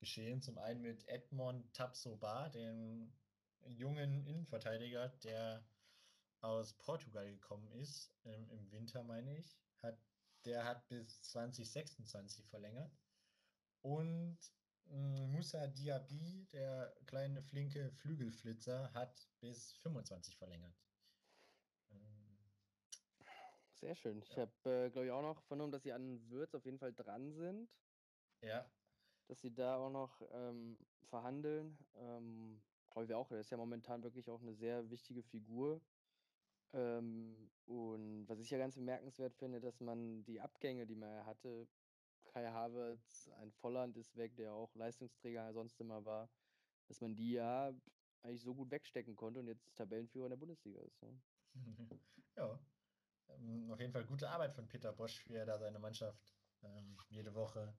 geschehen. 0.00 0.42
Zum 0.42 0.58
einen 0.58 0.82
mit 0.82 1.08
Edmond 1.08 1.74
Tapsoba, 1.76 2.48
dem 2.50 3.20
jungen 3.60 4.26
Innenverteidiger, 4.26 5.10
der 5.10 5.70
aus 6.40 6.78
Portugal 6.78 7.30
gekommen 7.32 7.70
ist, 7.72 8.18
ähm, 8.24 8.50
im 8.50 8.70
Winter, 8.72 9.04
meine 9.04 9.38
ich. 9.38 9.62
Hat, 9.78 10.08
der 10.44 10.64
hat 10.64 10.88
bis 10.88 11.22
2026 11.24 12.48
verlängert. 12.48 12.98
Und 13.82 14.38
mh, 14.84 15.28
Moussa 15.28 15.68
Diaby, 15.68 16.46
der 16.48 16.96
kleine 17.06 17.42
flinke 17.42 17.92
Flügelflitzer, 17.92 18.92
hat 18.94 19.32
bis 19.40 19.74
25 19.74 20.36
verlängert. 20.38 20.82
Ähm, 21.90 22.52
Sehr 23.72 23.94
schön. 23.96 24.22
Ich 24.22 24.36
Ja. 24.36 24.36
habe, 24.36 24.52
äh, 24.70 24.90
glaube 24.90 25.06
ich, 25.06 25.12
auch 25.12 25.22
noch 25.22 25.42
vernommen, 25.42 25.72
dass 25.72 25.82
sie 25.82 25.92
an 25.92 26.28
Würz 26.28 26.54
auf 26.54 26.64
jeden 26.64 26.78
Fall 26.78 26.94
dran 26.94 27.32
sind, 27.32 27.70
ja, 28.40 28.72
dass 29.30 29.40
sie 29.40 29.54
da 29.54 29.76
auch 29.76 29.90
noch 29.90 30.20
ähm, 30.32 30.76
verhandeln. 31.04 31.78
Ähm, 31.94 32.60
glaube 32.90 33.04
ich 33.04 33.14
auch, 33.14 33.30
er 33.30 33.38
ist 33.38 33.50
ja 33.50 33.56
momentan 33.56 34.02
wirklich 34.02 34.28
auch 34.28 34.42
eine 34.42 34.54
sehr 34.54 34.90
wichtige 34.90 35.22
Figur. 35.22 35.80
Ähm, 36.72 37.48
und 37.64 38.28
was 38.28 38.40
ich 38.40 38.50
ja 38.50 38.58
ganz 38.58 38.74
bemerkenswert 38.74 39.36
finde, 39.36 39.60
dass 39.60 39.80
man 39.80 40.24
die 40.24 40.40
Abgänge, 40.40 40.84
die 40.84 40.96
man 40.96 41.24
hatte, 41.26 41.68
Kai 42.24 42.44
Havertz, 42.48 43.30
ein 43.38 43.52
Volland 43.52 43.96
ist 43.96 44.16
weg, 44.16 44.34
der 44.34 44.52
auch 44.52 44.74
Leistungsträger 44.74 45.52
sonst 45.52 45.80
immer 45.80 46.04
war, 46.04 46.28
dass 46.88 47.00
man 47.00 47.14
die 47.14 47.32
ja 47.32 47.72
eigentlich 48.22 48.42
so 48.42 48.52
gut 48.52 48.72
wegstecken 48.72 49.14
konnte 49.14 49.38
und 49.38 49.46
jetzt 49.46 49.76
Tabellenführer 49.76 50.26
in 50.26 50.30
der 50.30 50.36
Bundesliga 50.38 50.80
ist. 50.80 51.00
Ne? 51.02 51.20
ja. 52.36 52.58
Ähm, 53.28 53.70
auf 53.70 53.78
jeden 53.78 53.92
Fall 53.92 54.04
gute 54.04 54.28
Arbeit 54.28 54.54
von 54.54 54.66
Peter 54.66 54.92
Bosch, 54.92 55.24
wie 55.28 55.34
er 55.34 55.46
da 55.46 55.56
seine 55.56 55.78
Mannschaft 55.78 56.34
ähm, 56.62 56.96
jede 57.10 57.32
Woche 57.32 57.72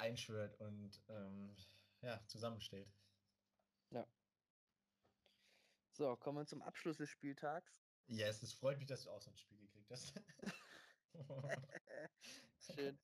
einschwört 0.00 0.58
und 0.60 1.00
ähm, 1.08 1.54
ja, 2.02 2.20
zusammenstellt. 2.26 2.88
So, 6.00 6.16
kommen 6.16 6.38
wir 6.38 6.46
zum 6.46 6.62
Abschluss 6.62 6.96
des 6.96 7.10
Spieltags. 7.10 7.84
Yes, 8.06 8.42
es 8.42 8.54
freut 8.54 8.78
mich, 8.78 8.86
dass 8.86 9.04
du 9.04 9.10
auch 9.10 9.20
so 9.20 9.30
ein 9.30 9.36
Spiel 9.36 9.58
gekriegt 9.58 9.90
hast. 9.90 10.14
Schön. 12.74 12.98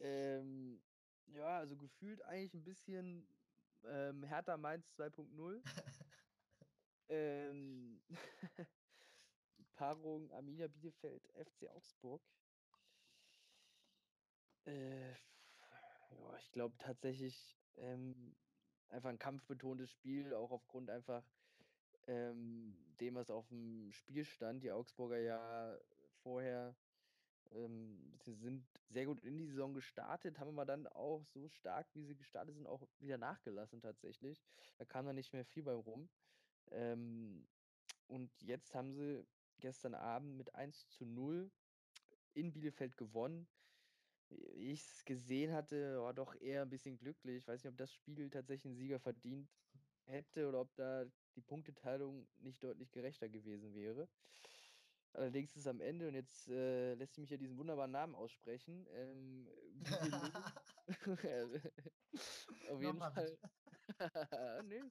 Ähm, 0.00 0.80
ja, 1.26 1.58
also 1.58 1.76
gefühlt 1.76 2.22
eigentlich 2.22 2.54
ein 2.54 2.64
bisschen 2.64 3.28
ähm, 3.84 4.22
Hertha 4.24 4.56
Mainz 4.56 4.86
2.0. 4.98 5.60
ähm, 7.10 8.00
Paarung 9.74 10.32
Arminia 10.32 10.68
Bielefeld, 10.68 11.22
FC 11.34 11.68
Augsburg. 11.68 12.22
Äh, 14.64 15.12
ja, 16.10 16.36
ich 16.38 16.50
glaube 16.52 16.76
tatsächlich 16.78 17.58
ähm, 17.76 18.34
einfach 18.88 19.10
ein 19.10 19.18
kampfbetontes 19.18 19.90
Spiel, 19.90 20.34
auch 20.34 20.50
aufgrund 20.50 20.90
einfach 20.90 21.22
ähm, 22.06 22.76
dem, 23.00 23.14
was 23.14 23.30
auf 23.30 23.48
dem 23.48 23.92
Spiel 23.92 24.24
stand. 24.24 24.62
Die 24.62 24.72
Augsburger 24.72 25.18
ja 25.18 25.78
vorher 26.22 26.74
ähm, 27.52 28.18
sie 28.22 28.34
sind 28.34 28.66
sehr 28.88 29.06
gut 29.06 29.20
in 29.20 29.38
die 29.38 29.46
Saison 29.46 29.74
gestartet, 29.74 30.38
haben 30.38 30.48
aber 30.48 30.66
dann 30.66 30.86
auch 30.86 31.24
so 31.24 31.48
stark, 31.48 31.86
wie 31.94 32.04
sie 32.04 32.16
gestartet 32.16 32.54
sind, 32.54 32.66
auch 32.66 32.82
wieder 32.98 33.18
nachgelassen 33.18 33.80
tatsächlich. 33.80 34.44
Da 34.78 34.84
kam 34.84 35.06
dann 35.06 35.16
nicht 35.16 35.32
mehr 35.32 35.44
viel 35.44 35.62
bei 35.62 35.72
rum. 35.72 36.08
Ähm, 36.70 37.46
und 38.06 38.30
jetzt 38.42 38.74
haben 38.74 38.92
sie 38.92 39.26
gestern 39.60 39.94
Abend 39.94 40.36
mit 40.36 40.54
1 40.54 40.88
zu 40.88 41.04
0 41.04 41.50
in 42.34 42.52
Bielefeld 42.52 42.96
gewonnen. 42.96 43.46
Wie 44.30 44.72
ich 44.72 44.82
es 44.82 45.04
gesehen 45.04 45.52
hatte, 45.52 46.00
war 46.02 46.14
doch 46.14 46.34
eher 46.34 46.62
ein 46.62 46.70
bisschen 46.70 46.98
glücklich. 46.98 47.38
Ich 47.38 47.48
weiß 47.48 47.64
nicht, 47.64 47.70
ob 47.72 47.78
das 47.78 47.92
Spiel 47.92 48.30
tatsächlich 48.30 48.66
einen 48.66 48.76
Sieger 48.76 49.00
verdient 49.00 49.48
hätte 50.04 50.48
oder 50.48 50.60
ob 50.60 50.74
da 50.76 51.06
die 51.36 51.40
Punkteteilung 51.42 52.28
nicht 52.38 52.62
deutlich 52.62 52.90
gerechter 52.92 53.28
gewesen 53.28 53.74
wäre. 53.74 54.08
Allerdings 55.14 55.50
ist 55.50 55.62
es 55.62 55.66
am 55.66 55.80
Ende, 55.80 56.08
und 56.08 56.14
jetzt 56.14 56.48
äh, 56.48 56.94
lässt 56.94 57.14
sie 57.14 57.20
mich 57.22 57.30
ja 57.30 57.36
diesen 57.36 57.56
wunderbaren 57.58 57.90
Namen 57.90 58.14
aussprechen. 58.14 58.86
Ähm, 58.90 59.48
Auf 62.70 62.80
jeden 62.82 62.98
Fall. 62.98 63.38
nee, 64.64 64.82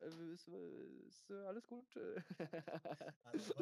ist, 0.00 0.18
ist, 0.18 0.48
ist 0.48 1.30
alles 1.30 1.66
gut. 1.66 1.84
Also. 3.24 3.54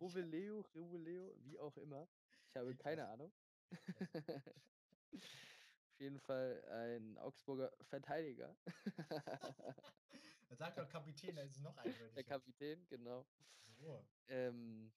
Ruveleo, 0.00 0.60
Ruveleo, 0.74 1.34
wie 1.44 1.58
auch 1.58 1.76
immer. 1.76 2.08
Ich 2.50 2.56
habe 2.56 2.74
keine. 2.76 3.08
Ahnung. 3.08 3.32
Auf 5.92 6.00
jeden 6.00 6.18
Fall 6.20 6.64
ein 6.70 7.18
Augsburger 7.18 7.70
Verteidiger. 7.82 8.54
Sag 10.58 10.74
doch 10.76 10.88
Kapitän, 10.88 11.34
da 11.36 11.42
ist 11.42 11.56
es 11.56 11.62
noch 11.62 11.74
Der 11.84 11.84
eindeutiger. 11.84 12.22
Kapitän, 12.24 12.86
genau. 12.88 13.24
So. 13.80 14.04
Ähm, 14.28 14.90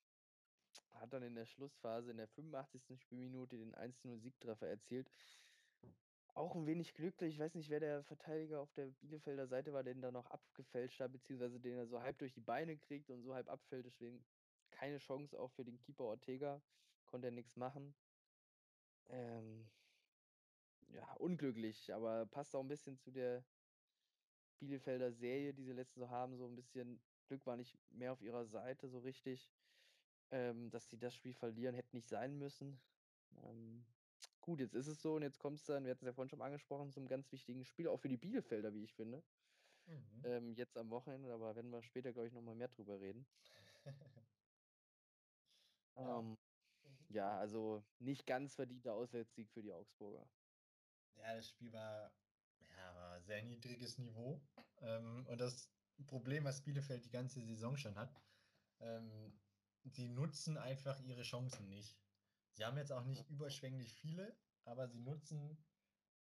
hat 0.94 1.14
dann 1.14 1.24
in 1.24 1.36
der 1.36 1.46
Schlussphase 1.46 2.12
in 2.12 2.18
der 2.18 2.28
85. 2.28 3.00
Spielminute 3.00 3.58
den 3.58 3.74
1-0-Siegtreffer 3.76 4.68
erzielt. 4.68 5.10
Auch 6.34 6.54
ein 6.56 6.66
wenig 6.68 6.94
glücklich. 6.94 7.36
Ich 7.36 7.40
weiß 7.40 7.54
nicht, 7.56 7.70
wer 7.70 7.80
der 7.80 8.04
Verteidiger 8.04 8.60
auf 8.60 8.72
der 8.74 8.88
Bielefelder 8.88 9.48
Seite 9.48 9.72
war, 9.74 9.84
den 9.84 10.02
da 10.02 10.12
noch 10.12 10.30
abgefälscht 10.32 11.00
hat, 11.00 11.12
beziehungsweise 11.14 11.60
den 11.60 11.78
er 11.78 11.88
so 11.88 12.02
halb 12.02 12.18
durch 12.18 12.34
die 12.34 12.42
Beine 12.42 12.78
kriegt 12.78 13.10
und 13.10 13.24
so 13.24 13.34
halb 13.34 13.48
abfällt. 13.50 13.86
Deswegen 13.86 14.26
keine 14.72 14.98
Chance 14.98 15.40
auch 15.40 15.52
für 15.52 15.64
den 15.64 15.80
Keeper 15.80 16.04
Ortega. 16.04 16.62
Konnte 17.06 17.28
er 17.28 17.32
nichts 17.32 17.56
machen. 17.56 17.94
Ähm, 19.08 19.72
ja, 20.88 21.14
unglücklich, 21.16 21.94
aber 21.94 22.26
passt 22.28 22.56
auch 22.56 22.62
ein 22.62 22.68
bisschen 22.68 22.98
zu 22.98 23.12
der 23.12 23.46
Bielefelder 24.60 25.12
Serie, 25.12 25.54
die 25.54 25.64
sie 25.64 25.74
letztens 25.74 26.06
so 26.06 26.10
haben. 26.10 26.36
So 26.38 26.46
ein 26.48 26.56
bisschen 26.56 27.04
Glück 27.28 27.46
war 27.46 27.58
nicht 27.58 27.80
mehr 27.92 28.14
auf 28.14 28.22
ihrer 28.22 28.46
Seite 28.46 28.88
so 28.88 29.00
richtig. 29.00 29.54
Ähm, 30.32 30.70
dass 30.72 30.90
sie 30.90 31.00
das 31.00 31.16
Spiel 31.16 31.34
verlieren, 31.34 31.76
hätte 31.76 31.96
nicht 31.96 32.08
sein 32.10 32.38
müssen. 32.38 32.82
Ähm, 33.32 33.86
gut, 34.42 34.60
jetzt 34.60 34.74
ist 34.76 34.88
es 34.88 35.02
so 35.02 35.16
und 35.16 35.22
jetzt 35.24 35.40
kommt 35.40 35.60
es 35.60 35.66
dann, 35.66 35.86
wir 35.86 35.92
hatten 35.92 36.06
es 36.06 36.10
ja 36.10 36.14
vorhin 36.14 36.30
schon 36.30 36.42
angesprochen, 36.42 36.92
zum 36.92 37.08
ganz 37.08 37.32
wichtigen 37.32 37.64
Spiel, 37.66 37.88
auch 37.88 38.00
für 38.00 38.10
die 38.10 38.18
Bielefelder, 38.18 38.74
wie 38.74 38.84
ich 38.84 38.94
finde. 38.96 39.24
Mhm. 39.88 40.22
Ähm, 40.24 40.54
jetzt 40.56 40.78
am 40.78 40.90
Wochenende, 40.90 41.34
aber 41.34 41.56
werden 41.56 41.72
wir 41.72 41.82
später, 41.84 42.14
glaube 42.14 42.28
ich, 42.28 42.34
nochmal 42.34 42.56
mehr 42.56 42.70
drüber 42.70 43.00
reden. 43.02 43.28
Ja. 45.96 46.38
Ja, 47.10 47.38
also 47.38 47.84
nicht 48.00 48.26
ganz 48.26 48.56
verdienter 48.56 48.94
Auswärtssieg 48.94 49.50
für 49.52 49.62
die 49.62 49.72
Augsburger. 49.72 50.28
Ja, 51.18 51.36
das 51.36 51.50
Spiel 51.50 51.72
war, 51.72 52.12
ja, 52.78 52.96
war 52.96 53.22
sehr 53.22 53.44
niedriges 53.44 53.98
Niveau. 53.98 54.42
Ähm, 54.82 55.26
und 55.28 55.38
das 55.40 55.72
Problem, 56.08 56.44
was 56.44 56.64
Bielefeld 56.64 57.06
die 57.06 57.12
ganze 57.12 57.42
Saison 57.42 57.78
schon 57.78 57.96
hat, 57.96 58.22
ähm, 58.80 59.40
die 59.84 60.10
nutzen 60.10 60.58
einfach 60.58 61.00
ihre 61.02 61.24
Chancen 61.24 61.68
nicht. 61.70 61.98
Sie 62.54 62.66
haben 62.66 62.78
jetzt 62.78 62.92
auch 62.92 63.04
nicht 63.04 63.30
überschwänglich 63.30 63.94
viele, 63.94 64.36
aber 64.66 64.88
sie 64.88 65.00
nutzen 65.00 65.64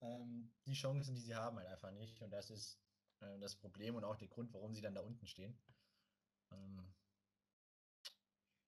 ähm, 0.01 0.53
die 0.65 0.73
Chancen, 0.73 1.15
die 1.15 1.21
sie 1.21 1.36
haben, 1.36 1.57
halt 1.57 1.67
einfach 1.67 1.91
nicht. 1.91 2.21
Und 2.21 2.32
das 2.32 2.49
ist 2.49 2.80
äh, 3.21 3.39
das 3.39 3.55
Problem 3.55 3.95
und 3.95 4.03
auch 4.03 4.17
der 4.17 4.28
Grund, 4.28 4.53
warum 4.53 4.73
sie 4.73 4.82
dann 4.82 4.95
da 4.95 5.01
unten 5.01 5.26
stehen. 5.26 5.57
Ähm, 6.51 6.93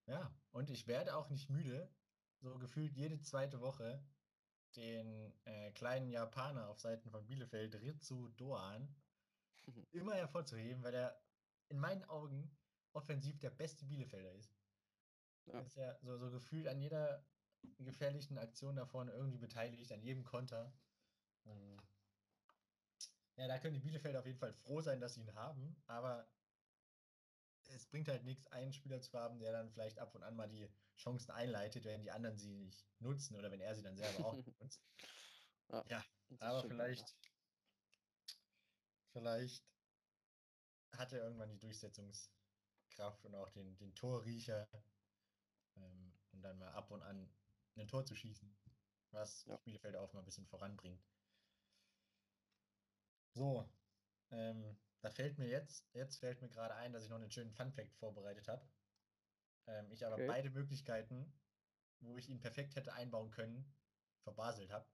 ja, 0.08 0.34
und 0.52 0.70
ich 0.70 0.88
werde 0.88 1.16
auch 1.16 1.30
nicht 1.30 1.50
müde, 1.50 1.94
so 2.42 2.58
gefühlt 2.58 2.96
jede 2.96 3.20
zweite 3.22 3.62
Woche 3.62 4.04
den 4.76 5.34
äh, 5.46 5.72
kleinen 5.72 6.10
Japaner 6.10 6.70
auf 6.70 6.80
Seiten 6.80 7.10
von 7.10 7.26
Bielefeld, 7.26 7.76
Ritsu 7.76 8.30
Doan, 8.30 8.88
immer 9.92 10.14
hervorzuheben, 10.16 10.84
weil 10.84 10.94
er 10.94 11.22
in 11.70 11.80
meinen 11.80 12.04
Augen 12.06 12.56
offensiv 12.94 13.40
der 13.40 13.50
beste 13.50 13.86
Bielefelder 13.86 14.34
ist. 14.34 14.56
Ja. 15.46 15.54
Er 15.54 15.66
ist 15.66 15.78
ja 15.78 15.98
so, 16.02 16.18
so 16.18 16.32
gefühlt 16.32 16.68
an 16.68 16.80
jeder 16.80 17.26
gefährlichen 17.80 18.38
Aktion 18.38 18.76
da 18.76 18.86
vorne 18.86 19.12
irgendwie 19.12 19.38
beteiligt, 19.40 19.92
an 19.92 20.04
jedem 20.04 20.24
Konter. 20.24 20.72
Ähm, 21.46 21.78
Ja, 23.38 23.48
da 23.48 23.60
können 23.60 23.76
die 23.76 23.80
Bielefelder 23.80 24.20
auf 24.20 24.26
jeden 24.26 24.40
Fall 24.40 24.54
froh 24.54 24.82
sein, 24.82 25.00
dass 25.00 25.14
sie 25.14 25.22
ihn 25.22 25.36
haben, 25.36 25.76
aber 25.88 26.28
es 27.70 27.86
bringt 27.88 28.08
halt 28.08 28.24
nichts, 28.24 28.48
einen 28.48 28.74
Spieler 28.74 29.02
zu 29.02 29.18
haben, 29.18 29.40
der 29.40 29.52
dann 29.52 29.70
vielleicht 29.70 30.00
ab 30.00 30.14
und 30.16 30.24
an 30.24 30.36
mal 30.36 30.48
die 30.50 30.68
Chancen 30.98 31.32
einleitet, 31.32 31.86
wenn 31.86 32.02
die 32.04 32.12
anderen 32.12 32.38
sie 32.38 32.50
nicht 32.50 32.86
nutzen 33.00 33.36
oder 33.36 33.52
wenn 33.52 33.62
er 33.62 33.76
sie 33.76 33.84
dann 33.84 33.98
selber 33.98 34.26
auch 34.26 34.34
nutzt. 34.60 34.80
Ja, 35.70 35.84
Ja, 35.90 36.04
aber 36.40 36.64
vielleicht, 36.68 37.16
vielleicht 39.14 39.64
hat 40.96 41.12
er 41.14 41.20
irgendwann 41.20 41.50
die 41.50 41.60
Durchsetzungskraft 41.60 43.26
und 43.26 43.36
auch 43.36 43.50
den, 43.50 43.78
den 43.78 43.94
Torriecher, 43.96 44.68
ähm, 45.76 46.12
um 46.34 46.42
dann 46.42 46.58
mal 46.60 46.72
ab 46.72 46.90
und 46.92 47.02
an 47.02 47.30
ein 47.76 47.88
Tor 47.88 48.06
zu 48.06 48.16
schießen, 48.16 48.50
was 49.12 49.46
Ja. 49.46 49.58
Bielefeld 49.58 49.96
auch 49.96 50.14
mal 50.14 50.20
ein 50.20 50.26
bisschen 50.26 50.48
voranbringt. 50.48 51.00
So, 53.36 53.64
ähm, 54.32 54.76
da 55.02 55.10
fällt 55.10 55.38
mir 55.38 55.48
jetzt, 55.48 55.84
jetzt 55.94 56.18
fällt 56.18 56.42
mir 56.42 56.50
gerade 56.50 56.76
ein, 56.76 56.94
dass 56.94 57.04
ich 57.04 57.10
noch 57.10 57.18
einen 57.18 57.32
schönen 57.32 57.52
Funfact 57.52 57.94
vorbereitet 57.96 58.48
habe. 58.48 58.62
Ähm, 59.68 59.92
ich 59.92 60.06
aber 60.06 60.16
Okay. 60.16 60.28
beide 60.28 60.50
Möglichkeiten, 60.50 61.26
wo 62.00 62.18
ich 62.18 62.30
ihn 62.30 62.40
perfekt 62.40 62.76
hätte 62.76 62.94
einbauen 62.94 63.32
können, 63.32 63.64
verbaselt 64.24 64.72
habe. 64.72 64.86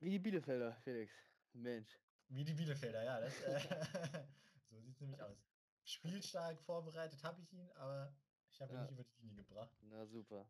Wie 0.00 0.10
die 0.10 0.18
Bielefelder, 0.18 0.76
Felix. 0.82 1.12
Mensch. 1.54 1.90
Wie 2.28 2.44
die 2.44 2.54
Bielefelder, 2.54 3.04
ja. 3.04 3.20
Das, 3.20 3.40
äh, 3.40 3.60
so 4.70 4.80
sieht 4.80 4.94
es 4.94 5.00
nämlich 5.00 5.22
aus. 5.22 5.36
Spielstark 5.84 6.60
vorbereitet 6.60 7.22
habe 7.22 7.40
ich 7.42 7.52
ihn, 7.52 7.70
aber 7.72 8.12
ich 8.50 8.60
habe 8.60 8.72
ihn 8.72 8.76
Ja. 8.76 8.82
nicht 8.82 8.92
über 8.92 9.04
die 9.04 9.22
Linie 9.26 9.44
gebracht. 9.44 9.76
Na 9.82 10.06
super. 10.06 10.46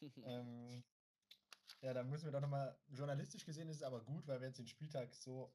Ähm, 0.24 0.82
ja, 1.82 1.92
dann 1.92 2.08
müssen 2.08 2.24
wir 2.26 2.32
doch 2.32 2.40
nochmal, 2.40 2.76
journalistisch 2.88 3.44
gesehen 3.44 3.68
ist 3.68 3.76
es 3.76 3.82
aber 3.82 4.00
gut, 4.04 4.26
weil 4.26 4.40
wir 4.40 4.48
jetzt 4.48 4.58
den 4.58 4.66
Spieltag 4.66 5.12
so 5.12 5.50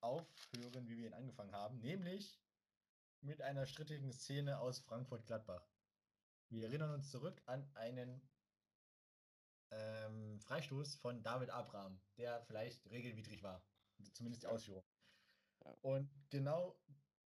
aufhören, 0.00 0.88
wie 0.88 0.96
wir 0.96 1.06
ihn 1.06 1.14
angefangen 1.14 1.52
haben, 1.52 1.78
nämlich 1.80 2.47
mit 3.20 3.42
einer 3.42 3.66
strittigen 3.66 4.12
Szene 4.12 4.58
aus 4.58 4.78
Frankfurt-Gladbach. 4.80 5.66
Wir 6.48 6.64
erinnern 6.64 6.92
uns 6.94 7.10
zurück 7.10 7.42
an 7.46 7.68
einen 7.74 8.22
ähm, 9.70 10.40
Freistoß 10.40 10.96
von 10.96 11.22
David 11.22 11.50
Abraham, 11.50 12.00
der 12.16 12.40
vielleicht 12.42 12.88
regelwidrig 12.90 13.42
war. 13.42 13.62
Zumindest 14.14 14.44
die. 14.44 14.46
Ausführung. 14.46 14.84
Und 15.82 16.10
genau 16.30 16.80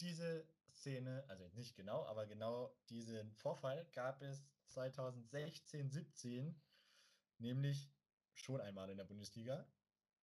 diese 0.00 0.46
Szene, 0.68 1.24
also 1.28 1.48
nicht 1.54 1.76
genau, 1.76 2.04
aber 2.06 2.26
genau 2.26 2.76
diesen 2.90 3.32
Vorfall 3.34 3.86
gab 3.92 4.20
es 4.20 4.44
2016, 4.68 5.90
17, 5.90 6.60
nämlich 7.38 7.90
schon 8.34 8.60
einmal 8.60 8.90
in 8.90 8.98
der 8.98 9.04
Bundesliga. 9.04 9.66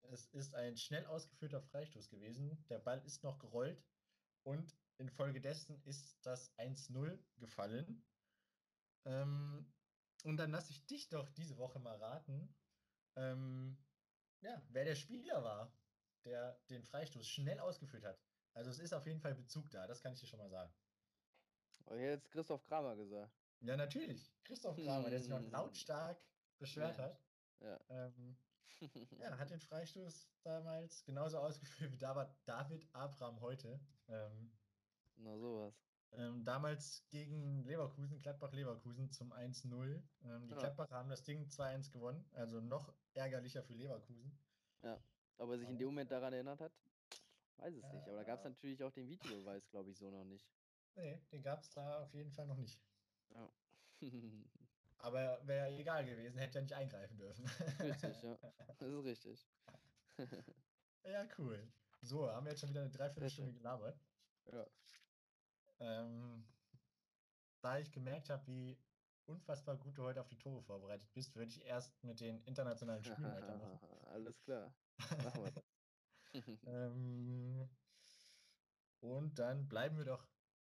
Es 0.02 0.26
ist 0.26 0.54
ein 0.54 0.76
schnell 0.76 1.06
ausgeführter 1.06 1.62
Freistoß 1.62 2.10
gewesen. 2.10 2.62
Der 2.68 2.80
Ball 2.80 3.00
ist 3.06 3.22
noch 3.22 3.38
gerollt 3.38 3.82
und 4.42 4.76
infolgedessen 4.98 5.82
ist 5.84 6.18
das 6.22 6.56
1-0 6.58 7.18
gefallen. 7.36 8.04
Ähm, 9.04 9.72
und 10.24 10.36
dann 10.36 10.50
lasse 10.50 10.70
ich 10.70 10.86
dich 10.86 11.08
doch 11.08 11.28
diese 11.30 11.56
Woche 11.56 11.80
mal 11.80 11.96
raten, 11.96 12.54
ähm, 13.16 13.76
ja, 14.40 14.62
wer 14.68 14.84
der 14.84 14.94
Spieler 14.94 15.42
war, 15.42 15.72
der 16.24 16.60
den 16.70 16.84
Freistoß 16.84 17.28
schnell 17.28 17.58
ausgeführt 17.58 18.04
hat. 18.04 18.20
Also 18.54 18.70
es 18.70 18.78
ist 18.78 18.92
auf 18.92 19.06
jeden 19.06 19.20
Fall 19.20 19.34
Bezug 19.34 19.70
da, 19.70 19.86
das 19.86 20.02
kann 20.02 20.12
ich 20.12 20.20
dir 20.20 20.26
schon 20.26 20.38
mal 20.38 20.50
sagen. 20.50 20.72
Hier 21.88 22.10
jetzt 22.10 22.30
Christoph 22.30 22.64
Kramer 22.64 22.96
gesagt. 22.96 23.32
Ja, 23.60 23.76
natürlich. 23.76 24.32
Christoph 24.44 24.76
Kramer, 24.76 25.10
der 25.10 25.20
sich 25.20 25.28
noch 25.28 25.38
Hm. 25.38 25.50
lautstark 25.50 26.20
beschwert 26.58 26.96
Mensch. 26.96 27.10
hat. 27.10 27.22
Ja. 27.60 27.80
Ähm, 27.88 28.36
ja, 29.18 29.38
hat 29.38 29.50
den 29.50 29.60
Freistoß 29.60 30.28
damals 30.42 31.04
genauso 31.04 31.38
ausgeführt 31.38 31.92
wie 31.92 31.98
David, 31.98 32.28
David 32.44 32.88
Abraham 32.94 33.40
heute. 33.40 33.80
Ähm, 34.08 34.52
Na 35.22 35.38
sowas. 35.38 35.74
ähm, 36.12 36.44
damals 36.44 37.06
gegen 37.08 37.64
Leverkusen, 37.64 38.18
Gladbach-Leverkusen 38.20 39.10
zum 39.10 39.32
1-0. 39.32 40.02
Ähm, 40.24 40.46
die 40.48 40.54
Ja. 40.54 40.58
Gladbacher 40.58 40.94
haben 40.96 41.08
das 41.08 41.22
Ding 41.22 41.46
2-1 41.48 41.90
gewonnen, 41.90 42.28
also 42.32 42.60
noch 42.60 42.92
ärgerlicher 43.14 43.62
für 43.62 43.72
Leverkusen. 43.74 44.36
Ob 45.38 45.50
er 45.50 45.58
sich 45.58 45.68
in 45.68 45.78
dem 45.78 45.86
Moment 45.88 46.10
daran 46.10 46.32
erinnert 46.32 46.60
hat? 46.60 46.72
Weiß 47.56 47.74
es 47.74 47.82
nicht. 47.92 48.06
Aber 48.08 48.16
da 48.16 48.24
gab 48.24 48.38
es 48.38 48.44
Ja. 48.44 48.50
natürlich 48.50 48.82
auch 48.82 48.92
den 48.92 49.08
Videobeweis, 49.08 49.68
glaube 49.70 49.90
ich, 49.90 49.96
so 49.98 50.10
noch 50.10 50.24
nicht. 50.24 50.46
Nee, 50.96 51.20
den 51.30 51.42
gab 51.42 51.60
es 51.60 51.70
da 51.70 52.02
auf 52.02 52.12
jeden 52.14 52.30
Fall 52.32 52.46
noch 52.46 52.56
nicht. 52.58 52.80
Ja. 53.30 53.48
Aber 54.98 55.40
wäre 55.46 55.68
egal 55.76 56.04
gewesen, 56.04 56.38
hätte 56.38 56.58
er 56.58 56.62
nicht 56.62 56.74
eingreifen 56.74 57.16
dürfen. 57.16 57.44
richtig, 57.80 58.22
ja. 58.22 58.38
Das 58.78 58.88
ist 58.88 59.04
richtig. 59.04 59.48
Ja, 61.04 61.26
cool. 61.38 61.72
So, 62.02 62.28
haben 62.30 62.44
wir 62.46 62.50
jetzt 62.52 62.60
schon 62.60 62.70
wieder 62.70 62.82
eine 62.82 62.90
Dreiviertelstunde 62.90 63.52
gelabert. 63.52 63.98
Ja. 64.52 64.66
Ähm, 65.82 66.44
da 67.60 67.78
ich 67.78 67.90
gemerkt 67.90 68.30
habe, 68.30 68.46
wie 68.46 68.78
unfassbar 69.26 69.76
gut 69.76 69.98
du 69.98 70.04
heute 70.04 70.20
auf 70.20 70.28
die 70.28 70.38
Tore 70.38 70.62
vorbereitet 70.62 71.12
bist, 71.12 71.34
würde 71.34 71.50
ich 71.50 71.64
erst 71.64 72.02
mit 72.04 72.20
den 72.20 72.40
internationalen 72.44 73.02
Spielen 73.02 73.24
weitermachen. 73.32 73.80
Alles 74.06 74.40
klar. 74.42 74.72
Machen 75.24 75.44
wir 75.44 75.50
das. 75.50 75.64
ähm, 76.66 77.68
und 79.00 79.38
dann 79.38 79.68
bleiben 79.68 79.96
wir 79.96 80.04
doch. 80.04 80.28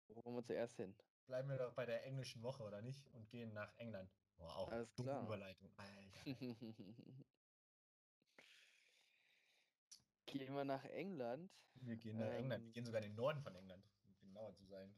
Wo 0.07 0.23
wollen 0.25 0.37
wir 0.37 0.43
zuerst 0.43 0.77
hin? 0.77 0.95
Bleiben 1.27 1.49
wir 1.49 1.57
doch 1.57 1.73
bei 1.73 1.85
der 1.85 2.05
englischen 2.05 2.41
Woche, 2.41 2.63
oder 2.63 2.81
nicht? 2.81 3.07
Und 3.13 3.29
gehen 3.29 3.53
nach 3.53 3.73
England. 3.77 4.09
Boah, 4.37 4.55
auch 4.55 4.71
Alles 4.71 4.93
klar. 4.95 5.23
Überleitung. 5.23 5.69
Alter. 5.77 6.23
Gehen 10.25 10.53
wir 10.53 10.63
nach 10.65 10.83
England. 10.85 11.51
Wir 11.75 11.97
gehen 11.97 12.17
nach 12.17 12.31
England. 12.31 12.63
Wir 12.63 12.67
Ähm, 12.67 12.73
gehen 12.73 12.85
sogar 12.85 13.01
in 13.01 13.09
den 13.09 13.15
Norden 13.15 13.41
von 13.41 13.55
England, 13.55 13.85
genauer 14.41 14.53
zu 14.55 14.65
sein. 14.65 14.93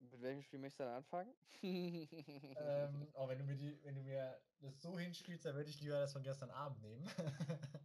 Mit 0.00 0.22
welchem 0.22 0.42
Spiel 0.42 0.58
möchtest 0.60 0.80
du 0.80 0.84
dann 0.84 0.94
anfangen? 0.94 1.34
Ähm, 1.62 3.08
auch 3.14 3.28
wenn 3.28 3.38
du 3.38 3.44
mir 3.44 3.56
die, 3.56 3.82
wenn 3.84 3.96
du 3.96 4.02
mir 4.02 4.40
das 4.60 4.80
so 4.80 4.98
hinspielst, 4.98 5.44
dann 5.44 5.56
würde 5.56 5.70
ich 5.70 5.80
lieber 5.80 5.98
das 6.00 6.12
von 6.12 6.22
gestern 6.22 6.50
Abend 6.50 6.80
nehmen. 6.80 7.04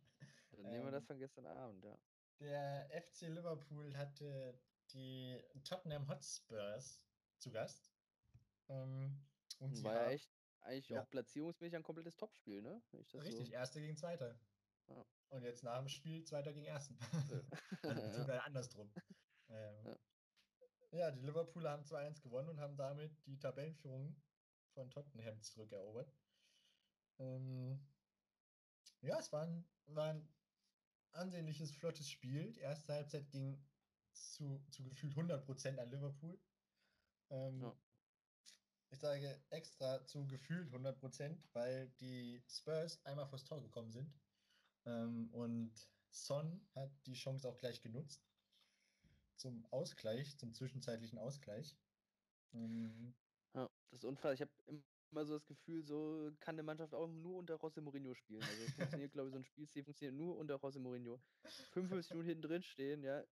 Dann 0.52 0.72
nehmen 0.72 0.86
wir 0.86 0.92
das 0.92 1.04
ähm, 1.04 1.08
von 1.08 1.18
gestern 1.20 1.46
Abend, 1.48 1.84
ja. 1.84 1.98
Der 2.40 2.88
FC 3.02 3.24
Liverpool 3.24 3.98
hatte 3.98 4.60
die 4.94 5.42
Tottenham 5.64 6.08
Hotspurs 6.08 7.04
zu 7.40 7.52
Gast. 7.52 7.92
Ähm, 8.70 9.20
und 9.60 9.76
sie 9.76 9.84
War 9.84 9.96
ja 9.96 10.12
echt 10.12 10.32
eigentlich 10.62 10.90
Ja. 10.90 11.02
auch 11.02 11.10
platzierungsmäßig 11.10 11.76
ein 11.76 11.84
komplettes 11.84 12.16
Topspiel, 12.16 12.62
ne? 12.62 12.82
Richtig, 13.16 13.52
Erste 13.52 13.82
gegen 13.82 13.98
Zweiter. 13.98 14.40
Ja. 14.88 15.06
Und 15.30 15.44
jetzt 15.44 15.64
nach 15.64 15.80
dem 15.80 15.90
Spiel 15.90 16.24
Zweiter 16.24 16.54
gegen 16.54 16.68
Ersten. 16.68 16.98
So. 17.28 17.42
also 17.90 18.32
ja. 18.32 18.40
andersrum. 18.46 18.94
Ähm, 19.50 19.98
Ja. 20.94 21.12
die 21.12 21.22
Liverpooler 21.22 21.72
haben 21.72 21.84
2-1 21.84 22.22
gewonnen 22.22 22.50
und 22.50 22.60
haben 22.60 22.78
damit 22.78 23.12
die 23.26 23.38
Tabellenführung 23.40 24.16
von 24.74 24.90
Tottenham 24.90 25.42
zurückerobert. 25.42 26.12
Ähm, 27.20 27.80
ja, 29.02 29.20
es 29.20 29.32
war 29.32 29.44
ein, 29.44 29.66
war 29.88 30.14
ein 30.14 30.28
ansehnliches, 31.12 31.72
flottes 31.72 32.10
Spiel. 32.10 32.52
Die 32.54 32.62
erste 32.62 32.94
Halbzeit 32.94 33.30
ging 33.30 33.64
zu, 34.14 34.64
zu 34.70 34.84
gefühlt 34.84 35.16
100% 35.16 35.78
an 35.78 35.90
Liverpool. 35.90 36.40
Ähm, 37.30 37.62
Ja. 37.62 37.76
Ich 38.92 39.00
sage 39.00 39.44
extra 39.50 40.06
zu 40.06 40.28
gefühlt 40.28 40.72
100%, 40.72 41.40
weil 41.54 41.90
die 42.00 42.44
Spurs 42.48 43.04
einmal 43.06 43.28
vors 43.28 43.44
Tor 43.44 43.60
gekommen 43.62 43.92
sind. 43.92 44.14
Ähm, 44.86 45.30
und 45.34 45.74
Son 46.12 46.62
hat 46.76 46.92
die 47.08 47.16
Chance 47.16 47.50
auch 47.50 47.58
gleich 47.58 47.82
genutzt 47.82 48.33
zum 49.44 49.66
Ausgleich, 49.72 50.38
zum 50.38 50.54
zwischenzeitlichen 50.54 51.20
Ausgleich. 51.20 51.78
Ähm, 52.54 53.14
Ja, 53.54 53.70
das 53.90 54.00
ist 54.00 54.06
unfair. 54.06 54.32
Ich 54.32 54.42
habe 54.42 54.52
immer 55.12 55.26
so 55.26 55.34
das 55.34 55.46
Gefühl, 55.46 55.84
so 55.84 56.32
kann 56.40 56.56
eine 56.56 56.64
Mannschaft 56.64 56.94
auch 56.94 57.08
nur 57.08 57.40
unter 57.40 57.56
José 57.56 57.82
Mourinho 57.82 58.14
spielen. 58.16 58.42
Also 58.42 58.64
es 58.64 58.74
funktioniert, 58.74 59.12
glaube 59.12 59.28
ich, 59.28 59.34
so 59.34 59.40
ein 59.40 59.44
Spielstil 59.44 59.84
funktioniert 59.84 60.16
nur 60.16 60.38
unter 60.38 60.56
José 60.56 60.80
Mourinho. 60.80 61.20
55 61.74 62.12
Minuten 62.12 62.30
hinten 62.30 62.42
drin 62.42 62.64
stehen, 62.64 63.04
ja. 63.04 63.24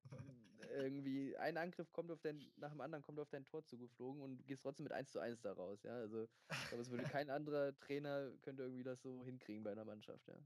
Irgendwie 0.69 1.35
ein 1.37 1.57
Angriff 1.57 1.91
kommt 1.93 2.11
auf 2.11 2.19
dein, 2.19 2.51
nach 2.57 2.71
dem 2.71 2.81
anderen 2.81 3.03
kommt 3.03 3.19
auf 3.19 3.29
dein 3.29 3.45
Tor 3.45 3.63
zugeflogen 3.63 4.21
und 4.21 4.37
du 4.37 4.43
gehst 4.43 4.63
trotzdem 4.63 4.83
mit 4.83 4.91
1 4.91 5.11
zu 5.11 5.19
1 5.19 5.41
da 5.41 5.53
raus, 5.53 5.81
ja. 5.83 5.95
Also 5.95 6.27
ich 6.49 6.67
glaube, 6.67 6.81
es 6.81 6.89
würde 6.89 7.03
kein 7.05 7.29
anderer 7.29 7.73
Trainer 7.79 8.31
könnte 8.41 8.63
irgendwie 8.63 8.83
das 8.83 9.01
so 9.01 9.23
hinkriegen 9.23 9.63
bei 9.63 9.71
einer 9.71 9.85
Mannschaft, 9.85 10.27
ja. 10.27 10.37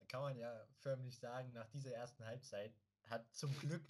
Da 0.00 0.06
kann 0.06 0.22
man 0.22 0.36
ja 0.36 0.66
förmlich 0.80 1.16
sagen, 1.18 1.52
nach 1.52 1.68
dieser 1.68 1.92
ersten 1.92 2.24
Halbzeit 2.24 2.74
hat 3.04 3.32
zum 3.32 3.56
Glück, 3.58 3.88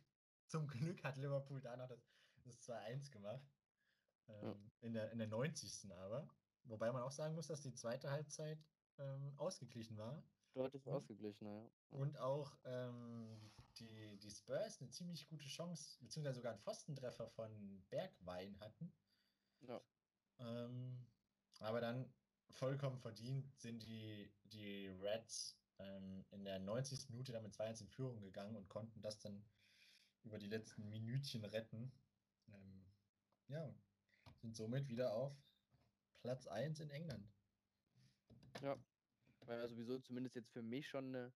zum 0.49 0.67
Glück 0.67 1.03
hat 1.05 1.17
Liverpool 1.17 1.61
da 1.61 1.77
noch 1.77 1.89
das, 1.89 2.01
das 2.45 2.61
2-1 2.69 3.11
gemacht. 3.11 3.47
Ähm, 4.29 4.71
in, 4.81 4.93
der, 4.93 5.11
in 5.11 5.19
der 5.19 5.29
90. 5.29 5.91
aber. 5.93 6.29
Wobei 6.65 6.93
man 6.93 7.03
auch 7.03 7.11
sagen 7.11 7.35
muss, 7.35 7.47
dass 7.47 7.63
die 7.63 7.73
zweite 7.73 8.11
Halbzeit 8.11 8.59
ähm, 8.99 9.33
ausgeglichen 9.37 9.97
war. 9.97 10.23
Deutlich 10.55 10.87
Und- 10.87 10.95
ausgeglichen, 10.95 11.47
ja. 11.47 11.71
Und 11.91 12.19
auch 12.19 12.59
ähm, 12.65 13.51
die, 13.79 14.19
die 14.19 14.31
Spurs 14.31 14.81
eine 14.81 14.91
ziemlich 14.91 15.27
gute 15.29 15.47
Chance, 15.47 15.99
beziehungsweise 16.01 16.37
sogar 16.37 16.53
einen 16.53 16.61
Pfostentreffer 16.61 17.29
von 17.29 17.83
Bergwein 17.89 18.59
hatten. 18.61 18.93
Ja. 19.61 19.81
Ähm, 20.39 21.07
aber 21.61 21.81
dann 21.81 22.13
vollkommen 22.51 22.99
verdient 22.99 23.51
sind 23.59 23.83
die, 23.83 24.31
die 24.45 24.89
Reds 24.89 25.59
ähm, 25.79 26.25
in 26.31 26.45
der 26.45 26.59
90. 26.59 27.09
Minute 27.11 27.33
damit 27.33 27.55
2-1 27.55 27.83
in 27.83 27.89
Führung 27.89 28.21
gegangen 28.21 28.57
und 28.57 28.69
konnten 28.69 29.01
das 29.01 29.19
dann 29.19 29.45
über 30.29 30.39
die 30.39 30.47
letzten 30.47 30.89
Minütchen 30.91 31.45
retten. 31.45 31.91
Ähm, 32.49 32.85
ja, 33.49 33.75
sind 34.43 34.55
somit 34.55 34.89
wieder 34.89 35.15
auf 35.15 35.35
Platz 36.21 36.47
1 36.47 36.81
in 36.81 36.91
England. 36.91 37.27
War 39.47 39.57
ja 39.57 39.69
sowieso 39.69 39.99
zumindest 39.99 40.37
jetzt 40.37 40.51
für 40.51 40.63
mich 40.63 40.87
schon 40.87 41.15
eine 41.15 41.33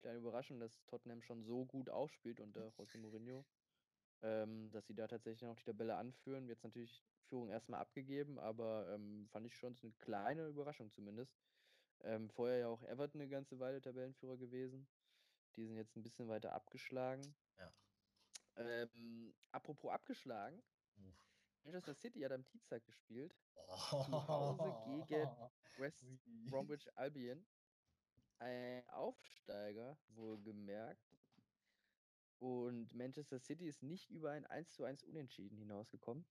kleine 0.00 0.18
Überraschung, 0.18 0.58
dass 0.58 0.84
Tottenham 0.86 1.22
schon 1.22 1.44
so 1.44 1.64
gut 1.64 1.88
aufspielt 1.88 2.40
unter 2.40 2.68
José 2.70 2.98
Mourinho. 2.98 3.44
Ähm, 4.22 4.70
dass 4.70 4.86
sie 4.86 4.94
da 4.94 5.06
tatsächlich 5.06 5.42
noch 5.42 5.56
die 5.56 5.64
Tabelle 5.64 5.96
anführen. 5.96 6.48
Jetzt 6.48 6.64
natürlich 6.64 7.04
Führung 7.28 7.48
erstmal 7.48 7.80
abgegeben, 7.80 8.38
aber 8.40 8.88
ähm, 8.92 9.28
fand 9.30 9.46
ich 9.46 9.56
schon 9.56 9.76
so 9.76 9.86
eine 9.86 9.94
kleine 9.98 10.48
Überraschung 10.48 10.90
zumindest. 10.90 11.32
Ähm, 12.02 12.28
vorher 12.30 12.58
ja 12.58 12.68
auch 12.68 12.82
Everton 12.82 13.20
eine 13.20 13.30
ganze 13.30 13.60
Weile 13.60 13.80
Tabellenführer 13.80 14.36
gewesen. 14.36 14.88
Die 15.54 15.64
sind 15.64 15.76
jetzt 15.76 15.96
ein 15.96 16.02
bisschen 16.02 16.28
weiter 16.28 16.52
abgeschlagen. 16.52 17.22
Ja. 17.58 17.72
Ähm, 18.56 19.34
apropos 19.50 19.90
abgeschlagen, 19.90 20.62
Uff. 20.96 21.26
Manchester 21.64 21.94
City 21.94 22.20
hat 22.20 22.32
am 22.32 22.44
Dienstag 22.44 22.84
gespielt. 22.84 23.34
Zu 23.54 24.28
Hause 24.28 24.74
gegen 24.84 25.30
West. 25.78 26.04
Bromwich 26.50 26.96
Albion. 26.96 27.46
Ein 28.38 28.88
Aufsteiger, 28.88 29.96
wohlgemerkt. 30.08 31.16
Und 32.40 32.92
Manchester 32.94 33.38
City 33.38 33.68
ist 33.68 33.82
nicht 33.82 34.10
über 34.10 34.32
ein 34.32 34.44
1 34.46 34.72
zu 34.72 34.84
1 34.84 35.04
Unentschieden 35.04 35.56
hinausgekommen. 35.56 36.26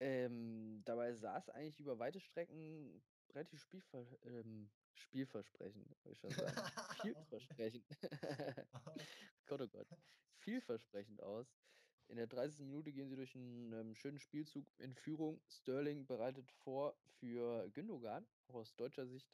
Ähm, 0.00 0.82
dabei 0.84 1.14
sah 1.14 1.38
es 1.38 1.48
eigentlich 1.48 1.80
über 1.80 1.98
weite 1.98 2.20
Strecken 2.20 3.02
relativ 3.30 3.62
spielver 3.62 4.06
ähm, 4.24 4.70
spielversprechend, 4.92 5.88
würde 6.04 6.12
ich 6.12 6.18
schon 6.18 6.30
sagen. 6.30 6.54
Vielversprechend. 7.02 7.84
Gott, 9.46 9.60
oh 9.60 9.68
Gott. 9.68 9.88
Vielversprechend 10.38 11.22
aus. 11.22 11.46
In 12.08 12.16
der 12.16 12.26
30. 12.26 12.60
Minute 12.60 12.92
gehen 12.92 13.08
sie 13.08 13.16
durch 13.16 13.34
einen 13.34 13.72
ähm, 13.72 13.94
schönen 13.94 14.18
Spielzug 14.18 14.66
in 14.78 14.94
Führung. 14.94 15.40
Sterling 15.48 16.06
bereitet 16.06 16.50
vor 16.50 16.94
für 17.18 17.68
Gündogan, 17.70 18.26
auch 18.48 18.54
aus 18.56 18.74
deutscher 18.76 19.06
Sicht. 19.06 19.28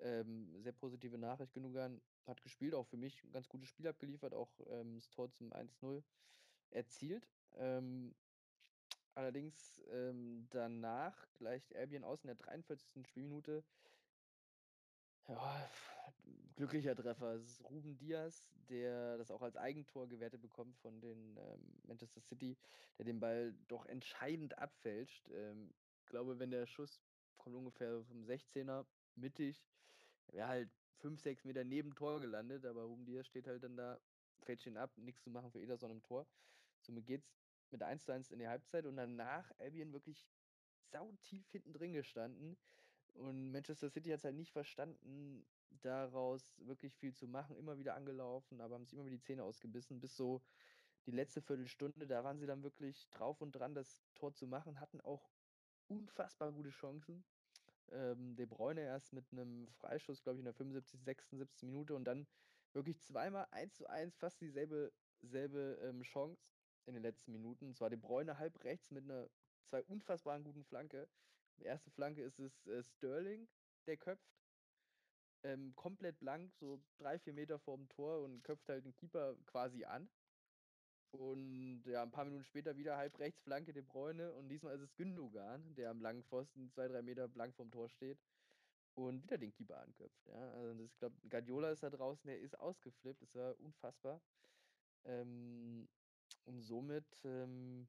Ähm, 0.00 0.54
sehr 0.60 0.72
positive 0.72 1.18
Nachricht. 1.18 1.52
Gündogan 1.54 2.00
hat 2.26 2.42
gespielt, 2.42 2.74
auch 2.74 2.86
für 2.86 2.96
mich 2.96 3.22
ein 3.24 3.32
ganz 3.32 3.48
gutes 3.48 3.68
Spiel 3.68 3.86
abgeliefert, 3.86 4.34
auch 4.34 4.50
ähm, 4.66 4.96
das 4.96 5.08
Tor 5.10 5.30
zum 5.32 5.52
1-0 5.52 6.02
erzielt. 6.70 7.26
Ähm, 7.56 8.14
allerdings 9.14 9.80
ähm, 9.90 10.46
danach 10.50 11.26
gleicht 11.34 11.74
Albion 11.74 12.04
aus 12.04 12.22
in 12.22 12.28
der 12.28 12.36
43. 12.36 13.06
Spielminute. 13.06 13.64
Ja, 15.28 15.70
glücklicher 16.56 16.94
Treffer. 16.94 17.34
Es 17.34 17.44
ist 17.44 17.64
Ruben 17.64 17.96
Diaz, 17.98 18.48
der 18.68 19.18
das 19.18 19.30
auch 19.30 19.42
als 19.42 19.56
Eigentor 19.56 20.08
gewertet 20.08 20.40
bekommt 20.40 20.76
von 20.76 21.00
den 21.00 21.36
ähm, 21.36 21.80
Manchester 21.84 22.20
City, 22.20 22.56
der 22.98 23.04
den 23.04 23.20
Ball 23.20 23.54
doch 23.68 23.86
entscheidend 23.86 24.56
abfälscht. 24.58 25.28
Ähm, 25.30 25.72
ich 26.00 26.06
glaube, 26.06 26.38
wenn 26.38 26.50
der 26.50 26.66
Schuss 26.66 27.00
kommt 27.38 27.56
ungefähr 27.56 28.02
vom 28.04 28.22
16er 28.22 28.86
mittig, 29.16 29.64
wäre 30.28 30.48
halt 30.48 30.70
5, 30.98 31.20
6 31.20 31.44
Meter 31.44 31.64
neben 31.64 31.94
Tor 31.94 32.20
gelandet, 32.20 32.64
aber 32.64 32.84
Ruben 32.84 33.04
Diaz 33.04 33.26
steht 33.26 33.46
halt 33.46 33.62
dann 33.62 33.76
da, 33.76 34.00
fälscht 34.40 34.66
ihn 34.66 34.76
ab, 34.76 34.96
nichts 34.96 35.22
zu 35.22 35.30
machen 35.30 35.50
für 35.50 35.60
Ederson 35.60 35.90
im 35.90 36.02
Tor. 36.02 36.26
Somit 36.80 37.06
geht's 37.06 37.34
mit 37.70 37.82
1 37.82 38.04
zu 38.04 38.12
1 38.12 38.30
in 38.30 38.38
die 38.38 38.48
Halbzeit 38.48 38.86
und 38.86 38.96
danach 38.96 39.50
Albion 39.58 39.92
wirklich 39.92 40.28
sautief 40.92 41.50
hinten 41.50 41.72
drin 41.72 41.92
gestanden. 41.92 42.56
Und 43.14 43.52
Manchester 43.52 43.90
City 43.90 44.10
hat 44.10 44.18
es 44.18 44.24
halt 44.24 44.36
nicht 44.36 44.52
verstanden, 44.52 45.44
daraus 45.82 46.58
wirklich 46.58 46.96
viel 46.96 47.14
zu 47.14 47.26
machen. 47.26 47.56
Immer 47.56 47.78
wieder 47.78 47.94
angelaufen, 47.94 48.60
aber 48.60 48.74
haben 48.74 48.84
sich 48.84 48.94
immer 48.94 49.04
wieder 49.04 49.16
die 49.16 49.22
Zähne 49.22 49.44
ausgebissen, 49.44 50.00
bis 50.00 50.16
so 50.16 50.42
die 51.06 51.10
letzte 51.10 51.42
Viertelstunde. 51.42 52.06
Da 52.06 52.24
waren 52.24 52.38
sie 52.38 52.46
dann 52.46 52.62
wirklich 52.62 53.08
drauf 53.10 53.40
und 53.40 53.52
dran, 53.52 53.74
das 53.74 54.04
Tor 54.14 54.34
zu 54.34 54.46
machen, 54.46 54.80
hatten 54.80 55.00
auch 55.00 55.30
unfassbar 55.88 56.52
gute 56.52 56.70
Chancen. 56.70 57.24
Ähm, 57.90 58.34
De 58.36 58.46
Bruyne 58.46 58.80
erst 58.80 59.12
mit 59.12 59.30
einem 59.32 59.68
Freischuss, 59.68 60.22
glaube 60.22 60.36
ich, 60.36 60.40
in 60.40 60.46
der 60.46 60.54
75, 60.54 61.02
76. 61.02 61.62
Minute 61.64 61.94
und 61.94 62.04
dann 62.04 62.26
wirklich 62.72 63.00
zweimal 63.00 63.46
1 63.50 63.74
zu 63.74 63.86
1, 63.86 64.16
fast 64.16 64.40
dieselbe 64.40 64.92
selbe, 65.22 65.78
ähm, 65.82 66.02
Chance 66.02 66.54
in 66.86 66.94
den 66.94 67.02
letzten 67.02 67.32
Minuten. 67.32 67.66
Und 67.66 67.76
zwar 67.76 67.90
De 67.90 67.98
Bruyne 67.98 68.38
halb 68.38 68.62
rechts 68.64 68.90
mit 68.90 69.04
einer 69.04 69.28
zwei 69.64 69.82
unfassbaren 69.84 70.44
guten 70.44 70.64
Flanke. 70.64 71.08
Die 71.58 71.64
erste 71.64 71.90
Flanke 71.90 72.22
ist 72.22 72.38
es 72.38 72.66
äh, 72.66 72.82
Sterling, 72.82 73.48
der 73.86 73.96
köpft. 73.96 74.43
Ähm, 75.44 75.74
komplett 75.76 76.18
blank, 76.18 76.52
so 76.54 76.80
drei, 76.96 77.18
vier 77.18 77.34
Meter 77.34 77.58
vorm 77.58 77.88
Tor 77.90 78.22
und 78.22 78.42
köpft 78.42 78.68
halt 78.68 78.84
den 78.84 78.94
Keeper 78.94 79.36
quasi 79.46 79.84
an. 79.84 80.08
Und 81.10 81.82
ja, 81.84 82.02
ein 82.02 82.10
paar 82.10 82.24
Minuten 82.24 82.44
später 82.44 82.76
wieder 82.76 82.96
halb 82.96 83.18
rechts 83.18 83.40
Flanke 83.42 83.72
De 83.72 83.82
Bruyne 83.82 84.32
und 84.32 84.48
diesmal 84.48 84.74
ist 84.74 84.80
es 84.80 84.96
Gündogan, 84.96 85.74
der 85.76 85.90
am 85.90 86.00
langen 86.00 86.24
Pfosten 86.24 86.70
zwei, 86.70 86.88
drei 86.88 87.02
Meter 87.02 87.28
blank 87.28 87.54
vom 87.54 87.70
Tor 87.70 87.88
steht 87.88 88.18
und 88.94 89.22
wieder 89.22 89.38
den 89.38 89.52
Keeper 89.52 89.80
anköpft. 89.80 90.26
Ja? 90.26 90.50
Also 90.52 90.74
das, 90.74 90.90
ich 90.90 90.98
glaube, 90.98 91.16
Guardiola 91.28 91.70
ist 91.70 91.82
da 91.82 91.90
draußen, 91.90 92.26
der 92.26 92.40
ist 92.40 92.58
ausgeflippt, 92.58 93.22
das 93.22 93.34
war 93.34 93.58
unfassbar. 93.60 94.20
Ähm, 95.04 95.88
und 96.46 96.60
somit 96.60 97.04
ähm, 97.24 97.86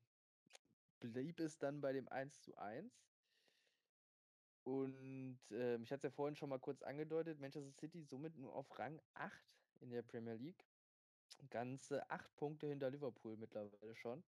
blieb 1.00 1.40
es 1.40 1.58
dann 1.58 1.82
bei 1.82 1.94
dem 1.94 2.08
1 2.10 2.42
zu 2.42 2.56
1. 2.58 2.94
Und 4.66 5.38
ähm, 5.52 5.84
ich 5.84 5.92
hatte 5.92 6.08
es 6.08 6.12
ja 6.12 6.16
vorhin 6.16 6.36
schon 6.36 6.50
mal 6.50 6.60
kurz 6.60 6.82
angedeutet, 6.82 7.40
Manchester 7.40 7.72
City 7.72 8.02
somit 8.02 8.36
nur 8.36 8.54
auf 8.56 8.80
Rang 8.80 9.00
8 9.14 9.32
in 9.82 9.92
der 9.92 10.02
Premier 10.02 10.34
League. 10.34 10.66
Ganze 11.52 12.10
8 12.10 12.36
Punkte 12.36 12.68
hinter 12.68 12.90
Liverpool 12.90 13.38
mittlerweile 13.38 13.96
schon. 13.96 14.24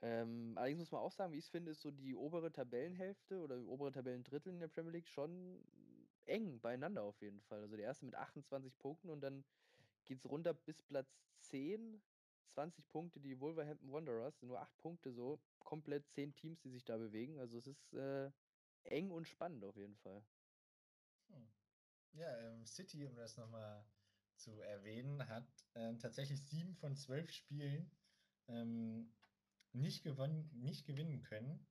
Ähm, 0.00 0.52
allerdings 0.56 0.78
muss 0.78 0.92
man 0.92 1.00
auch 1.00 1.10
sagen, 1.10 1.32
wie 1.32 1.38
ich 1.38 1.44
es 1.44 1.50
finde, 1.50 1.72
ist 1.72 1.80
so 1.80 1.90
die 1.90 2.14
obere 2.14 2.52
Tabellenhälfte 2.52 3.40
oder 3.40 3.58
die 3.58 3.66
obere 3.66 3.90
Tabellendrittel 3.90 4.52
in 4.52 4.60
der 4.60 4.68
Premier 4.68 4.92
League 4.92 5.08
schon 5.08 5.60
eng 6.26 6.60
beieinander 6.60 7.02
auf 7.02 7.20
jeden 7.20 7.40
Fall. 7.40 7.62
Also 7.62 7.76
der 7.76 7.86
erste 7.86 8.04
mit 8.04 8.14
28 8.14 8.78
Punkten 8.78 9.10
und 9.10 9.22
dann 9.22 9.44
geht 10.04 10.18
es 10.18 10.30
runter 10.30 10.54
bis 10.54 10.80
Platz 10.82 11.08
10. 11.40 12.00
20 12.50 12.88
Punkte, 12.88 13.18
die 13.18 13.40
Wolverhampton 13.40 13.90
Wanderers, 13.90 14.40
nur 14.42 14.60
8 14.60 14.78
Punkte 14.78 15.12
so, 15.12 15.40
komplett 15.58 16.08
10 16.10 16.36
Teams, 16.36 16.60
die 16.60 16.70
sich 16.70 16.84
da 16.84 16.96
bewegen. 16.96 17.40
Also 17.40 17.58
es 17.58 17.66
ist 17.66 17.92
äh, 17.94 18.30
eng 18.84 19.10
und 19.10 19.26
spannend 19.26 19.64
auf 19.64 19.76
jeden 19.76 19.96
Fall. 19.96 20.24
Hm. 21.28 21.48
Ja, 22.12 22.38
ähm, 22.38 22.66
City, 22.66 23.04
um 23.06 23.16
das 23.16 23.36
nochmal 23.36 23.84
zu 24.36 24.60
erwähnen, 24.60 25.28
hat 25.28 25.46
ähm, 25.74 25.98
tatsächlich 25.98 26.40
sieben 26.44 26.74
von 26.76 26.96
zwölf 26.96 27.30
Spielen 27.30 27.90
ähm, 28.48 29.12
nicht, 29.72 30.02
gewonnen, 30.02 30.50
nicht 30.52 30.86
gewinnen 30.86 31.22
können. 31.22 31.66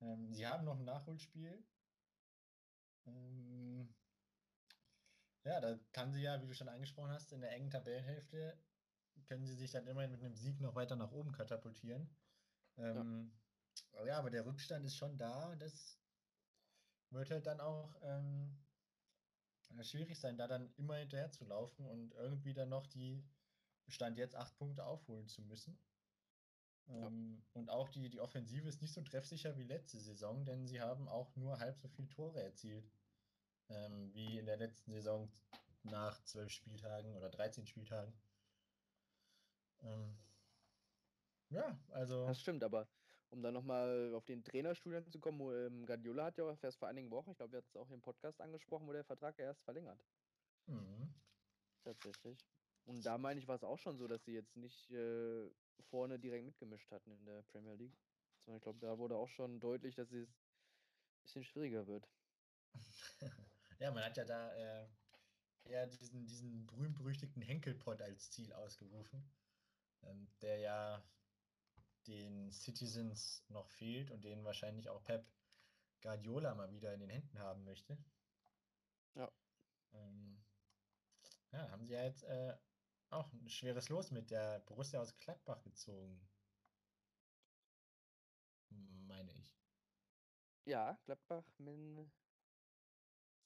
Ähm, 0.00 0.32
sie 0.32 0.46
haben 0.46 0.64
noch 0.64 0.78
ein 0.78 0.84
Nachholspiel. 0.84 1.64
Ähm, 3.06 3.94
ja, 5.44 5.60
da 5.60 5.78
kann 5.92 6.12
sie 6.12 6.22
ja, 6.22 6.40
wie 6.40 6.46
du 6.46 6.54
schon 6.54 6.68
angesprochen 6.68 7.10
hast, 7.10 7.32
in 7.32 7.40
der 7.40 7.52
engen 7.52 7.70
Tabellenhälfte 7.70 8.58
können 9.26 9.44
sie 9.46 9.54
sich 9.54 9.70
dann 9.70 9.86
immerhin 9.86 10.10
mit 10.10 10.22
einem 10.22 10.34
Sieg 10.34 10.60
noch 10.60 10.74
weiter 10.74 10.96
nach 10.96 11.12
oben 11.12 11.32
katapultieren. 11.32 12.08
Ähm, 12.76 13.32
ja. 13.92 14.06
ja. 14.06 14.18
aber 14.18 14.30
der 14.30 14.44
Rückstand 14.44 14.84
ist 14.84 14.96
schon 14.96 15.16
da. 15.16 15.54
Das 15.56 15.98
wird 17.14 17.30
halt 17.30 17.46
dann 17.46 17.60
auch 17.60 17.94
ähm, 18.02 18.56
schwierig 19.82 20.18
sein, 20.18 20.36
da 20.36 20.46
dann 20.46 20.72
immer 20.76 20.96
hinterher 20.96 21.30
zu 21.30 21.44
laufen 21.44 21.86
und 21.86 22.12
irgendwie 22.14 22.54
dann 22.54 22.68
noch 22.68 22.86
die 22.86 23.24
Stand 23.88 24.18
jetzt 24.18 24.36
acht 24.36 24.56
Punkte 24.56 24.84
aufholen 24.84 25.28
zu 25.28 25.42
müssen. 25.42 25.78
Ja. 26.86 27.06
Ähm, 27.06 27.42
und 27.54 27.70
auch 27.70 27.88
die, 27.88 28.10
die 28.10 28.20
Offensive 28.20 28.68
ist 28.68 28.82
nicht 28.82 28.92
so 28.92 29.02
treffsicher 29.02 29.56
wie 29.56 29.64
letzte 29.64 29.98
Saison, 30.00 30.44
denn 30.44 30.66
sie 30.66 30.80
haben 30.80 31.08
auch 31.08 31.34
nur 31.36 31.58
halb 31.58 31.78
so 31.78 31.88
viele 31.88 32.08
Tore 32.10 32.42
erzielt 32.42 32.90
ähm, 33.70 34.12
wie 34.14 34.38
in 34.38 34.46
der 34.46 34.56
letzten 34.56 34.92
Saison 34.92 35.30
nach 35.82 36.22
zwölf 36.24 36.50
Spieltagen 36.50 37.14
oder 37.16 37.30
13 37.30 37.66
Spieltagen. 37.66 38.12
Ähm, 39.82 40.16
ja, 41.50 41.78
also. 41.90 42.26
Das 42.26 42.40
stimmt, 42.40 42.64
aber 42.64 42.88
um 43.34 43.42
dann 43.42 43.52
nochmal 43.52 44.14
auf 44.14 44.24
den 44.24 44.44
Trainerstudium 44.44 45.10
zu 45.10 45.18
kommen, 45.18 45.40
ähm, 45.40 45.86
Guardiola 45.86 46.26
hat 46.26 46.38
ja 46.38 46.44
auch 46.44 46.62
erst 46.62 46.78
vor 46.78 46.88
einigen 46.88 47.10
Wochen, 47.10 47.32
ich 47.32 47.36
glaube, 47.36 47.52
wir 47.52 47.58
hatten 47.58 47.68
es 47.68 47.76
auch 47.76 47.90
im 47.90 48.00
Podcast 48.00 48.40
angesprochen, 48.40 48.86
wo 48.86 48.92
der 48.92 49.04
Vertrag 49.04 49.38
erst 49.38 49.62
verlängert. 49.62 50.00
Mhm. 50.66 51.12
Tatsächlich. 51.82 52.38
Und 52.84 53.04
da 53.04 53.18
meine 53.18 53.40
ich, 53.40 53.48
war 53.48 53.56
es 53.56 53.64
auch 53.64 53.78
schon 53.78 53.98
so, 53.98 54.06
dass 54.06 54.24
sie 54.24 54.34
jetzt 54.34 54.56
nicht 54.56 54.90
äh, 54.92 55.50
vorne 55.90 56.18
direkt 56.18 56.44
mitgemischt 56.44 56.90
hatten 56.92 57.10
in 57.10 57.24
der 57.24 57.42
Premier 57.42 57.74
League. 57.74 57.98
Sondern 58.44 58.58
ich 58.58 58.62
glaube, 58.62 58.78
da 58.78 58.98
wurde 58.98 59.16
auch 59.16 59.28
schon 59.28 59.58
deutlich, 59.58 59.96
dass 59.96 60.12
es 60.12 60.28
ein 60.28 60.34
bisschen 61.22 61.44
schwieriger 61.44 61.86
wird. 61.86 62.08
ja, 63.80 63.90
man 63.90 64.04
hat 64.04 64.16
ja 64.16 64.24
da 64.24 64.54
äh, 64.54 64.86
eher 65.64 65.86
diesen, 65.86 66.26
diesen 66.26 66.66
berühmt-berüchtigten 66.66 67.42
Henkelpot 67.42 68.00
als 68.00 68.30
Ziel 68.30 68.52
ausgerufen, 68.52 69.28
ähm, 70.02 70.28
der 70.40 70.58
ja 70.58 71.02
den 72.06 72.50
Citizens 72.52 73.44
noch 73.48 73.68
fehlt 73.68 74.10
und 74.10 74.24
den 74.24 74.44
wahrscheinlich 74.44 74.88
auch 74.88 75.02
Pep 75.04 75.26
Guardiola 76.02 76.54
mal 76.54 76.70
wieder 76.70 76.92
in 76.92 77.00
den 77.00 77.10
Händen 77.10 77.38
haben 77.38 77.64
möchte. 77.64 77.96
Ja. 79.14 79.32
Ähm, 79.92 80.44
ja, 81.52 81.70
haben 81.70 81.86
sie 81.86 81.94
ja 81.94 82.04
jetzt 82.04 82.24
äh, 82.24 82.56
auch 83.10 83.32
ein 83.32 83.48
schweres 83.48 83.88
Los 83.88 84.10
mit 84.10 84.30
der 84.30 84.60
Borussia 84.60 85.00
aus 85.00 85.16
Gladbach 85.16 85.62
gezogen. 85.62 86.28
Meine 88.68 89.32
ich. 89.32 89.56
Ja, 90.66 90.98
Gladbach 91.04 91.44
mit 91.58 92.10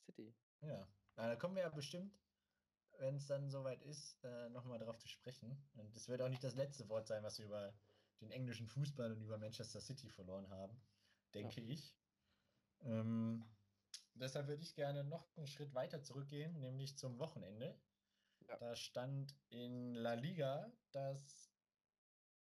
City. 0.05 0.35
Ja, 0.61 0.89
da 1.17 1.37
kommen 1.37 1.55
wir 1.55 1.63
ja 1.63 1.69
bestimmt, 1.69 2.19
wenn 2.99 3.17
es 3.17 3.27
dann 3.27 3.51
soweit 3.51 3.83
ist, 3.83 4.23
äh, 4.25 4.49
nochmal 4.51 4.79
drauf 4.79 4.99
zu 4.99 5.09
sprechen. 5.09 5.69
Und 5.75 5.95
es 5.95 6.09
wird 6.09 6.23
auch 6.23 6.29
nicht 6.29 6.43
das 6.43 6.55
letzte 6.55 6.89
Wort 6.89 7.07
sein, 7.07 7.23
was 7.23 7.39
wir 7.39 7.47
über 7.47 7.75
den 8.21 8.31
englischen 8.31 8.67
Fußball 8.67 9.13
und 9.13 9.23
über 9.23 9.39
Manchester 9.39 9.81
City 9.81 10.09
verloren 10.09 10.49
haben, 10.51 10.81
denke 11.35 11.61
ja. 11.61 11.69
ich. 11.69 11.95
Ähm, 12.81 13.45
deshalb 14.15 14.49
würde 14.49 14.63
ich 14.63 14.75
gerne 14.75 15.05
noch 15.05 15.29
einen 15.37 15.47
Schritt 15.47 15.75
weiter 15.75 16.03
zurückgehen, 16.03 16.59
nämlich 16.61 16.97
zum 16.97 17.19
Wochenende. 17.19 17.79
Ja. 18.49 18.57
Da 18.57 18.77
stand 18.77 19.35
in 19.51 19.95
La 19.95 20.15
Liga 20.15 20.73
das 20.93 21.53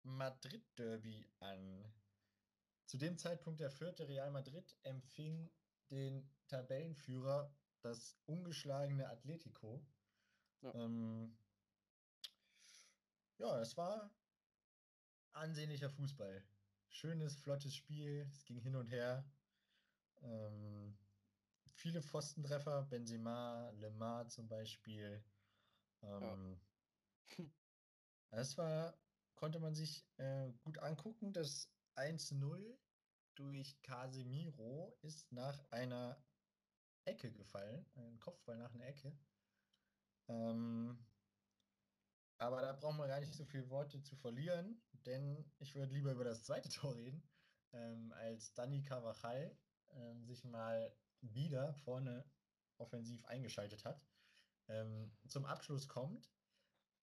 Madrid-Derby 0.03 1.27
an. 1.39 1.93
Zu 2.85 2.97
dem 2.97 3.17
Zeitpunkt 3.17 3.59
der 3.59 3.71
vierte 3.71 4.07
Real 4.07 4.31
Madrid 4.31 4.75
empfing 4.83 5.49
den 5.89 6.29
Tabellenführer, 6.47 7.53
das 7.81 8.17
ungeschlagene 8.25 9.07
Atletico. 9.09 9.85
Ja, 10.61 10.73
ähm, 10.75 11.37
ja 13.37 13.59
es 13.59 13.75
war 13.77 14.11
ansehnlicher 15.33 15.89
Fußball. 15.89 16.43
Schönes, 16.89 17.35
flottes 17.35 17.75
Spiel, 17.75 18.27
es 18.31 18.45
ging 18.45 18.59
hin 18.59 18.75
und 18.75 18.87
her. 18.87 19.25
Ähm, 20.21 20.97
viele 21.65 22.01
Pfostentreffer, 22.01 22.83
Benzema, 22.83 23.69
Lemar 23.71 24.27
zum 24.27 24.47
Beispiel. 24.47 25.23
Ähm, 26.01 26.59
ja. 27.37 27.45
Das 28.33 28.57
war, 28.57 28.97
konnte 29.35 29.59
man 29.59 29.75
sich 29.75 30.07
äh, 30.15 30.53
gut 30.61 30.77
angucken. 30.77 31.33
Das 31.33 31.69
1-0 31.97 32.77
durch 33.35 33.81
Casemiro 33.81 34.97
ist 35.01 35.29
nach 35.33 35.69
einer 35.69 36.23
Ecke 37.03 37.31
gefallen, 37.33 37.85
ein 37.95 38.19
Kopfball 38.19 38.57
nach 38.57 38.73
einer 38.73 38.87
Ecke. 38.87 39.17
Ähm, 40.29 40.97
aber 42.41 42.61
da 42.61 42.73
brauchen 42.73 42.97
wir 42.97 43.07
gar 43.07 43.19
nicht 43.19 43.35
so 43.35 43.45
viele 43.45 43.69
Worte 43.69 44.01
zu 44.01 44.15
verlieren, 44.15 44.81
denn 45.05 45.45
ich 45.59 45.75
würde 45.75 45.93
lieber 45.93 46.11
über 46.11 46.23
das 46.23 46.43
zweite 46.43 46.69
Tor 46.69 46.95
reden, 46.95 47.21
ähm, 47.71 48.11
als 48.13 48.53
Dani 48.55 48.81
Carvajal 48.81 49.55
ähm, 49.91 50.25
sich 50.25 50.43
mal 50.43 50.91
wieder 51.21 51.75
vorne 51.75 52.25
offensiv 52.77 53.23
eingeschaltet 53.25 53.85
hat. 53.85 54.03
Ähm, 54.69 55.15
zum 55.27 55.45
Abschluss 55.45 55.87
kommt, 55.87 56.33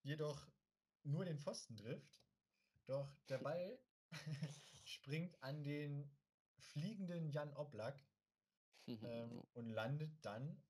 jedoch 0.02 0.48
nur 1.04 1.24
den 1.24 1.38
Pfosten 1.38 1.76
trifft, 1.76 2.20
doch 2.86 3.14
der 3.28 3.38
Ball 3.38 3.78
springt 4.84 5.40
an 5.40 5.62
den 5.62 6.10
fliegenden 6.58 7.30
Jan 7.30 7.54
Oblak 7.54 8.04
ähm, 8.88 9.40
und 9.52 9.68
landet 9.68 10.12
dann 10.22 10.60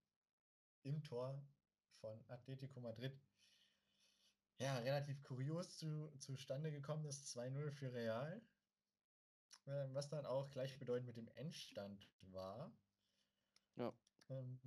im 0.83 1.03
Tor 1.03 1.43
von 2.01 2.23
Atletico 2.29 2.81
Madrid. 2.81 3.19
Ja, 4.61 4.79
relativ 4.79 5.23
kurios 5.23 5.79
zu, 5.79 6.11
zustande 6.19 6.73
gekommen 6.73 7.05
ist 7.07 7.27
2-0 7.37 7.71
für 7.71 7.93
Real, 7.93 8.41
ähm, 9.67 9.95
was 9.95 10.09
dann 10.09 10.27
auch 10.27 10.51
gleichbedeutend 10.51 11.07
mit 11.07 11.17
dem 11.17 11.29
Endstand 11.29 12.11
war. 12.23 12.73
Ja. 13.77 13.93
Ähm, 14.29 14.59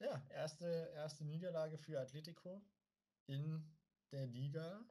ja, 0.00 0.26
erste, 0.30 0.66
erste 0.94 1.24
Niederlage 1.24 1.78
für 1.78 1.98
Atletico 2.00 2.60
in 3.26 3.76
der 4.12 4.26
Liga. 4.26 4.84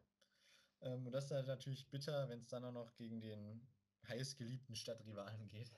Ähm, 0.81 1.05
und 1.05 1.11
das 1.13 1.25
ist 1.25 1.31
halt 1.31 1.47
natürlich 1.47 1.89
bitter, 1.89 2.27
wenn 2.29 2.39
es 2.39 2.49
dann 2.49 2.65
auch 2.65 2.73
noch 2.73 2.95
gegen 2.95 3.21
den 3.21 3.73
heißgeliebten 4.07 4.75
Stadtrivalen 4.75 5.47
geht. 5.47 5.71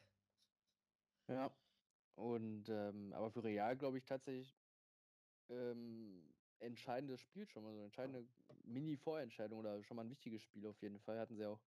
Ja. 1.30 1.56
Und 2.16 2.70
ähm, 2.70 3.14
aber 3.14 3.32
für 3.32 3.44
Real 3.44 3.78
glaube 3.78 4.00
ich 4.00 4.06
tatsächlich 4.06 4.58
ähm, 5.50 6.37
entscheidendes 6.60 7.22
Spiel 7.22 7.48
schon 7.48 7.64
mal, 7.64 7.72
so 7.72 7.78
eine 7.78 7.86
entscheidende 7.86 8.26
Mini-Vorentscheidung 8.64 9.60
oder 9.60 9.84
schon 9.84 9.96
mal 9.98 10.04
ein 10.06 10.10
wichtiges 10.10 10.42
Spiel 10.42 10.66
auf 10.68 10.82
jeden 10.82 11.00
Fall. 11.00 11.20
Hatten 11.20 11.36
sie 11.36 11.46
auch 11.46 11.60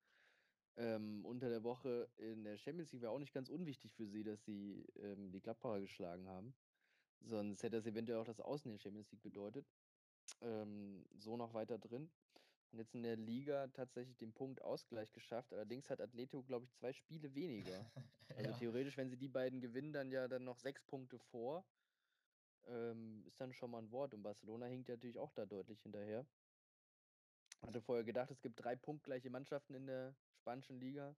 ähm, 0.77 1.25
unter 1.25 1.49
der 1.49 1.63
Woche 1.65 2.09
in 2.17 2.45
der 2.45 2.57
Champions 2.57 2.93
League 2.93 3.03
war 3.03 3.11
auch 3.11 3.19
nicht 3.19 3.35
ganz 3.35 3.49
unwichtig 3.49 3.93
für 3.95 4.07
sie, 4.07 4.23
dass 4.25 4.45
sie 4.45 4.85
ähm, 4.97 5.31
die 5.33 5.41
Gladbacher 5.41 5.81
geschlagen 5.81 6.29
haben. 6.29 6.55
Sonst 7.21 7.63
hätte 7.63 7.77
das 7.77 7.87
eventuell 7.87 8.19
auch 8.19 8.25
das 8.25 8.41
Außen 8.41 8.71
in 8.71 8.77
der 8.77 8.83
Champions 8.83 9.11
League 9.11 9.23
bedeutet. 9.23 9.67
Ähm, 10.41 11.05
so 11.19 11.37
noch 11.37 11.55
weiter 11.55 11.79
drin. 11.79 12.11
Und 12.73 12.79
jetzt 12.79 12.95
in 12.95 13.03
der 13.03 13.17
Liga 13.17 13.67
tatsächlich 13.69 14.17
den 14.17 14.33
Punktausgleich 14.33 15.13
geschafft. 15.13 15.53
Allerdings 15.53 15.91
hat 15.91 16.01
Atletico, 16.01 16.43
glaube 16.43 16.65
ich, 16.65 16.73
zwei 16.73 16.93
Spiele 16.93 17.35
weniger. 17.35 17.91
Also 18.37 18.53
Ja. 18.53 18.59
theoretisch, 18.59 18.97
wenn 18.97 19.11
sie 19.11 19.17
die 19.17 19.29
beiden 19.29 19.61
gewinnen, 19.61 19.93
dann 19.93 20.13
ja 20.13 20.29
dann 20.29 20.45
noch 20.45 20.57
sechs 20.61 20.85
Punkte 20.85 21.19
vor. 21.19 21.65
Ähm, 22.71 23.25
ist 23.27 23.41
dann 23.41 23.53
schon 23.53 23.71
mal 23.73 23.83
ein 23.83 23.91
Wort. 23.91 24.15
Und 24.15 24.23
Barcelona 24.23 24.67
hinkt 24.67 24.89
ja 24.89 24.95
natürlich 24.95 25.19
auch 25.19 25.33
da 25.33 25.45
deutlich 25.45 25.83
hinterher. 25.83 26.25
Hatte 27.63 27.81
vorher 27.83 28.05
gedacht, 28.05 28.31
es 28.31 28.41
gibt 28.41 28.63
drei 28.63 28.77
punktgleiche 28.77 29.29
Mannschaften 29.29 29.75
in 29.75 29.87
der 29.87 30.15
spanischen 30.33 30.79
Liga. 30.81 31.17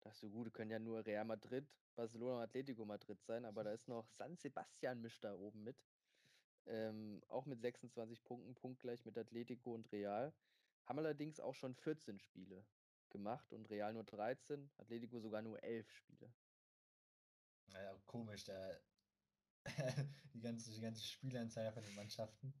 Dachte 0.00 0.18
so, 0.18 0.30
gut, 0.30 0.52
können 0.52 0.70
ja 0.70 0.78
nur 0.78 1.06
Real 1.06 1.24
Madrid, 1.24 1.64
Barcelona 1.94 2.36
und 2.36 2.42
Atletico 2.42 2.84
Madrid 2.84 3.22
sein, 3.22 3.44
aber 3.44 3.64
da 3.64 3.72
ist 3.72 3.88
noch 3.88 4.08
San 4.10 4.36
Sebastian 4.36 5.00
mischt 5.00 5.24
da 5.24 5.34
oben 5.34 5.64
mit. 5.64 5.76
Ähm, 6.66 7.22
auch 7.28 7.46
mit 7.46 7.60
26 7.60 8.24
Punkten, 8.24 8.54
punktgleich 8.54 9.04
mit 9.04 9.16
Atletico 9.16 9.74
und 9.74 9.90
Real. 9.92 10.34
Haben 10.84 10.98
allerdings 10.98 11.40
auch 11.40 11.54
schon 11.54 11.74
14 11.74 12.18
Spiele 12.20 12.66
gemacht 13.10 13.52
und 13.52 13.70
Real 13.70 13.92
nur 13.92 14.04
13, 14.04 14.70
Atletico 14.76 15.20
sogar 15.20 15.42
nur 15.42 15.62
11 15.62 15.90
Spiele. 15.90 16.34
Naja, 17.72 17.94
komisch, 18.06 18.44
da 18.44 18.78
die 20.34 20.40
ganze, 20.40 20.70
die 20.72 20.80
ganze 20.80 21.02
Spielanzahl 21.04 21.72
von 21.72 21.82
den 21.84 21.94
Mannschaften. 21.94 22.52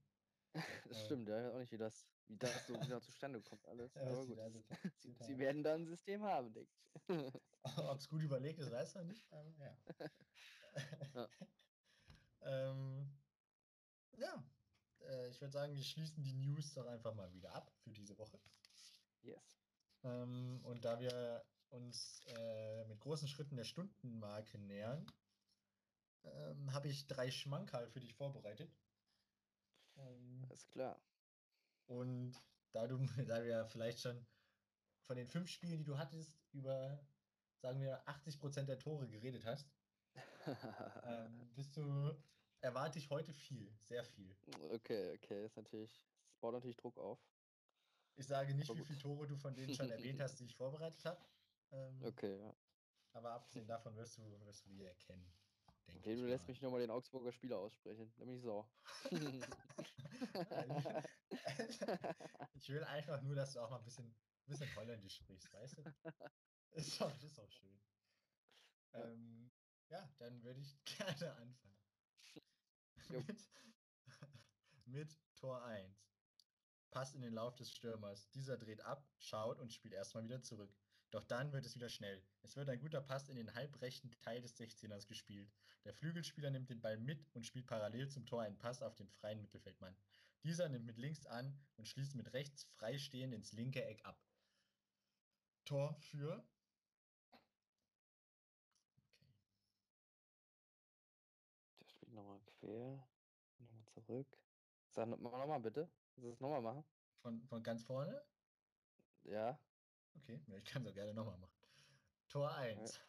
Das 0.88 1.02
Äh. 1.02 1.04
stimmt, 1.04 1.28
ja, 1.28 1.38
ich 1.38 1.44
weiß 1.46 1.54
auch 1.54 1.58
nicht, 1.58 1.72
wie 1.72 1.78
das, 1.78 2.06
wie 2.26 2.36
das 2.38 2.66
so 2.66 2.72
genau 2.72 3.00
zustande 3.00 3.42
kommt 3.42 3.66
alles. 3.68 3.94
Ja, 3.94 4.02
Aber 4.02 4.26
gut, 4.26 4.38
da 4.38 4.50
so 4.50 4.64
sie, 5.02 5.12
sie 5.12 5.38
werden 5.38 5.62
da 5.62 5.74
ein 5.74 5.86
System 5.86 6.22
haben, 6.22 6.52
denke 6.52 6.72
ich. 6.72 7.42
Ob 7.76 7.98
es 7.98 8.08
gut 8.08 8.22
überlegt 8.22 8.58
ist, 8.58 8.70
weiß 8.70 8.94
man 8.94 9.06
nicht, 9.08 9.30
aber 9.30 9.52
ja. 9.58 9.76
Ja. 11.14 11.28
ähm, 12.40 13.06
ja, 14.16 14.42
äh, 15.00 15.28
ich 15.28 15.40
würde 15.40 15.52
sagen, 15.52 15.74
wir 15.74 15.82
schließen 15.84 16.22
die 16.24 16.34
News 16.34 16.74
doch 16.74 16.86
einfach 16.86 17.14
mal 17.14 17.32
wieder 17.32 17.54
ab 17.54 17.70
für 17.84 17.90
diese 17.90 18.16
Woche. 18.18 18.40
Yes. 19.22 19.60
Ähm, 20.02 20.60
und 20.64 20.84
da 20.84 20.98
wir 20.98 21.44
uns 21.68 22.22
äh, 22.26 22.84
mit 22.86 23.00
großen 23.00 23.28
Schritten 23.28 23.56
der 23.56 23.64
Stundenmarke 23.64 24.58
nähern, 24.58 25.06
ähm, 26.24 26.72
habe 26.72 26.88
ich 26.88 27.06
drei 27.06 27.30
Schmankerl 27.30 27.88
für 27.88 28.00
dich 28.00 28.14
vorbereitet. 28.14 28.76
Ähm, 29.96 30.44
Alles 30.48 30.66
klar. 30.68 31.00
und 31.86 32.32
da 32.72 32.86
du, 32.86 32.98
da 33.26 33.42
wir 33.44 33.66
vielleicht 33.66 34.00
schon 34.00 34.26
von 35.02 35.16
den 35.16 35.28
fünf 35.28 35.48
Spielen, 35.48 35.78
die 35.78 35.84
du 35.84 35.98
hattest, 35.98 36.38
über, 36.52 37.00
sagen 37.60 37.80
wir, 37.80 38.06
80% 38.06 38.64
der 38.64 38.78
Tore 38.78 39.08
geredet 39.08 39.44
hast, 39.44 39.70
ähm, 41.04 41.50
bist 41.54 41.76
du, 41.76 42.14
erwarte 42.60 42.98
ich 42.98 43.10
heute 43.10 43.32
viel, 43.32 43.72
sehr 43.78 44.04
viel. 44.04 44.36
okay, 44.70 45.14
okay, 45.14 45.44
ist 45.44 45.56
natürlich, 45.56 46.04
es 46.30 46.38
baut 46.38 46.52
natürlich 46.52 46.76
Druck 46.76 46.96
auf. 46.98 47.18
Ich 48.16 48.26
sage 48.26 48.52
nicht, 48.54 48.74
wie 48.74 48.84
viele 48.84 48.98
Tore 48.98 49.26
du 49.26 49.36
von 49.36 49.54
denen 49.54 49.74
schon 49.74 49.90
erwähnt 49.90 50.20
hast, 50.20 50.40
die 50.40 50.44
ich 50.44 50.54
vorbereitet 50.56 51.04
habe. 51.04 51.24
Ähm, 51.70 52.02
Okay, 52.04 52.38
ja. 52.40 52.54
Aber 53.12 53.32
abgesehen 53.32 53.66
davon 53.66 53.96
wirst 53.96 54.18
du, 54.18 54.22
wirst 54.44 54.64
du 54.66 54.70
die 54.70 54.84
erkennen. 54.84 55.32
Denke 55.88 56.00
Okay, 56.00 56.16
du 56.16 56.26
lässt 56.26 56.46
mal. 56.46 56.48
mich 56.48 56.60
nochmal 56.62 56.80
den 56.80 56.90
Augsburger 56.90 57.32
Spieler 57.32 57.58
aussprechen. 57.58 58.12
Da 58.18 58.24
bin 58.24 58.36
ich 62.54 62.68
will 62.68 62.84
einfach 62.84 63.22
nur, 63.22 63.34
dass 63.34 63.52
du 63.52 63.60
auch 63.60 63.70
mal 63.70 63.78
ein 63.78 63.84
bisschen, 63.84 64.06
ein 64.06 64.16
bisschen 64.46 64.74
Holländisch 64.76 65.16
sprichst, 65.16 65.52
weißt 65.52 65.78
du? 65.78 65.82
Ist 66.72 67.00
doch, 67.00 67.22
ist 67.22 67.38
doch 67.38 67.50
schön. 67.50 67.82
Ja. 68.92 69.04
Ähm, 69.04 69.50
ja, 69.88 70.14
dann 70.18 70.42
würde 70.42 70.60
ich 70.60 70.84
gerne 70.84 71.34
anfangen. 71.36 71.78
Mit, 73.08 73.50
mit 74.84 75.18
Tor 75.34 75.64
1. 75.64 76.12
Pass 76.90 77.14
in 77.14 77.22
den 77.22 77.32
Lauf 77.32 77.54
des 77.56 77.72
Stürmers. 77.72 78.30
Dieser 78.30 78.58
dreht 78.58 78.82
ab, 78.82 79.10
schaut 79.18 79.58
und 79.58 79.72
spielt 79.72 79.94
erstmal 79.94 80.24
wieder 80.24 80.42
zurück. 80.42 80.78
Doch 81.10 81.24
dann 81.24 81.52
wird 81.52 81.64
es 81.64 81.74
wieder 81.74 81.88
schnell. 81.88 82.22
Es 82.42 82.56
wird 82.56 82.68
ein 82.68 82.80
guter 82.80 83.00
Pass 83.00 83.28
in 83.28 83.36
den 83.36 83.54
halbrechten 83.54 84.10
Teil 84.20 84.42
des 84.42 84.58
16ers 84.58 85.06
gespielt. 85.06 85.50
Der 85.84 85.94
Flügelspieler 85.94 86.50
nimmt 86.50 86.68
den 86.68 86.82
Ball 86.82 86.98
mit 86.98 87.26
und 87.34 87.46
spielt 87.46 87.66
parallel 87.66 88.08
zum 88.08 88.26
Tor 88.26 88.42
einen 88.42 88.58
Pass 88.58 88.82
auf 88.82 88.94
den 88.94 89.08
freien 89.08 89.40
Mittelfeldmann. 89.40 89.96
Dieser 90.44 90.68
nimmt 90.68 90.84
mit 90.84 90.98
links 90.98 91.26
an 91.26 91.58
und 91.76 91.88
schließt 91.88 92.14
mit 92.14 92.32
rechts 92.34 92.64
freistehend 92.76 93.34
ins 93.34 93.52
linke 93.52 93.84
Eck 93.84 94.04
ab. 94.04 94.20
Tor 95.64 95.94
für. 95.94 96.44
Okay. 97.30 99.26
Der 101.80 101.88
spielt 101.88 102.12
nochmal 102.12 102.40
quer. 102.44 103.08
Nochmal 103.58 103.84
zurück. 103.86 104.38
Sag 104.90 105.08
nochmal, 105.08 105.32
noch 105.32 105.46
mal 105.46 105.58
bitte. 105.58 105.88
Willst 106.16 106.26
du 106.26 106.30
das 106.30 106.40
nochmal 106.40 106.62
machen? 106.62 106.84
Von, 107.22 107.42
von 107.46 107.62
ganz 107.62 107.82
vorne? 107.82 108.22
Ja. 109.24 109.58
Okay, 110.16 110.40
ich 110.56 110.64
kann 110.64 110.82
es 110.82 110.88
auch 110.88 110.94
gerne 110.94 111.14
nochmal 111.14 111.38
machen. 111.38 111.58
Tor 112.28 112.54
1. 112.54 113.00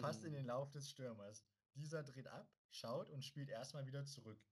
Passt 0.00 0.24
in 0.24 0.32
den 0.32 0.46
Lauf 0.46 0.70
des 0.70 0.88
Stürmers. 0.88 1.44
Dieser 1.74 2.02
dreht 2.02 2.28
ab, 2.28 2.48
schaut 2.70 3.10
und 3.10 3.24
spielt 3.24 3.50
erstmal 3.50 3.86
wieder 3.86 4.04
zurück. 4.04 4.42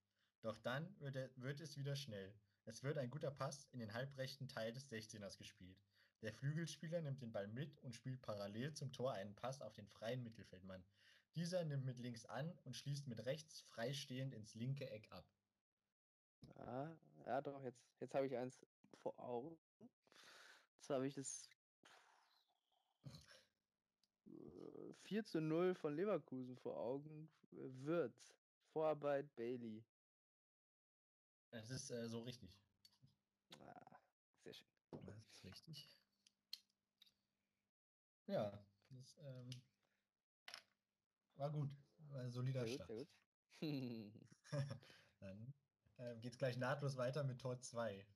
Doch 0.43 0.59
dann 0.59 0.99
wird, 1.01 1.17
er, 1.17 1.31
wird 1.37 1.61
es 1.61 1.77
wieder 1.77 1.97
schnell. 1.97 2.35
Es 2.65 2.83
wird 2.83 2.99
ein 2.99 3.11
guter 3.11 3.31
Pass 3.31 3.67
in 3.73 3.81
den 3.81 3.93
halbrechten 3.93 4.49
Teil 4.49 4.73
des 4.73 4.91
16ers 4.91 5.37
gespielt. 5.39 5.83
Der 6.23 6.33
Flügelspieler 6.33 7.01
nimmt 7.01 7.23
den 7.23 7.33
Ball 7.33 7.49
mit 7.49 7.79
und 7.79 7.95
spielt 7.95 8.21
parallel 8.21 8.75
zum 8.75 8.93
Tor 8.93 9.13
einen 9.13 9.35
Pass 9.35 9.63
auf 9.63 9.73
den 9.73 9.87
freien 9.87 10.23
Mittelfeldmann. 10.23 10.85
Dieser 11.35 11.65
nimmt 11.65 11.85
mit 11.85 11.99
links 11.99 12.27
an 12.27 12.59
und 12.65 12.77
schließt 12.77 13.07
mit 13.07 13.25
rechts 13.25 13.63
freistehend 13.63 14.35
ins 14.35 14.55
linke 14.55 14.91
Eck 14.91 15.11
ab. 15.11 15.25
Ja, 16.57 16.97
ja 17.27 17.41
doch, 17.41 17.63
jetzt, 17.63 17.83
jetzt 18.01 18.15
habe 18.15 18.27
ich 18.27 18.37
eins 18.37 18.67
vor 18.95 19.19
Augen. 19.19 19.57
Zwar 20.81 20.97
habe 20.97 21.07
ich 21.07 21.15
das 21.15 21.49
äh, 24.27 24.93
4 25.05 25.25
zu 25.25 25.41
0 25.41 25.75
von 25.75 25.95
Leverkusen 25.95 26.57
vor 26.57 26.77
Augen. 26.77 27.29
Äh, 27.53 27.69
Wirtz. 27.85 28.37
Vorarbeit 28.73 29.35
Bailey. 29.35 29.85
Das 31.51 31.71
ist 31.71 31.91
äh, 31.91 32.09
so 32.09 32.21
richtig. 32.21 32.57
Ah, 33.59 33.99
sehr 34.45 34.55
schön. 34.55 34.67
Das 35.07 35.27
ist 35.35 35.45
richtig. 35.45 35.89
Ja, 38.27 38.65
das 38.91 39.17
ähm, 39.19 39.51
war 41.35 41.51
gut. 41.51 41.71
War 42.11 42.21
ein 42.21 42.31
solider 42.31 42.65
Sehr 42.67 42.87
gut, 42.87 43.09
Start. 43.09 43.09
sehr 43.61 44.11
gut. 44.11 44.29
Dann 45.21 45.55
ähm, 45.99 46.21
geht 46.21 46.33
es 46.33 46.39
gleich 46.39 46.57
nahtlos 46.57 46.97
weiter 46.97 47.25
mit 47.25 47.41
Tor 47.41 47.61
2. 47.61 48.07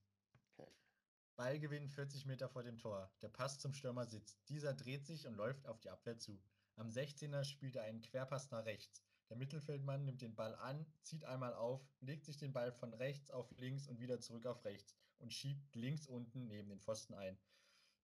Ballgewinn 1.37 1.89
40 1.89 2.27
Meter 2.27 2.49
vor 2.49 2.63
dem 2.63 2.79
Tor. 2.79 3.11
Der 3.21 3.29
Pass 3.29 3.59
zum 3.59 3.75
Stürmer 3.75 4.07
sitzt. 4.07 4.39
Dieser 4.49 4.73
dreht 4.73 5.05
sich 5.05 5.27
und 5.27 5.35
läuft 5.35 5.67
auf 5.67 5.81
die 5.81 5.91
Abwehr 5.91 6.17
zu. 6.17 6.41
Am 6.77 6.89
16er 6.89 7.43
spielt 7.43 7.75
er 7.75 7.83
einen 7.83 8.03
Querpass 8.03 8.53
nach 8.53 8.65
rechts. 8.65 9.03
Der 9.31 9.37
Mittelfeldmann 9.37 10.05
nimmt 10.05 10.23
den 10.23 10.37
Ball 10.37 10.55
an, 10.55 10.87
zieht 11.03 11.25
einmal 11.25 11.55
auf, 11.55 11.81
legt 12.01 12.25
sich 12.25 12.37
den 12.37 12.53
Ball 12.53 12.71
von 12.71 12.95
rechts 12.95 13.33
auf 13.33 13.51
links 13.59 13.89
und 13.89 13.99
wieder 13.99 14.21
zurück 14.21 14.47
auf 14.47 14.65
rechts 14.65 14.95
und 15.19 15.33
schiebt 15.33 15.75
links 15.75 16.07
unten 16.07 16.47
neben 16.47 16.69
den 16.69 16.81
Pfosten 16.81 17.15
ein. 17.15 17.37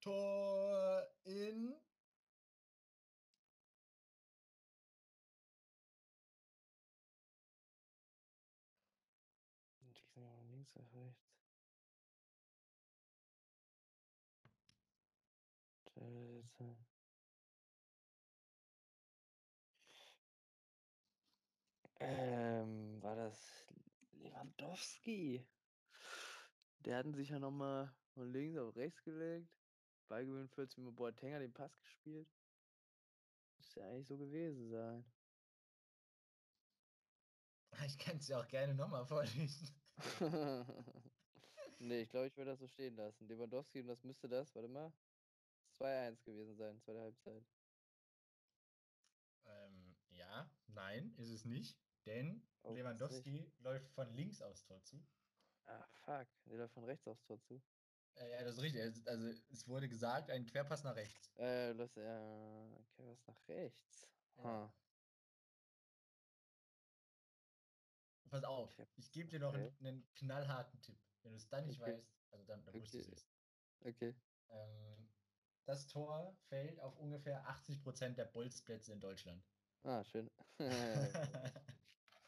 Tor 0.01 1.07
in. 1.22 1.72
Scheiße. 16.61 16.77
Ähm, 22.01 23.03
war 23.03 23.17
das 23.17 23.67
Lewandowski? 24.13 25.47
Der 26.85 26.97
hatten 26.99 27.15
sich 27.15 27.31
ja 27.31 27.39
nochmal 27.39 27.95
von 28.15 28.31
links 28.33 28.59
auf 28.59 28.77
rechts 28.77 29.03
gelegt. 29.05 29.49
Ballgewinn 30.09 30.49
40 30.49 30.79
mit 30.79 30.97
Boateng 30.97 31.35
hat 31.35 31.43
den 31.43 31.53
Pass 31.53 31.79
gespielt. 31.79 32.29
Müsste 33.59 33.81
ja 33.81 33.87
eigentlich 33.87 34.09
so 34.09 34.19
gewesen 34.19 34.71
sein. 34.71 35.05
Ich 37.87 37.99
kann 37.99 38.17
es 38.19 38.29
ja 38.29 38.41
auch 38.41 38.49
gerne 38.49 38.75
nochmal 38.75 39.07
vorlesen. 39.07 39.69
nee, 41.79 42.03
ich 42.03 42.11
glaube, 42.11 42.27
ich 42.27 42.37
würde 42.37 42.51
das 42.51 42.61
so 42.61 42.67
stehen 42.67 42.97
lassen. 42.97 43.29
Lewandowski 43.29 43.81
und 43.81 43.87
das 43.89 44.03
müsste 44.05 44.29
das, 44.29 44.55
warte 44.55 44.69
mal, 44.69 44.93
2-1 45.81 46.22
gewesen 46.24 46.57
sein, 46.57 46.78
zweite 46.81 47.01
Halbzeit. 47.01 47.43
Ähm, 49.45 49.97
ja, 50.11 50.51
nein, 50.66 51.14
ist 51.16 51.31
es 51.31 51.45
nicht. 51.45 51.83
Denn 52.07 52.51
Oh, 52.62 52.74
Lewandowski 52.74 53.55
läuft 53.59 53.91
von 53.91 54.12
links 54.14 54.43
aufs 54.43 54.64
Tor 54.64 54.83
zu. 54.85 55.09
Ah, 55.64 55.87
fuck. 56.05 56.28
Der 56.45 56.59
läuft 56.59 56.74
von 56.74 56.85
rechts 56.85 57.07
aufs 57.07 57.22
Tor 57.24 57.41
zu. 57.41 57.62
Äh, 58.14 58.31
ja, 58.33 58.45
das 58.45 58.57
ist 58.57 58.62
richtig. 58.62 58.83
Es- 58.83 59.07
Also 59.07 59.28
es 59.28 59.66
wurde 59.68 59.89
gesagt, 59.89 60.31
ein 60.31 60.47
Querpass 60.47 60.85
nach 60.85 60.97
rechts. 60.97 61.31
Äh, 61.37 61.74
das, 61.74 61.97
äh, 61.97 62.01
okay, 62.81 63.07
was 63.07 63.26
nach 63.26 63.49
rechts. 63.49 64.07
Ja. 64.37 64.74
Pass 68.31 68.45
auf, 68.45 68.70
Okay. 68.72 68.87
ich 68.97 69.11
gebe 69.12 69.28
dir 69.28 69.41
noch 69.41 69.55
einen, 69.55 69.66
Okay. 69.66 69.87
einen 69.87 70.14
knallharten 70.14 70.81
Tipp. 70.81 71.01
Wenn 71.22 71.33
du 71.33 71.37
es 71.37 71.49
dann 71.49 71.66
nicht 71.66 71.81
Okay. 71.81 71.93
weißt, 71.97 72.07
Also 72.31 72.45
dann, 72.45 72.64
dann 72.64 72.78
wusstest 72.78 73.09
du 73.09 73.12
Okay. 73.12 73.16
es. 73.16 73.28
Okay. 73.81 74.14
Ähm, 74.49 75.10
das 75.65 75.87
Tor 75.87 76.37
fällt 76.49 76.81
auf 76.81 76.97
ungefähr 76.99 77.47
80% 77.49 78.15
der 78.15 78.25
Bolzplätze 78.27 78.93
in 78.93 79.01
Deutschland. 79.01 79.43
Ah, 79.85 80.05
schön. 80.05 80.31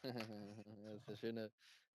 Das 0.01 0.97
ist 0.97 1.07
der 1.07 1.15
schöne 1.15 1.51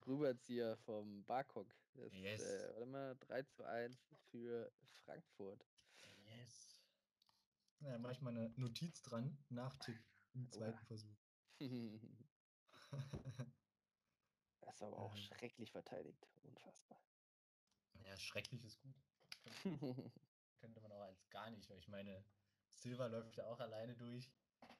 Rüberzieher 0.06 0.76
vom 0.78 1.24
Barkok. 1.24 1.66
Das, 1.94 2.12
Yes. 2.14 2.40
äh, 2.40 2.68
warte 2.74 2.86
mal, 2.86 3.16
3 3.20 3.42
zu 3.42 3.64
1 3.64 3.96
für 4.30 4.72
Frankfurt. 5.04 5.66
yes. 6.24 6.80
Na, 7.80 7.90
dann 7.92 8.02
mache 8.02 8.12
ich 8.12 8.20
mal 8.20 8.30
eine 8.30 8.48
Notiz 8.56 9.02
dran. 9.02 9.36
Nachtipp 9.50 9.98
im 10.34 10.50
zweiten 10.50 10.86
Versuch. 10.86 11.16
Das 14.60 14.80
war 14.80 14.88
aber 14.88 14.98
auch 14.98 15.12
Ähm. 15.14 15.22
schrecklich 15.22 15.72
verteidigt. 15.72 16.26
Unfassbar. 16.42 17.00
ja, 18.04 18.16
schrecklich 18.16 18.64
ist 18.64 18.80
gut. 18.80 18.94
Könnte 20.60 20.80
man 20.80 20.92
auch 20.92 21.00
als 21.02 21.28
gar 21.30 21.50
nicht, 21.50 21.68
weil 21.70 21.78
ich 21.78 21.88
meine, 21.88 22.24
Silva 22.70 23.06
läuft 23.06 23.36
ja 23.36 23.46
auch 23.46 23.60
alleine 23.60 23.96
durch. 23.96 24.30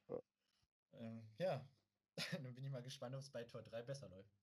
Ja. 0.08 0.22
Ähm, 0.94 1.28
ja, 1.38 1.68
dann 2.32 2.54
bin 2.54 2.64
ich 2.64 2.70
mal 2.70 2.82
gespannt, 2.82 3.14
ob 3.14 3.20
es 3.20 3.30
bei 3.30 3.44
Tor 3.44 3.62
3 3.62 3.82
besser 3.82 4.08
läuft. 4.08 4.36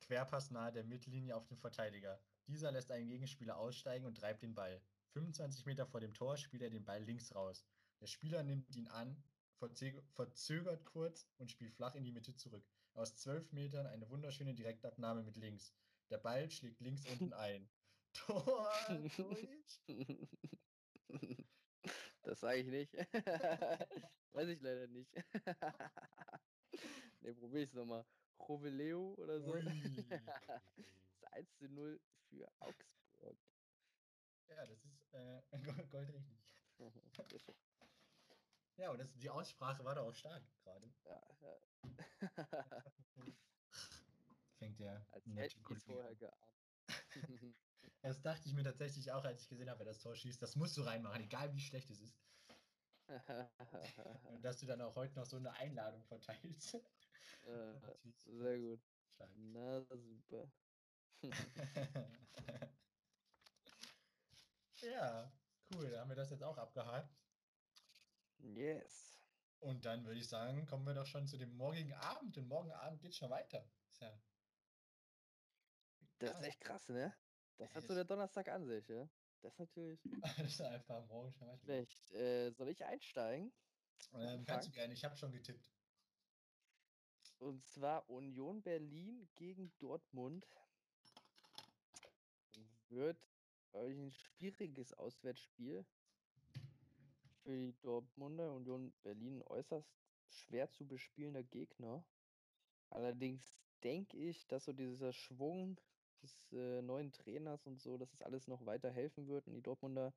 Querpass 0.00 0.50
nahe 0.50 0.72
der 0.72 0.84
Mittellinie 0.84 1.34
auf 1.36 1.46
den 1.46 1.58
Verteidiger. 1.58 2.20
Dieser 2.46 2.70
lässt 2.70 2.90
einen 2.92 3.08
Gegenspieler 3.08 3.56
aussteigen 3.56 4.06
und 4.06 4.16
treibt 4.16 4.42
den 4.42 4.54
Ball. 4.54 4.80
25 5.14 5.66
Meter 5.66 5.86
vor 5.86 6.00
dem 6.00 6.14
Tor 6.14 6.36
spielt 6.36 6.62
er 6.62 6.70
den 6.70 6.84
Ball 6.84 7.02
links 7.02 7.34
raus. 7.34 7.66
Der 8.00 8.06
Spieler 8.06 8.42
nimmt 8.42 8.68
ihn 8.70 8.86
an, 8.88 9.20
verzö- 9.58 10.02
verzögert 10.12 10.84
kurz 10.84 11.26
und 11.38 11.50
spielt 11.50 11.74
flach 11.74 11.94
in 11.96 12.04
die 12.04 12.12
Mitte 12.12 12.36
zurück. 12.36 12.64
Aus 12.94 13.16
12 13.16 13.52
Metern 13.52 13.86
eine 13.86 14.08
wunderschöne 14.08 14.54
Direktabnahme 14.54 15.22
mit 15.22 15.36
links. 15.36 15.74
Der 16.10 16.18
Ball 16.18 16.50
schlägt 16.50 16.80
links 16.80 17.04
unten 17.06 17.32
ein. 17.32 17.68
Tor 18.16 18.70
durch. 19.16 19.48
Das 22.22 22.40
sage 22.40 22.58
ich 22.58 22.66
nicht. 22.66 22.92
Weiß 24.32 24.48
ich 24.48 24.60
leider 24.60 24.88
nicht. 24.88 25.14
ne, 27.20 27.34
probier 27.34 27.62
ich's 27.62 27.74
nochmal. 27.74 28.04
Roveleo 28.38 29.14
oder 29.14 29.40
so. 29.40 29.54
Das 29.54 29.64
1 31.32 31.56
zu 31.56 31.68
0 31.68 31.98
für 32.28 32.46
Augsburg. 32.60 33.38
Ja, 34.48 34.66
das 34.66 34.84
ist 34.84 35.14
äh, 35.14 35.40
Gold, 35.62 35.90
goldrichtig. 35.90 36.36
Ja, 38.76 38.90
und 38.90 38.98
das, 38.98 39.16
die 39.16 39.30
Aussprache 39.30 39.82
war 39.84 39.94
da 39.94 40.02
auch 40.02 40.14
stark 40.14 40.42
gerade. 40.62 40.92
Ja, 41.04 41.22
ja. 41.40 41.58
Fängt 44.58 44.78
der 44.80 45.06
Als 45.10 45.26
hätte 45.26 45.46
ich 45.46 45.58
vorher 45.84 46.14
geahnt. 46.16 46.65
Das 48.02 48.22
dachte 48.22 48.46
ich 48.46 48.54
mir 48.54 48.62
tatsächlich 48.62 49.10
auch, 49.10 49.24
als 49.24 49.42
ich 49.42 49.48
gesehen 49.48 49.68
habe, 49.68 49.80
wer 49.80 49.86
das 49.86 49.98
Tor 49.98 50.14
schießt. 50.14 50.40
Das 50.40 50.54
musst 50.54 50.76
du 50.76 50.82
reinmachen, 50.82 51.24
egal 51.24 51.52
wie 51.52 51.60
schlecht 51.60 51.90
es 51.90 52.00
ist. 52.00 52.16
Und 53.08 53.08
dass 54.44 54.58
du 54.58 54.66
dann 54.66 54.80
auch 54.80 54.94
heute 54.94 55.14
noch 55.16 55.26
so 55.26 55.36
eine 55.36 55.52
Einladung 55.54 56.04
verteilst. 56.04 56.74
Äh, 56.74 57.74
Natürlich 58.04 58.38
Sehr 58.38 58.58
gut. 58.58 58.80
stark. 59.14 59.30
Na, 59.36 59.84
super. 59.96 60.52
ja, 64.82 65.32
cool. 65.74 65.90
Da 65.90 66.00
haben 66.00 66.10
wir 66.10 66.16
das 66.16 66.30
jetzt 66.30 66.42
auch 66.44 66.58
abgehakt. 66.58 67.16
Yes. 68.38 69.16
Und 69.60 69.84
dann 69.84 70.04
würde 70.04 70.20
ich 70.20 70.28
sagen, 70.28 70.66
kommen 70.66 70.86
wir 70.86 70.94
doch 70.94 71.06
schon 71.06 71.26
zu 71.26 71.38
dem 71.38 71.56
morgigen 71.56 71.94
Abend. 71.94 72.36
Denn 72.36 72.46
morgen 72.46 72.72
Abend 72.72 73.00
geht 73.00 73.14
schon 73.14 73.30
weiter. 73.30 73.68
Ist 73.90 74.00
ja 74.00 74.20
Das 76.18 76.38
ist 76.38 76.46
echt 76.46 76.60
krass, 76.60 76.88
ne? 76.88 77.14
Das 77.58 77.74
hat 77.74 77.86
so 77.86 77.94
der 77.94 78.04
Donnerstag 78.04 78.48
an 78.48 78.66
sich, 78.66 78.88
ja? 78.88 79.08
Das 79.42 79.52
ist 79.52 79.58
natürlich 79.58 80.00
Das 80.22 80.38
ist 80.38 80.60
einfach 80.60 81.06
morgen 81.06 81.32
schlecht. 81.62 82.10
Äh, 82.12 82.50
soll 82.52 82.68
ich 82.68 82.84
einsteigen? 82.84 83.52
Ähm, 84.14 84.44
kannst 84.44 84.68
du 84.68 84.72
gerne, 84.72 84.94
ich 84.94 85.04
habe 85.04 85.16
schon 85.16 85.32
getippt. 85.32 85.70
Und 87.38 87.66
zwar 87.66 88.08
Union 88.08 88.62
Berlin 88.62 89.28
gegen 89.34 89.72
Dortmund. 89.78 90.46
Wird 92.88 93.18
ich, 93.72 93.96
ein 93.96 94.12
schwieriges 94.12 94.94
Auswärtsspiel 94.94 95.84
für 97.42 97.50
die 97.50 97.74
Dortmunder. 97.82 98.54
Union 98.54 98.92
Berlin 99.02 99.42
äußerst 99.42 99.88
schwer 100.28 100.70
zu 100.70 100.86
bespielender 100.86 101.42
Gegner. 101.42 102.04
Allerdings 102.90 103.54
denke 103.82 104.16
ich, 104.16 104.46
dass 104.46 104.64
so 104.64 104.72
dieser 104.72 105.12
Schwung 105.12 105.78
des 106.22 106.52
äh, 106.52 106.82
neuen 106.82 107.12
Trainers 107.12 107.66
und 107.66 107.80
so, 107.80 107.98
dass 107.98 108.12
es 108.14 108.22
alles 108.22 108.46
noch 108.48 108.66
weiter 108.66 108.90
helfen 108.90 109.26
wird 109.28 109.46
und 109.48 109.54
die 109.54 109.62
Dortmunder 109.62 110.14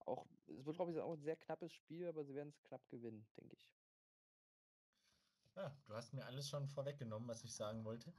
auch, 0.00 0.26
es 0.48 0.64
wird 0.66 0.76
glaube 0.76 0.92
ich 0.92 0.98
auch 1.00 1.12
ein 1.12 1.22
sehr 1.22 1.36
knappes 1.36 1.72
Spiel, 1.72 2.06
aber 2.08 2.24
sie 2.24 2.34
werden 2.34 2.48
es 2.50 2.62
knapp 2.64 2.88
gewinnen, 2.90 3.28
denke 3.36 3.54
ich. 3.56 3.70
Ja, 5.56 5.76
du 5.86 5.94
hast 5.94 6.14
mir 6.14 6.24
alles 6.24 6.48
schon 6.48 6.66
vorweggenommen, 6.68 7.28
was 7.28 7.44
ich 7.44 7.54
sagen 7.54 7.84
wollte. 7.84 8.14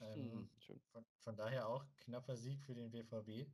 Ähm, 0.00 0.48
Hm, 0.48 0.48
von, 0.92 1.04
von 1.18 1.36
daher 1.36 1.68
auch 1.68 1.86
knapper 1.96 2.36
Sieg 2.36 2.60
für 2.62 2.74
den 2.74 2.90
BVB. 2.90 3.46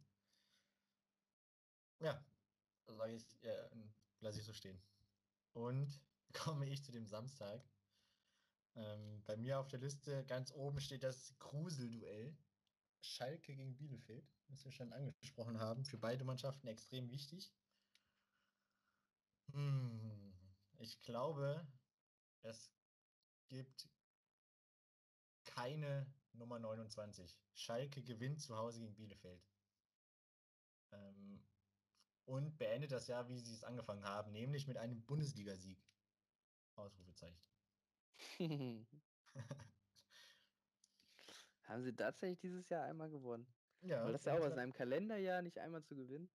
Ja, 2.00 2.24
sage 2.86 3.14
ich, 3.14 3.42
äh, 3.44 3.68
lasse 4.20 4.40
ich 4.40 4.46
so 4.46 4.52
stehen. 4.52 4.80
Und 5.54 6.00
komme 6.34 6.68
ich 6.68 6.84
zu 6.84 6.92
dem 6.92 7.06
Samstag. 7.06 7.62
Ähm, 8.74 9.22
bei 9.26 9.36
mir 9.36 9.60
auf 9.60 9.68
der 9.68 9.78
Liste 9.78 10.24
ganz 10.26 10.52
oben 10.52 10.80
steht 10.80 11.02
das 11.04 11.38
Gruselduell. 11.38 12.36
Schalke 13.00 13.54
gegen 13.54 13.76
Bielefeld, 13.76 14.28
das 14.48 14.64
wir 14.64 14.72
schon 14.72 14.92
angesprochen 14.92 15.58
haben. 15.58 15.84
Für 15.84 15.98
beide 15.98 16.24
Mannschaften 16.24 16.66
extrem 16.66 17.10
wichtig. 17.10 17.52
Hm, 19.52 20.34
ich 20.78 21.00
glaube, 21.02 21.66
es 22.42 22.72
gibt 23.48 23.88
keine 25.44 26.12
Nummer 26.32 26.58
29. 26.58 27.40
Schalke 27.54 28.02
gewinnt 28.02 28.40
zu 28.40 28.56
Hause 28.56 28.80
gegen 28.80 28.94
Bielefeld. 28.94 29.44
Ähm, 30.92 31.44
und 32.24 32.56
beendet 32.58 32.92
das 32.92 33.08
Jahr, 33.08 33.28
wie 33.28 33.38
sie 33.38 33.54
es 33.54 33.64
angefangen 33.64 34.04
haben, 34.04 34.32
nämlich 34.32 34.66
mit 34.66 34.76
einem 34.76 35.04
Bundesligasieg. 35.04 35.84
Ausrufezeichen. 36.76 37.42
Haben 41.70 41.84
sie 41.84 41.92
tatsächlich 41.92 42.40
dieses 42.40 42.68
Jahr 42.68 42.84
einmal 42.84 43.08
gewonnen? 43.08 43.46
Ja, 43.82 44.04
Weil 44.04 44.12
das 44.12 44.22
ist 44.22 44.26
ja 44.26 44.32
auch 44.32 44.38
aus 44.38 44.42
22 44.42 44.62
einem 44.62 44.72
Kalenderjahr 44.72 45.40
nicht 45.40 45.58
einmal 45.58 45.84
zu 45.84 45.94
gewinnen. 45.94 46.28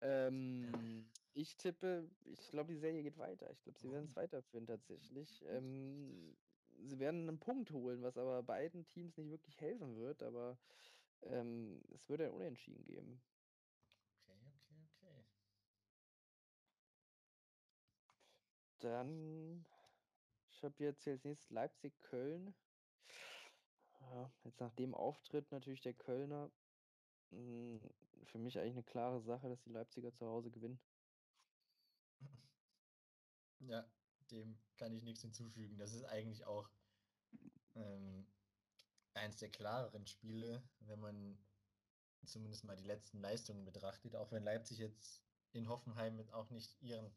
Ähm, 0.00 1.04
ich 1.34 1.54
tippe, 1.56 2.08
ich 2.24 2.50
glaube, 2.50 2.72
die 2.72 2.78
Serie 2.78 3.02
geht 3.02 3.18
weiter. 3.18 3.50
Ich 3.50 3.62
glaube, 3.62 3.78
sie 3.78 3.92
werden 3.92 4.06
es 4.06 4.16
weiterführen 4.16 4.66
tatsächlich. 4.66 5.44
Ähm, 5.48 6.34
sie 6.88 6.98
werden 6.98 7.28
einen 7.28 7.38
Punkt 7.38 7.70
holen, 7.72 8.02
was 8.02 8.16
aber 8.16 8.42
beiden 8.42 8.86
Teams 8.86 9.18
nicht 9.18 9.28
wirklich 9.28 9.60
helfen 9.60 9.96
wird, 9.98 10.22
aber 10.22 10.56
ähm, 11.24 11.82
es 11.94 12.08
wird 12.08 12.22
ein 12.22 12.30
Unentschieden 12.30 12.84
geben. 12.86 13.20
Okay, 14.30 14.32
okay, 14.56 14.84
okay. 14.96 15.24
Dann, 18.80 19.66
ich 20.48 20.64
habe 20.64 20.74
jetzt 20.82 21.04
hier 21.04 21.12
als 21.12 21.24
nächstes 21.24 21.50
Leipzig-Köln. 21.50 22.54
Jetzt 24.44 24.60
nach 24.60 24.72
dem 24.72 24.94
Auftritt 24.94 25.50
natürlich 25.52 25.80
der 25.82 25.94
Kölner. 25.94 26.52
mh, 27.30 27.80
Für 28.24 28.38
mich 28.38 28.58
eigentlich 28.58 28.74
eine 28.74 28.84
klare 28.84 29.20
Sache, 29.20 29.48
dass 29.48 29.62
die 29.62 29.70
Leipziger 29.70 30.12
zu 30.14 30.26
Hause 30.26 30.50
gewinnen. 30.50 30.80
Ja, 33.58 33.90
dem 34.30 34.58
kann 34.76 34.92
ich 34.94 35.02
nichts 35.02 35.22
hinzufügen. 35.22 35.76
Das 35.78 35.92
ist 35.92 36.04
eigentlich 36.04 36.44
auch 36.46 36.70
ähm, 37.74 38.26
eins 39.14 39.38
der 39.38 39.50
klareren 39.50 40.06
Spiele, 40.06 40.70
wenn 40.80 41.00
man 41.00 41.46
zumindest 42.24 42.64
mal 42.64 42.76
die 42.76 42.84
letzten 42.84 43.20
Leistungen 43.20 43.64
betrachtet, 43.64 44.16
auch 44.16 44.32
wenn 44.32 44.44
Leipzig 44.44 44.78
jetzt 44.78 45.24
in 45.52 45.68
Hoffenheim 45.68 46.28
auch 46.30 46.50
nicht 46.50 46.80
ihren 46.82 47.16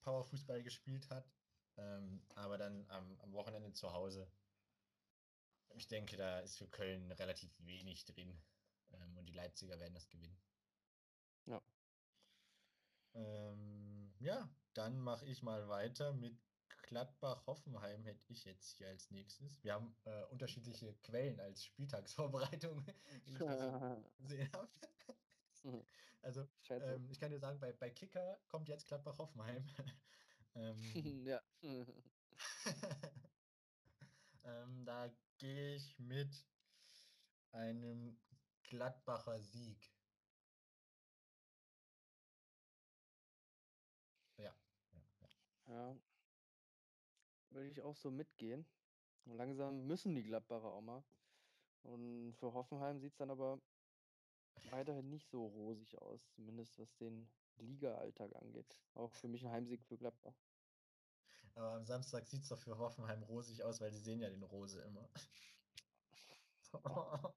Powerfußball 0.00 0.62
gespielt 0.62 1.10
hat, 1.10 1.32
ähm, 1.76 2.26
aber 2.34 2.58
dann 2.58 2.88
am, 2.90 3.18
am 3.20 3.32
Wochenende 3.32 3.72
zu 3.72 3.92
Hause. 3.92 4.32
Ich 5.74 5.88
denke, 5.88 6.16
da 6.16 6.40
ist 6.40 6.58
für 6.58 6.68
Köln 6.68 7.10
relativ 7.12 7.50
wenig 7.64 8.04
drin 8.04 8.40
ähm, 8.92 9.16
und 9.16 9.26
die 9.26 9.34
Leipziger 9.34 9.78
werden 9.78 9.94
das 9.94 10.08
gewinnen. 10.08 10.36
Ja. 11.46 11.62
Ähm, 13.14 14.12
ja, 14.18 14.48
dann 14.74 15.00
mache 15.00 15.26
ich 15.26 15.42
mal 15.42 15.68
weiter 15.68 16.12
mit 16.12 16.36
Gladbach-Hoffenheim 16.88 18.04
hätte 18.04 18.24
ich 18.32 18.44
jetzt 18.44 18.70
hier 18.70 18.88
als 18.88 19.10
nächstes. 19.10 19.62
Wir 19.62 19.74
haben 19.74 19.94
äh, 20.04 20.24
unterschiedliche 20.30 20.94
Quellen 21.02 21.38
als 21.38 21.64
Spieltagsvorbereitung, 21.64 22.86
wie 23.24 23.32
ich 23.32 23.38
das 23.38 24.08
gesehen 24.18 24.50
habe. 24.52 24.68
Mhm. 25.64 25.84
Also, 26.22 26.48
ähm, 26.70 27.08
ich 27.10 27.20
kann 27.20 27.30
dir 27.30 27.38
sagen, 27.38 27.60
bei, 27.60 27.72
bei 27.72 27.90
Kicker 27.90 28.38
kommt 28.48 28.68
jetzt 28.68 28.86
Gladbach-Hoffenheim. 28.88 29.66
ähm, 30.54 31.26
ja. 31.26 31.42
ähm, 34.44 34.84
da 34.84 35.10
gehe 35.38 35.76
ich 35.76 35.98
mit 35.98 36.46
einem 37.52 38.18
Gladbacher 38.64 39.40
Sieg. 39.40 39.92
Ja. 44.36 44.54
ja. 45.66 45.96
Würde 47.50 47.68
ich 47.68 47.82
auch 47.82 47.96
so 47.96 48.10
mitgehen. 48.10 48.66
Langsam 49.24 49.86
müssen 49.86 50.14
die 50.14 50.24
Gladbacher 50.24 50.72
auch 50.72 50.82
mal. 50.82 51.04
Und 51.82 52.34
für 52.34 52.52
Hoffenheim 52.52 52.98
sieht 52.98 53.12
es 53.12 53.18
dann 53.18 53.30
aber 53.30 53.60
weiterhin 54.70 55.08
nicht 55.08 55.28
so 55.28 55.46
rosig 55.46 55.96
aus, 55.98 56.28
zumindest 56.32 56.78
was 56.78 56.94
den 56.96 57.30
Liga-Alltag 57.58 58.34
angeht. 58.36 58.80
Auch 58.94 59.12
für 59.12 59.28
mich 59.28 59.44
ein 59.44 59.52
Heimsieg 59.52 59.84
für 59.84 59.96
Gladbach. 59.96 60.34
Aber 61.54 61.72
am 61.74 61.84
Samstag 61.84 62.26
sieht 62.26 62.42
es 62.42 62.48
doch 62.48 62.58
für 62.58 62.78
Hoffenheim 62.78 63.22
rosig 63.24 63.62
aus, 63.62 63.80
weil 63.80 63.90
die 63.90 63.98
sehen 63.98 64.20
ja 64.20 64.30
den 64.30 64.42
Rose 64.42 64.80
immer. 64.82 65.08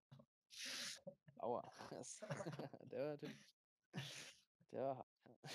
Aua. 1.38 1.72
der 2.92 3.00
war 3.00 3.08
natürlich. 3.14 3.48
Der 4.72 4.82
war. 4.84 5.06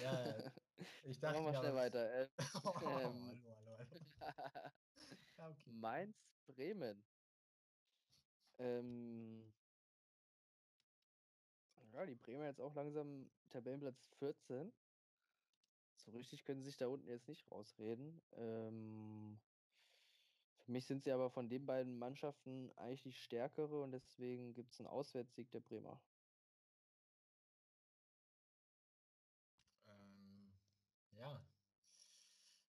Ja, 0.03 0.53
ich 1.05 1.21
dachte. 1.21 1.41
Machen 1.41 1.53
wir 1.53 1.59
schnell 1.59 1.75
weiter. 1.75 2.23
Ähm, 2.23 2.29
oh, 2.65 2.73
ähm, 2.75 2.85
hallo, 2.85 3.57
hallo, 3.57 3.79
hallo. 3.79 4.67
Ja, 5.39 5.49
okay. 5.49 5.71
Mainz, 5.71 6.17
Bremen. 6.47 7.05
Ähm, 8.59 9.53
ja, 11.93 12.05
die 12.05 12.15
Bremer 12.15 12.47
jetzt 12.47 12.61
auch 12.61 12.75
langsam 12.75 13.31
Tabellenplatz 13.51 14.03
14. 14.19 14.73
So 16.07 16.13
richtig 16.13 16.45
können 16.45 16.61
sie 16.63 16.69
sich 16.69 16.77
da 16.77 16.87
unten 16.87 17.09
jetzt 17.09 17.27
nicht 17.29 17.51
rausreden. 17.51 18.23
Ähm, 18.37 19.41
für 20.65 20.71
mich 20.71 20.87
sind 20.87 21.03
sie 21.03 21.11
aber 21.11 21.31
von 21.31 21.49
den 21.49 21.67
beiden 21.67 21.99
Mannschaften 21.99 22.71
eigentlich 22.77 23.03
die 23.03 23.13
stärkere 23.13 23.83
und 23.83 23.91
deswegen 23.91 24.55
gibt 24.55 24.73
es 24.73 24.79
einen 24.79 24.89
Auswärtssieg 24.89 25.51
der 25.51 25.61
Bremer. 25.61 26.01
Ähm, 29.89 30.53
ja. 31.11 31.45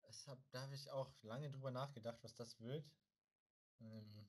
Es 0.03 0.27
hab, 0.27 0.39
da 0.51 0.63
habe 0.63 0.75
ich 0.75 0.91
auch 0.91 1.13
lange 1.23 1.51
drüber 1.51 1.71
nachgedacht, 1.71 2.19
was 2.23 2.35
das 2.35 2.59
wird. 2.61 2.85
Ähm, 3.81 4.29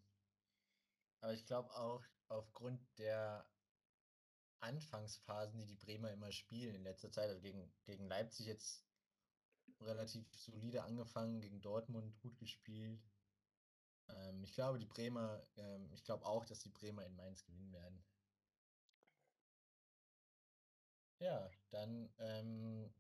aber 1.22 1.34
ich 1.34 1.46
glaube 1.48 1.74
auch 1.76 2.04
aufgrund 2.28 2.80
der 3.00 3.50
Anfangsphasen, 4.60 5.60
die 5.60 5.66
die 5.66 5.76
Bremer 5.76 6.12
immer 6.12 6.32
spielen 6.32 6.76
in 6.76 6.84
letzter 6.84 7.12
Zeit, 7.12 7.30
also 7.30 7.42
gegen, 7.42 7.74
gegen 7.86 8.08
Leipzig 8.08 8.46
jetzt 8.46 8.91
relativ 9.82 10.26
solide 10.36 10.84
angefangen, 10.84 11.42
gegen 11.42 11.62
Dortmund 11.62 12.18
gut 12.20 12.38
gespielt. 12.38 13.02
Ähm, 14.10 14.44
ich 14.44 14.54
glaube, 14.54 14.80
die 14.80 14.86
Bremer, 14.86 15.46
ähm, 15.58 15.92
ich 15.94 16.04
glaube 16.04 16.26
auch, 16.26 16.46
dass 16.46 16.60
die 16.60 16.70
Bremer 16.70 17.06
in 17.06 17.16
Mainz 17.16 17.44
gewinnen 17.44 17.72
werden. 17.72 18.04
Ja, 21.20 21.52
dann 21.70 22.12
ähm, 22.18 22.92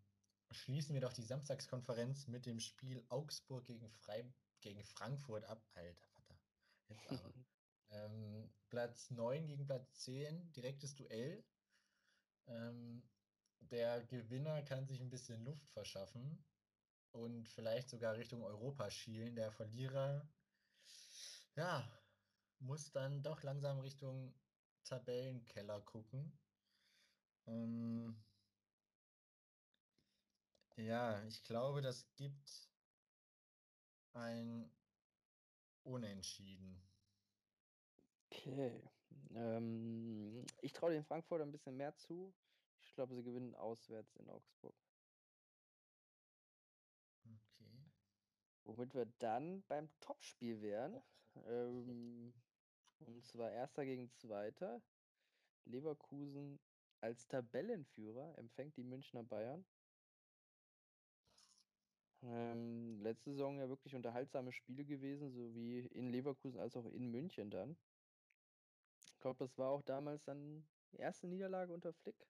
schließen 0.51 0.93
wir 0.93 1.01
doch 1.01 1.13
die 1.13 1.23
Samstagskonferenz 1.23 2.27
mit 2.27 2.45
dem 2.45 2.59
Spiel 2.59 3.03
Augsburg 3.09 3.65
gegen, 3.65 3.89
Freib 3.89 4.31
gegen 4.61 4.83
Frankfurt 4.83 5.43
ab. 5.45 5.65
Alter, 5.73 6.07
Vater. 6.07 6.39
Jetzt 6.87 7.07
aber. 7.09 7.33
ähm, 7.89 8.53
Platz 8.69 9.09
9 9.09 9.47
gegen 9.47 9.65
Platz 9.65 9.91
10, 10.01 10.51
direktes 10.53 10.95
Duell. 10.95 11.43
Ähm, 12.47 13.03
der 13.59 14.03
Gewinner 14.05 14.61
kann 14.63 14.87
sich 14.87 15.01
ein 15.01 15.09
bisschen 15.09 15.43
Luft 15.43 15.67
verschaffen 15.69 16.43
und 17.11 17.47
vielleicht 17.49 17.89
sogar 17.89 18.15
Richtung 18.17 18.43
Europa 18.43 18.89
schielen. 18.89 19.35
Der 19.35 19.51
Verlierer, 19.51 20.29
ja, 21.55 21.83
muss 22.59 22.91
dann 22.91 23.23
doch 23.23 23.43
langsam 23.43 23.79
Richtung 23.79 24.33
Tabellenkeller 24.83 25.81
gucken. 25.81 26.31
Ähm, 27.47 28.15
ja, 30.77 31.23
ich 31.25 31.43
glaube, 31.43 31.81
das 31.81 32.05
gibt 32.15 32.71
ein 34.13 34.69
Unentschieden. 35.83 36.81
Okay. 38.31 38.81
Ähm, 39.35 40.45
ich 40.61 40.73
traue 40.73 40.91
den 40.91 41.03
Frankfurter 41.03 41.43
ein 41.45 41.51
bisschen 41.51 41.77
mehr 41.77 41.95
zu. 41.95 42.33
Ich 42.81 42.93
glaube, 42.95 43.15
sie 43.15 43.23
gewinnen 43.23 43.55
auswärts 43.55 44.15
in 44.15 44.29
Augsburg. 44.29 44.75
Okay. 47.25 47.91
Womit 48.63 48.93
wir 48.95 49.05
dann 49.19 49.63
beim 49.67 49.89
Topspiel 49.99 50.61
wären. 50.61 51.01
Ähm, 51.47 52.33
und 52.99 53.25
zwar 53.25 53.51
erster 53.51 53.85
gegen 53.85 54.11
zweiter. 54.11 54.81
Leverkusen 55.65 56.59
als 56.99 57.27
Tabellenführer 57.27 58.37
empfängt 58.37 58.75
die 58.75 58.83
Münchner 58.83 59.23
Bayern. 59.23 59.65
Ähm, 62.23 62.99
letzte 63.01 63.31
Saison 63.31 63.57
ja 63.57 63.69
wirklich 63.69 63.95
unterhaltsame 63.95 64.51
Spiele 64.51 64.85
gewesen, 64.85 65.31
sowie 65.31 65.79
in 65.87 66.09
Leverkusen 66.11 66.59
als 66.59 66.75
auch 66.75 66.85
in 66.85 67.11
München 67.11 67.49
dann. 67.49 67.77
Ich 69.05 69.19
glaube, 69.19 69.37
das 69.39 69.57
war 69.57 69.69
auch 69.71 69.81
damals 69.83 70.25
dann 70.25 70.67
die 70.91 70.97
erste 70.97 71.27
Niederlage 71.27 71.73
unter 71.73 71.93
Flick. 71.93 72.27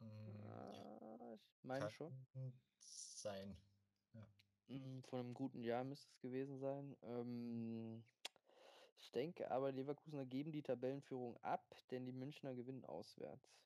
Mm, 0.00 0.46
Ah, 0.46 1.34
ich 1.34 1.64
meine 1.64 1.90
schon. 1.90 2.12
sein. 2.78 3.56
Mm, 4.68 5.00
Von 5.02 5.20
einem 5.20 5.34
guten 5.34 5.60
Jahr 5.62 5.84
müsste 5.84 6.08
es 6.10 6.20
gewesen 6.20 6.58
sein. 6.58 6.96
Ähm, 7.02 8.04
ich 8.98 9.10
denke 9.12 9.50
aber, 9.50 9.72
Leverkusener 9.72 10.26
geben 10.26 10.52
die 10.52 10.62
Tabellenführung 10.62 11.36
ab, 11.38 11.76
denn 11.90 12.06
die 12.06 12.12
Münchner 12.12 12.54
gewinnen 12.54 12.84
auswärts. 12.84 13.58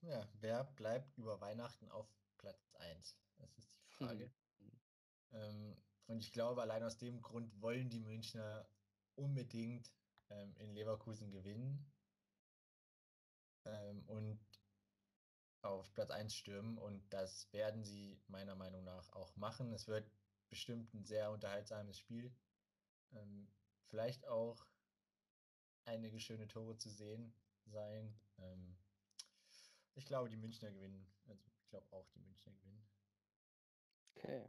Ja, 0.00 0.28
wer 0.34 0.64
bleibt 0.64 1.16
über 1.16 1.40
Weihnachten 1.40 1.88
auf 1.88 2.18
Platz 2.36 2.70
1? 2.74 3.22
Das 3.36 3.56
ist 3.58 3.82
die 3.84 3.90
Frage. 3.90 4.34
Ähm, 5.32 5.82
und 6.06 6.20
ich 6.20 6.32
glaube, 6.32 6.62
allein 6.62 6.82
aus 6.84 6.98
dem 6.98 7.22
Grund 7.22 7.60
wollen 7.62 7.88
die 7.90 8.00
Münchner 8.00 8.68
unbedingt 9.14 9.92
ähm, 10.30 10.54
in 10.56 10.74
Leverkusen 10.74 11.30
gewinnen 11.30 11.94
ähm, 13.64 14.04
und 14.08 14.51
auf 15.62 15.92
Platz 15.94 16.10
1 16.10 16.34
stürmen. 16.34 16.78
Und 16.78 17.02
das 17.12 17.52
werden 17.52 17.84
sie 17.84 18.20
meiner 18.28 18.54
Meinung 18.54 18.84
nach 18.84 19.10
auch 19.12 19.34
machen. 19.36 19.72
Es 19.72 19.88
wird 19.88 20.10
bestimmt 20.48 20.92
ein 20.94 21.04
sehr 21.04 21.30
unterhaltsames 21.30 21.98
Spiel. 21.98 22.34
Ähm, 23.12 23.48
vielleicht 23.86 24.26
auch 24.26 24.66
einige 25.84 26.20
schöne 26.20 26.48
Tore 26.48 26.76
zu 26.76 26.90
sehen 26.90 27.34
sein. 27.66 28.14
Ähm, 28.38 28.76
ich 29.94 30.06
glaube, 30.06 30.28
die 30.28 30.36
Münchner 30.36 30.70
gewinnen. 30.70 31.06
Also 31.26 31.42
ich 31.46 31.68
glaube 31.68 31.86
auch, 31.92 32.08
die 32.10 32.20
Münchner 32.20 32.52
gewinnen. 32.52 32.88
Okay. 34.16 34.48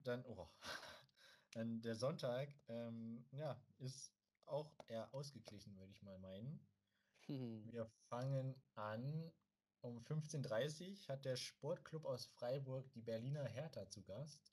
Dann, 0.00 0.24
oh, 0.26 0.48
dann 1.52 1.80
der 1.82 1.96
Sonntag, 1.96 2.48
ähm, 2.68 3.26
ja, 3.32 3.60
ist 3.78 4.12
auch 4.46 4.72
eher 4.88 5.12
ausgeglichen, 5.12 5.76
würde 5.76 5.92
ich 5.92 6.02
mal 6.02 6.18
meinen. 6.18 6.66
Wir 7.26 7.86
fangen 8.08 8.54
an. 8.74 9.32
Um 9.80 9.98
15.30 9.98 10.90
Uhr 10.90 11.08
hat 11.08 11.24
der 11.24 11.36
Sportclub 11.36 12.04
aus 12.04 12.26
Freiburg 12.26 12.90
die 12.92 13.02
Berliner 13.02 13.44
Hertha 13.44 13.88
zu 13.88 14.02
Gast. 14.02 14.52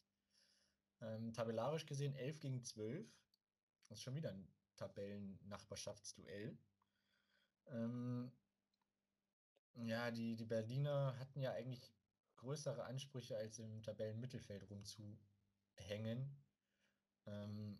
Ähm, 1.01 1.33
tabellarisch 1.33 1.85
gesehen 1.85 2.15
11 2.15 2.39
gegen 2.39 2.63
12. 2.63 3.07
Das 3.81 3.97
ist 3.97 4.03
schon 4.03 4.15
wieder 4.15 4.29
ein 4.29 4.47
Tabellennachbarschaftsduell. 4.75 6.57
Ähm, 7.67 8.31
ja, 9.75 10.11
die, 10.11 10.35
die 10.35 10.45
Berliner 10.45 11.17
hatten 11.17 11.41
ja 11.41 11.51
eigentlich 11.53 11.91
größere 12.37 12.83
Ansprüche, 12.83 13.37
als 13.37 13.59
im 13.59 13.81
Tabellenmittelfeld 13.81 14.69
rumzuhängen. 14.69 16.35
Ähm, 17.25 17.79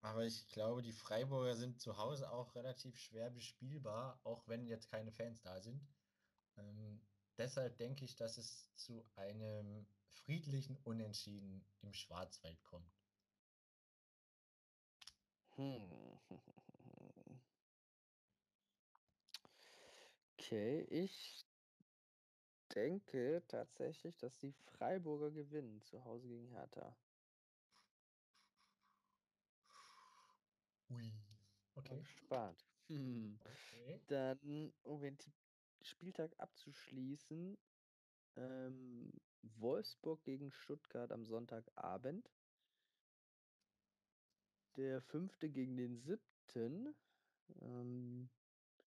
aber 0.00 0.24
ich 0.24 0.48
glaube, 0.48 0.82
die 0.82 0.92
Freiburger 0.92 1.56
sind 1.56 1.80
zu 1.80 1.96
Hause 1.98 2.30
auch 2.30 2.54
relativ 2.54 2.96
schwer 2.96 3.30
bespielbar, 3.30 4.20
auch 4.24 4.46
wenn 4.46 4.66
jetzt 4.66 4.88
keine 4.88 5.10
Fans 5.10 5.42
da 5.42 5.60
sind. 5.60 5.84
Ähm, 6.56 7.00
deshalb 7.36 7.76
denke 7.76 8.04
ich, 8.04 8.16
dass 8.16 8.38
es 8.38 8.74
zu 8.74 9.04
einem 9.16 9.86
friedlichen 10.10 10.76
Unentschieden 10.84 11.64
im 11.82 11.92
Schwarzwald 11.92 12.62
kommt. 12.64 12.90
Hm. 15.56 15.88
Okay, 20.38 20.86
ich 20.90 21.46
denke 22.74 23.42
tatsächlich, 23.48 24.16
dass 24.16 24.38
die 24.38 24.52
Freiburger 24.52 25.30
gewinnen 25.30 25.82
zu 25.82 26.04
Hause 26.04 26.28
gegen 26.28 26.48
Hertha. 26.48 26.96
Ui. 30.90 31.12
Okay. 31.76 31.98
gespannt. 31.98 32.64
Hm. 32.88 33.38
okay. 33.40 34.00
Dann, 34.08 34.72
um 34.84 35.02
Ti- 35.18 35.32
Spieltag 35.86 36.38
abzuschließen, 36.38 37.58
ähm, 38.36 39.12
Wolfsburg 39.42 40.22
gegen 40.24 40.50
Stuttgart 40.50 41.12
am 41.12 41.24
Sonntagabend. 41.24 42.30
Der 44.76 45.00
fünfte 45.00 45.48
gegen 45.48 45.76
den 45.76 45.96
siebten. 45.96 46.94
Ähm, 47.62 48.28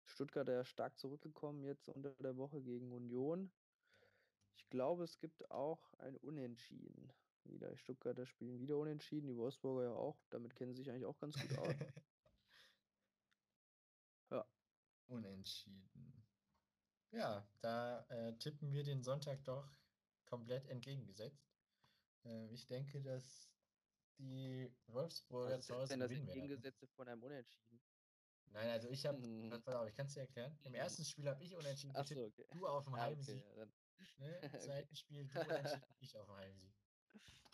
Stuttgart 0.05 0.49
ja 0.49 0.65
stark 0.65 0.99
zurückgekommen 0.99 1.63
jetzt 1.65 1.89
unter 1.89 2.15
der 2.15 2.37
Woche 2.37 2.63
gegen 2.63 2.93
Union. 2.93 3.53
Ich 4.57 4.69
glaube, 4.71 5.05
es 5.05 5.19
gibt 5.19 5.51
auch 5.51 5.93
ein 5.99 6.17
Unentschieden 6.17 7.13
wieder. 7.45 7.71
Die 7.71 7.79
Stuttgarter 7.79 8.27
spielen 8.27 8.61
wieder 8.61 8.79
unentschieden, 8.79 9.29
die 9.29 9.37
Wolfsburger 9.37 9.85
ja 9.85 9.93
auch. 9.93 10.19
Damit 10.31 10.55
kennen 10.55 10.73
sie 10.73 10.83
sich 10.83 10.91
eigentlich 10.91 11.07
auch 11.07 11.19
ganz 11.19 11.39
gut 11.39 11.59
aus. 11.59 11.69
Ja. 14.31 14.45
Unentschieden. 15.07 16.16
Ja, 17.13 17.49
da, 17.61 18.05
äh, 18.09 18.37
tippen 18.39 18.73
wir 18.73 18.83
den 18.83 19.03
Sonntag 19.03 19.45
doch 19.45 19.79
komplett 20.25 20.67
entgegengesetzt. 20.67 21.57
Äh, 22.25 22.49
ich 22.53 22.67
denke, 22.67 23.03
dass 23.03 23.53
die 24.19 24.77
Wolfsburger 24.87 25.61
zu 25.61 25.75
Hause 25.77 25.99
das 25.99 25.99
gewinnen 25.99 26.27
werden. 26.29 26.49
Entgegengesetzte 26.49 26.87
von 26.89 27.09
einem 27.09 27.23
Unentschieden? 27.23 27.81
Nein, 28.49 28.71
also 28.71 28.89
ich 28.89 29.05
habe 29.07 29.19
Mhm. 29.19 29.49
pass 29.49 29.75
auf, 29.75 29.89
ich 29.89 29.95
kann's 29.95 30.15
dir 30.15 30.21
erklären. 30.21 30.59
Im 30.63 30.75
ersten 30.75 31.05
Spiel 31.05 31.29
habe 31.29 31.43
ich 31.43 31.57
unentschieden 31.57 31.95
Ach 31.95 32.07
so, 32.07 32.25
okay. 32.27 32.47
du 32.53 32.67
auf'm 32.67 32.97
Ah, 32.97 33.11
okay, 33.11 33.35
Heimsieg, 33.35 33.45
ja 33.49 33.55
dann. 33.55 33.73
ne? 34.17 34.39
Im 34.41 34.57
Okay. 34.61 34.61
zweiten 34.61 34.95
Spiel 34.97 35.29
du 35.29 35.43
unentschieden, 35.45 35.95
ich 35.99 36.17
auf'm 36.17 36.37
Heimsieg. 36.37 36.75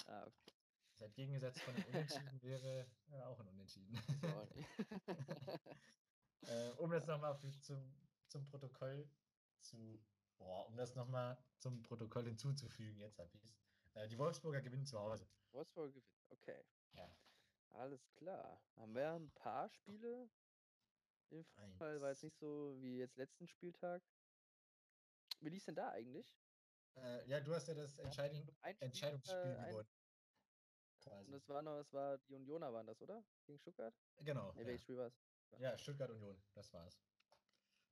Ah, 0.07 0.25
okay. 0.27 0.53
Das 0.99 1.01
entgegengesetzt 1.01 1.63
von 1.63 1.75
'nem 1.75 1.85
Unentschieden 1.85 2.43
wäre, 2.43 2.95
äh, 3.07 3.23
auch 3.23 3.41
'n 3.41 3.49
Unentschieden. 3.49 3.95
Äh, 6.45 6.71
um 6.73 6.91
das 6.91 7.07
noch 7.07 7.21
mal 7.21 7.35
für 7.37 7.51
zum 7.61 8.09
zum 8.27 8.45
Protokoll 8.47 9.11
zu 9.63 10.05
boah, 10.39 10.67
um 10.67 10.77
das 10.77 10.95
noch 10.95 11.09
mal 11.09 11.37
zum 11.59 11.83
Protokoll 11.83 12.25
hinzuzufügen, 12.25 12.99
jetzt 12.99 13.19
habe 13.19 13.31
ich's. 13.37 13.55
Äh, 13.95 14.09
die 14.09 14.19
Wolfsburger 14.19 14.61
gewinnen 14.63 14.87
zu 14.87 14.99
Hause. 14.99 15.27
Wolfsburger 15.53 15.91
gewinnt, 15.93 16.07
okay. 16.31 16.65
Ja. 16.95 17.09
Alles 17.71 18.01
klar. 18.17 18.61
Haben 18.77 18.95
wir 18.95 19.15
'n 19.17 19.31
paar 19.35 19.69
Spiele 19.69 20.31
im 21.31 21.45
Fußball 21.45 22.01
war 22.01 22.11
jetzt 22.11 22.23
1. 22.23 22.23
nicht 22.23 22.39
so 22.39 22.77
wie 22.83 22.99
jetzt 22.99 23.17
letzten 23.17 23.47
Spieltag. 23.49 24.03
Wie 25.41 25.49
lief's 25.49 25.65
denn 25.67 25.75
da 25.75 25.91
eigentlich? 25.91 26.27
Äh, 26.97 27.27
ja, 27.29 27.41
du 27.41 27.55
hast 27.55 27.69
ja 27.69 27.75
das 27.75 27.99
ein 27.99 28.13
Spiel, 28.13 28.79
Entscheidungsspiel 28.81 29.37
äh, 29.37 29.57
ein 29.57 29.71
gewonnen. 29.71 29.89
Und 30.99 31.05
Quasi. 31.05 31.33
das 31.33 31.49
war 31.49 31.63
noch 31.63 31.79
das 31.79 31.93
war 31.93 32.19
die 32.19 32.35
Unioner 32.35 32.73
waren 32.73 32.87
das, 32.87 33.01
oder? 33.01 33.25
Gegen 33.47 33.59
Stuttgart? 33.59 33.95
Genau, 34.19 34.53
Ne, 34.53 34.61
ja. 34.61 34.67
welches 34.67 34.83
Spiel 34.83 34.97
war's? 34.99 35.15
Ja. 35.53 35.59
Ja, 35.59 35.79
Stuttgart 35.79 36.11
Union, 36.11 36.37
das 36.55 36.73
war's. 36.73 37.01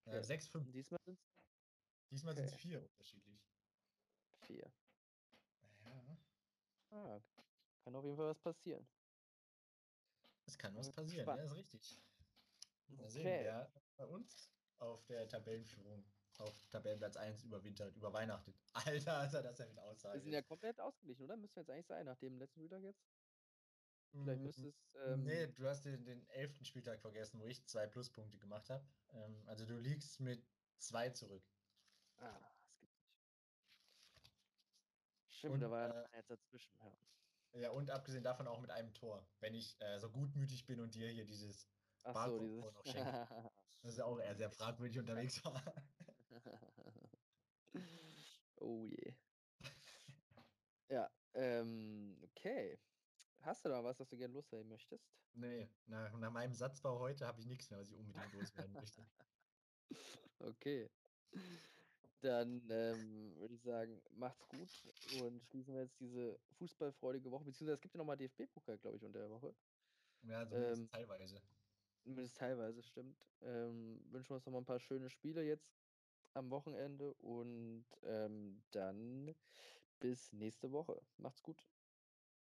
Äh, 0.07 0.11
Okay. 0.11 0.23
6:5. 0.23 0.59
Und 0.67 0.73
diesmal 0.73 0.99
sind's 1.05 1.30
Diesmal 2.11 2.37
Okay. 2.37 2.51
4 2.51 2.83
unterschiedlich. 2.83 3.51
4. 4.47 4.73
Ja. 5.85 6.17
Ah, 6.91 7.21
kann 7.85 7.97
auf 7.97 8.05
jeden 8.05 8.17
Fall 8.17 8.29
was 8.31 8.41
passieren. 8.41 8.89
Es 10.47 10.59
kann 10.59 10.77
was 10.77 10.91
passieren, 10.93 11.33
ja, 11.33 11.43
gespannt. 11.43 11.45
ist 11.45 11.55
richtig. 11.55 12.03
Sehen, 13.07 13.39
Okay. 13.39 13.39
wer 13.39 13.73
bei 13.97 14.07
uns 14.07 14.53
auf 14.79 15.07
der 15.07 15.29
Tabellenführung 15.29 16.05
auf 16.39 16.69
Tabellenplatz 16.71 17.17
1 17.17 17.43
überwintert, 17.45 17.97
überweihnachtet. 17.97 18.61
Alter, 18.75 19.19
Alter, 19.19 19.43
das 19.43 19.61
ist 19.61 19.75
ja 19.77 19.83
Wir 20.13 20.21
Aussage. 20.21 20.21
sind 20.21 20.33
ja 20.33 20.43
komplett 20.43 20.81
ausgeglichen, 20.81 21.25
oder? 21.25 21.37
Müsste 21.37 21.61
jetzt 21.61 21.71
eigentlich 21.71 21.87
sein 21.87 22.07
nach 22.07 22.17
dem 22.17 22.39
letzten 22.39 22.61
Spieltag 22.61 22.83
jetzt? 22.83 23.03
Vielleicht 24.23 24.43
müsste 24.43 24.69
Hm, 24.69 24.69
es, 24.69 24.95
ähm 24.95 25.25
ne, 25.25 25.49
du 25.53 25.67
hast 25.69 25.85
den 25.85 26.05
den 26.05 26.27
11. 26.29 26.65
Spieltag 26.65 27.01
vergessen, 27.01 27.41
wo 27.41 27.47
ich 27.47 27.67
2 27.67 27.87
Pluspunkte 27.87 28.39
gemacht 28.39 28.71
habe. 28.71 28.89
Ähm, 29.13 29.43
also 29.47 29.67
du 29.67 29.79
liegst 29.79 30.21
mit 30.21 30.49
2 30.79 31.11
zurück. 31.11 31.49
Ah, 32.21 32.39
das 32.41 32.63
gibt's 32.63 32.81
nicht. 32.81 32.95
Stimmt, 35.29 35.63
da 35.63 35.67
Und, 35.67 35.73
war 35.73 35.89
ja 35.89 36.05
äh 36.13 36.17
jetzt 36.17 36.31
dazwischen, 36.31 36.77
ja. 36.79 36.93
ja, 37.53 37.71
und 37.71 37.91
abgesehen 37.91 38.23
davon 38.25 38.47
auch 38.47 38.61
mit 38.61 38.71
einem 38.71 38.93
Tor, 38.95 39.27
wenn 39.41 39.55
ich, 39.55 39.81
äh, 39.81 39.99
so 39.99 40.11
gutmütig 40.11 40.67
bin 40.67 40.81
und 40.81 40.95
dir 40.95 41.09
hier 41.11 41.25
dieses 41.25 41.67
Ach 42.05 42.29
so, 42.29 42.39
dieses 42.39 42.73
noch 42.73 42.87
schenke. 42.87 43.27
Das 43.83 43.93
ist 43.93 43.99
ja 43.99 44.05
auch 44.05 44.19
eher 44.21 44.35
sehr 44.37 44.51
fragwürdig 44.51 44.99
unterwegs 44.99 45.43
war. 45.45 45.63
Oh 48.61 48.85
je. 48.87 49.15
Ja, 50.89 51.11
ähm, 51.35 52.19
okay. 52.23 52.79
Hast 53.41 53.65
du 53.65 53.69
da 53.71 53.83
was, 53.83 53.99
was 54.01 54.09
du 54.09 54.17
gerne 54.17 54.35
loswerden 54.35 54.69
möchtest? 54.69 55.15
Ne, 55.33 55.69
nach 55.87 56.13
nach 56.19 56.31
meinem 56.31 56.55
Satzbau 56.55 56.99
heute 57.01 57.27
habe 57.27 57.41
ich 57.41 57.47
nix 57.47 57.71
mehr, 57.71 57.81
was 57.81 57.91
ich 57.91 57.97
unbedingt 57.97 58.33
loswerden 58.33 58.75
möchte. 58.75 59.07
Okay. 60.41 60.91
Dann, 62.21 62.69
ähm, 62.71 63.37
würde 63.37 63.55
ich 63.55 63.63
sagen, 63.63 64.03
macht's 64.11 64.47
gut 64.47 64.93
und 65.03 65.43
schließen 65.43 65.75
wir 65.75 65.83
jetzt 65.83 66.01
diese 66.01 66.41
fußballfreudige 66.51 67.31
Woche 67.31 67.45
beziehungsweise 67.47 67.75
es 67.77 67.81
gibt 67.81 67.95
ja 67.95 67.99
noch 67.99 68.05
mal 68.05 68.17
DFB-Pokal, 68.17 68.79
glaube 68.79 68.99
ich, 68.99 69.05
unter 69.05 69.21
der 69.21 69.31
Woche. 69.31 69.57
Ja, 70.23 70.47
zumindest 70.49 70.83
Ähm 70.83 70.91
teilweise. 70.91 71.43
Zumindest 72.03 72.37
teilweise, 72.39 72.83
stimmt. 72.83 73.31
Ähm, 73.43 74.01
wünschen 74.11 74.31
wir 74.31 74.35
uns 74.37 74.47
noch 74.47 74.53
mal 74.53 74.59
'n 74.61 74.65
paar 74.65 74.79
schöne 74.81 75.11
Spiele 75.11 75.43
jetzt 75.45 75.77
am 76.33 76.51
Wochenende 76.51 77.13
und, 77.15 77.87
ähm, 78.03 78.65
dann 78.71 79.35
bis 80.01 80.33
nächste 80.33 80.73
Woche. 80.73 81.07
Macht's 81.17 81.43
gut. 81.43 81.71